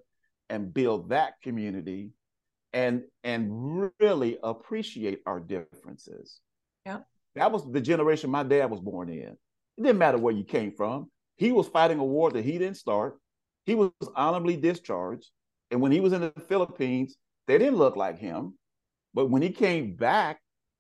[0.50, 2.12] and build that community
[2.74, 6.40] and and really appreciate our differences.
[6.86, 7.00] Yeah.
[7.38, 9.38] That was the generation my dad was born in.
[9.78, 11.12] It didn't matter where you came from.
[11.36, 13.20] He was fighting a war that he didn't start.
[13.66, 15.30] He was honorably discharged.
[15.70, 17.16] And when he was in the Philippines,
[17.46, 18.58] they didn't look like him.
[19.14, 20.40] But when he came back,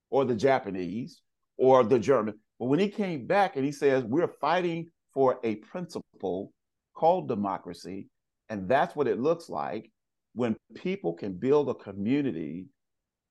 [0.09, 1.21] or the Japanese,
[1.57, 5.55] or the German, but when he came back and he says, We're fighting for a
[5.57, 6.53] principle
[6.95, 8.07] called democracy,
[8.49, 9.91] and that's what it looks like
[10.33, 12.65] when people can build a community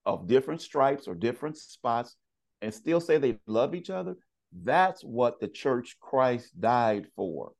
[0.05, 2.15] of different stripes or different spots
[2.61, 4.15] and still say they love each other,
[4.63, 7.51] that's what the church Christ died for,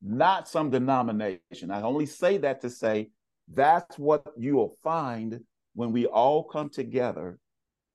[0.00, 1.70] not some denomination.
[1.70, 3.10] I only say that to say
[3.52, 5.40] that's what you will find
[5.74, 7.38] when we all come together,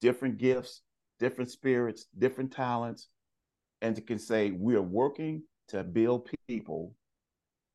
[0.02, 0.82] different gifts,
[1.20, 3.08] different spirits, different talents,
[3.82, 6.94] and can say we are working to build people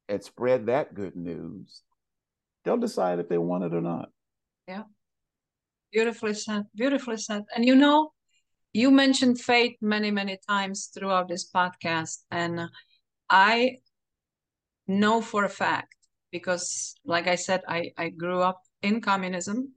[0.09, 1.83] and spread that good news.
[2.65, 4.11] They'll decide if they want it or not.
[4.69, 4.85] Yeah.
[5.93, 6.65] Beautifully said.
[6.75, 7.45] Beautifully said.
[7.55, 8.13] And you know,
[8.77, 12.19] you mentioned faith many, many times throughout this podcast.
[12.31, 12.69] And
[13.31, 13.79] I
[14.87, 15.97] know for a fact,
[16.31, 19.73] because like I said, I, I grew up in communism.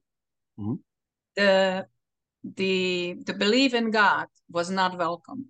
[0.59, 0.73] Mm-hmm.
[1.37, 1.87] The
[2.43, 5.45] the the belief in God was not welcome.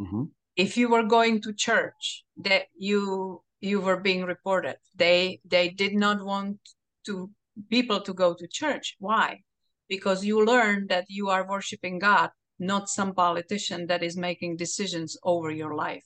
[0.00, 0.24] Mm-hmm.
[0.54, 4.76] If you were going to church, that you you were being reported.
[4.94, 6.58] They they did not want
[7.06, 7.28] to
[7.68, 8.94] people to go to church.
[9.00, 9.40] Why?
[9.88, 15.16] Because you learn that you are worshiping God not some politician that is making decisions
[15.22, 16.04] over your life.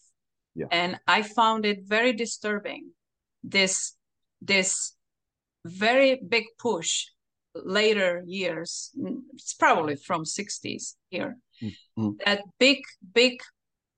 [0.55, 0.67] Yeah.
[0.71, 2.91] And I found it very disturbing.
[3.43, 3.95] This
[4.41, 4.95] this
[5.65, 7.07] very big push
[7.55, 8.91] later years,
[9.35, 12.11] it's probably from 60s here, mm-hmm.
[12.25, 12.83] that big,
[13.15, 13.41] big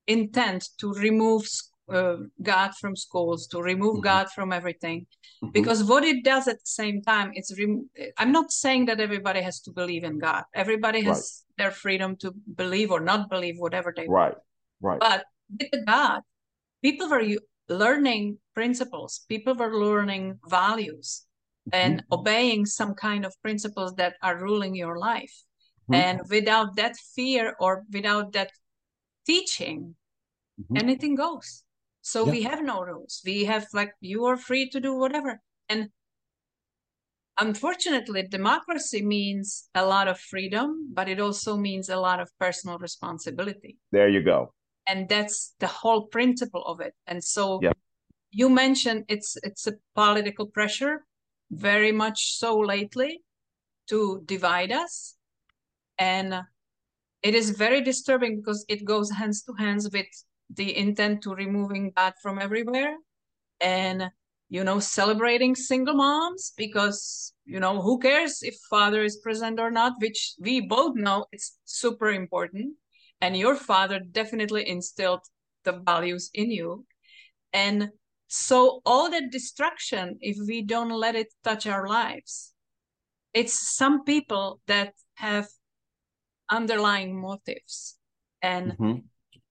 [0.07, 1.47] intent to remove
[1.93, 4.03] uh, God from schools, to remove mm-hmm.
[4.03, 5.07] God from everything.
[5.43, 5.53] Mm-hmm.
[5.53, 9.41] Because what it does at the same time, it's rem- I'm not saying that everybody
[9.41, 10.45] has to believe in God.
[10.55, 11.65] Everybody has right.
[11.65, 14.33] their freedom to believe or not believe whatever they right.
[14.33, 14.39] want.
[14.81, 15.01] Right.
[15.01, 15.01] right.
[15.01, 15.25] But
[15.73, 16.23] with God,
[16.83, 17.25] people were
[17.69, 19.25] learning principles.
[19.29, 21.25] People were learning values
[21.69, 21.81] mm-hmm.
[21.81, 25.43] and obeying some kind of principles that are ruling your life.
[25.91, 25.95] Mm-hmm.
[25.95, 28.51] And without that fear or without that
[29.27, 29.95] teaching,
[30.61, 30.77] mm-hmm.
[30.77, 31.63] anything goes.
[32.03, 32.33] So yeah.
[32.33, 33.21] we have no rules.
[33.25, 35.41] We have like you are free to do whatever.
[35.69, 35.91] And
[37.39, 42.79] unfortunately, democracy means a lot of freedom, but it also means a lot of personal
[42.79, 43.79] responsibility.
[43.93, 44.55] There you go.
[44.87, 46.95] And that's the whole principle of it.
[47.07, 47.73] And so yeah.
[48.31, 51.05] you mentioned it's it's a political pressure,
[51.51, 53.23] very much so lately,
[53.89, 55.17] to divide us.
[55.99, 56.35] And
[57.23, 60.07] it is very disturbing because it goes hands to hands with
[60.55, 62.97] the intent to removing that from everywhere
[63.61, 64.11] and
[64.49, 69.71] you know celebrating single moms because you know who cares if father is present or
[69.71, 72.75] not which we both know it's super important.
[73.23, 75.21] And your father definitely instilled
[75.65, 76.87] the values in you.
[77.53, 77.91] And
[78.29, 82.55] so all that destruction if we don't let it touch our lives
[83.33, 85.47] it's some people that have
[86.51, 87.97] underlying motives.
[88.43, 88.99] And mm-hmm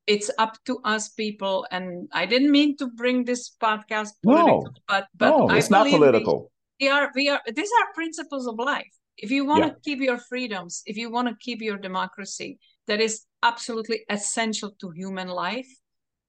[0.10, 4.72] it's up to us people and i didn't mean to bring this podcast political, no,
[4.88, 8.56] but but no, it's not political we, we, are we are these are principles of
[8.58, 9.70] life if you want yeah.
[9.70, 12.58] to keep your freedoms if you want to keep your democracy
[12.88, 15.70] that is absolutely essential to human life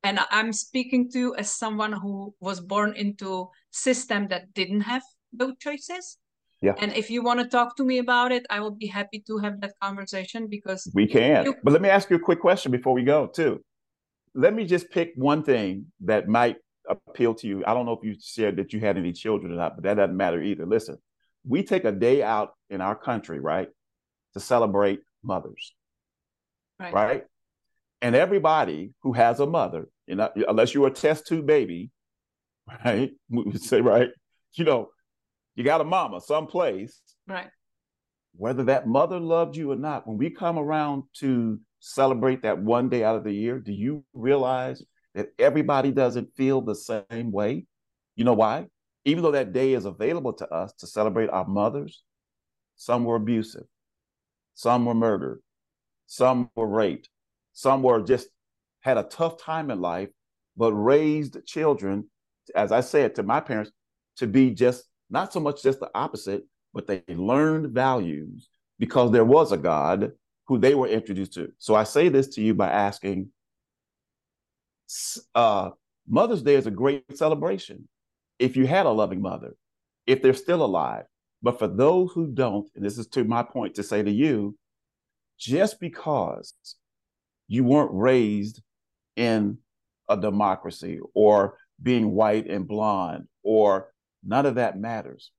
[0.02, 5.02] and i'm speaking to you as someone who was born into system that didn't have
[5.32, 6.18] those choices
[6.62, 6.74] Yeah.
[6.78, 9.38] And if you want to talk to me about it, I will be happy to
[9.38, 11.46] have that conversation because we can.
[11.46, 13.64] you- But let me ask you a quick question before we go, too.
[14.34, 16.56] Let me just pick one thing that might
[16.88, 17.64] appeal to you.
[17.66, 19.94] I don't know if you shared that you had any children or not, but that
[19.94, 20.66] doesn't matter either.
[20.66, 20.98] Listen,
[21.46, 23.68] we take a day out in our country, right,
[24.34, 25.74] to celebrate mothers,
[26.78, 26.92] right.
[26.92, 27.24] right?
[28.02, 31.90] And everybody who has a mother, you know, unless you're a test tube baby,
[32.84, 33.10] right?
[33.28, 34.08] We would say, right,
[34.54, 34.88] you know,
[35.54, 37.48] you got a mama someplace, Right.
[38.34, 42.88] whether that mother loved you or not, when we come around to celebrate that one
[42.88, 44.82] day out of the year, do you realize
[45.14, 47.66] that everybody doesn't feel the same way?
[48.16, 48.66] You know why?
[49.04, 52.02] Even though that day is available to us to celebrate our mothers,
[52.76, 53.64] some were abusive,
[54.54, 55.40] some were murdered,
[56.06, 57.08] some were raped,
[57.52, 58.28] some were just
[58.80, 60.10] had a tough time in life,
[60.56, 62.08] but raised children,
[62.54, 63.70] as I said to my parents,
[64.16, 68.48] to be just not so much just the opposite, but they learned values
[68.78, 70.12] because there was a God
[70.50, 71.52] who they were introduced to.
[71.58, 73.28] So I say this to you by asking
[75.32, 75.70] uh,
[76.08, 77.88] Mother's Day is a great celebration
[78.40, 79.54] if you had a loving mother,
[80.08, 81.04] if they're still alive.
[81.40, 84.58] But for those who don't, and this is to my point to say to you,
[85.38, 86.52] just because
[87.46, 88.60] you weren't raised
[89.14, 89.56] in
[90.08, 93.92] a democracy or being white and blonde or
[94.24, 95.30] none of that matters.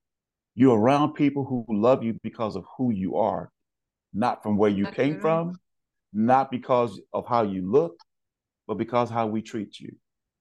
[0.54, 3.51] You're around people who love you because of who you are,
[4.12, 5.54] not from where you That's came from,
[6.12, 7.96] not because of how you look,
[8.66, 9.94] but because how we treat you.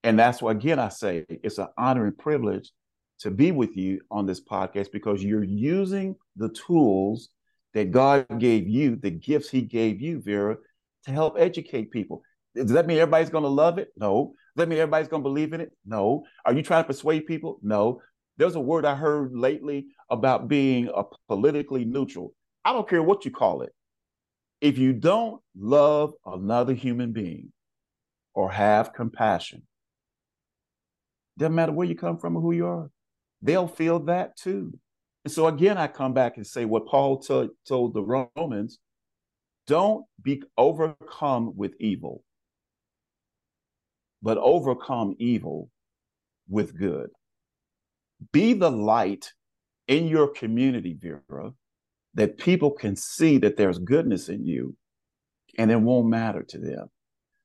[0.04, 2.72] And that's why, again, I say it's an honor and privilege
[3.20, 7.30] to be with you on this podcast because you're using the tools
[7.74, 10.58] that God gave you, the gifts He gave you, Vera,
[11.06, 12.24] to help educate people.
[12.56, 13.90] Does that mean everybody's going to love it?
[13.96, 14.34] No.
[14.56, 15.72] Does that mean everybody's going to believe in it?
[15.86, 16.24] No.
[16.46, 17.60] Are you trying to persuade people?
[17.62, 18.02] No.
[18.38, 22.34] There's a word I heard lately about being a politically neutral.
[22.64, 23.74] I don't care what you call it.
[24.60, 27.52] If you don't love another human being
[28.34, 29.64] or have compassion,
[31.38, 32.92] doesn't matter where you come from or who you are,
[33.42, 34.78] they'll feel that too.
[35.24, 38.04] And so again, I come back and say what Paul to- told the
[38.36, 38.80] Romans
[39.68, 42.24] don't be overcome with evil,
[44.22, 45.70] but overcome evil
[46.50, 47.10] with good.
[48.32, 49.32] Be the light
[49.88, 51.54] in your community, Vera,
[52.14, 54.76] that people can see that there's goodness in you
[55.58, 56.90] and it won't matter to them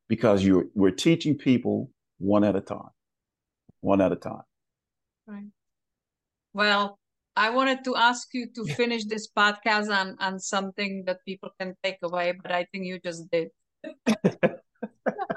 [0.09, 2.90] because you're we're teaching people one at a time.
[3.80, 4.43] One at a time.
[5.26, 5.51] Right.
[6.52, 6.98] Well,
[7.36, 11.74] I wanted to ask you to finish this podcast on, on something that people can
[11.82, 13.48] take away, but I think you just did.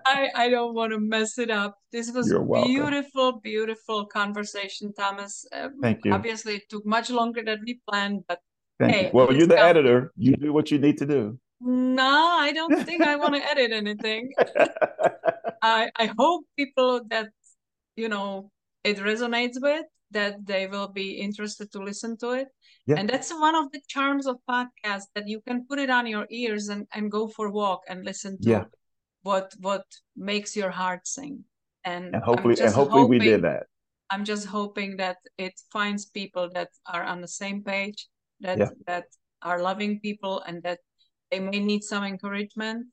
[0.05, 1.75] I, I don't want to mess it up.
[1.91, 2.33] This was
[2.65, 5.45] beautiful, beautiful conversation, Thomas.
[5.51, 6.13] Um, Thank you.
[6.13, 8.39] Obviously, it took much longer than we planned, but
[8.79, 9.11] Thank Hey, you.
[9.13, 10.11] Well, you're the com- editor.
[10.15, 11.37] You do what you need to do.
[11.61, 14.31] no, I don't think I want to edit anything.
[15.61, 17.29] I I hope people that
[17.95, 18.51] you know
[18.83, 22.47] it resonates with that they will be interested to listen to it.
[22.87, 22.95] Yeah.
[22.97, 26.25] And that's one of the charms of podcasts that you can put it on your
[26.31, 28.65] ears and, and go for a walk and listen to Yeah.
[29.21, 29.83] what what
[30.15, 31.43] makes your heart sing.
[31.83, 33.63] And, and hopefully, and hopefully we did that.
[34.09, 38.07] I'm just hoping that it finds people that are on the same page,
[38.41, 38.69] that Yeah.
[38.87, 39.05] that
[39.41, 40.79] are loving people, and that
[41.31, 42.87] they may need some encouragement.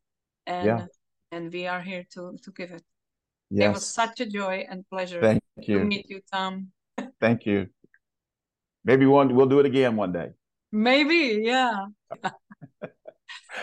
[0.46, 0.86] And Yeah.
[1.32, 2.84] and we are here to to give it.
[3.50, 3.94] It was Yes.
[3.94, 5.84] such a joy and pleasure Thank to you.
[5.84, 6.72] meet you, Tom.
[7.20, 7.68] Thank you.
[8.84, 10.34] Maybe one we'll do it again one day.
[10.72, 11.86] Maybe, yeah.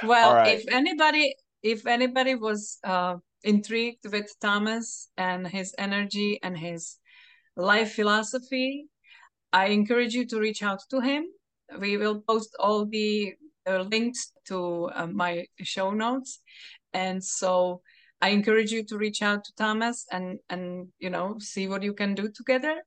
[0.04, 0.60] well, right.
[0.60, 7.00] if anybody if anybody was uh, intrigued with Thomas and his energy and his
[7.56, 8.88] life philosophy,
[9.54, 11.28] I encourage you to reach out to him.
[11.80, 13.34] We will post all the
[13.68, 16.42] uh, links to uh, my show notes,
[16.94, 17.82] and so
[18.22, 21.94] I encourage you to reach out to Thomas and and you know see what you
[21.94, 22.82] can do together.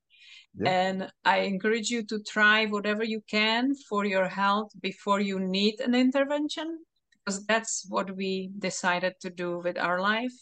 [0.58, 0.70] Yeah.
[0.70, 5.80] And I encourage you to try whatever you can for your health before you need
[5.80, 6.78] an intervention,
[7.12, 10.32] because that's what we decided to do with our life.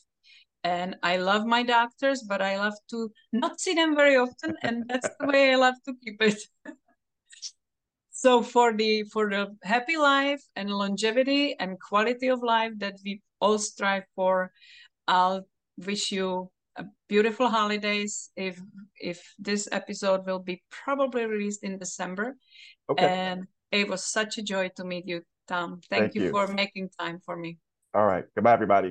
[0.63, 4.85] And I love my doctors, but I love to not see them very often, and
[4.89, 6.39] that's the way I love to keep it.
[8.25, 13.21] so for the for the happy life and longevity and quality of life that we
[13.37, 14.49] all strive for,
[15.07, 15.45] I'll
[15.77, 16.49] wish you
[16.81, 18.57] a beautiful holidays if
[18.97, 22.35] if this episode will be probably released in december
[22.91, 23.07] Okay.
[23.07, 26.31] and it was such a joy to meet you tom thank, Thank you, you.
[26.31, 27.59] for making time for me
[27.95, 28.25] All right.
[28.35, 28.91] Goodbye, everybody.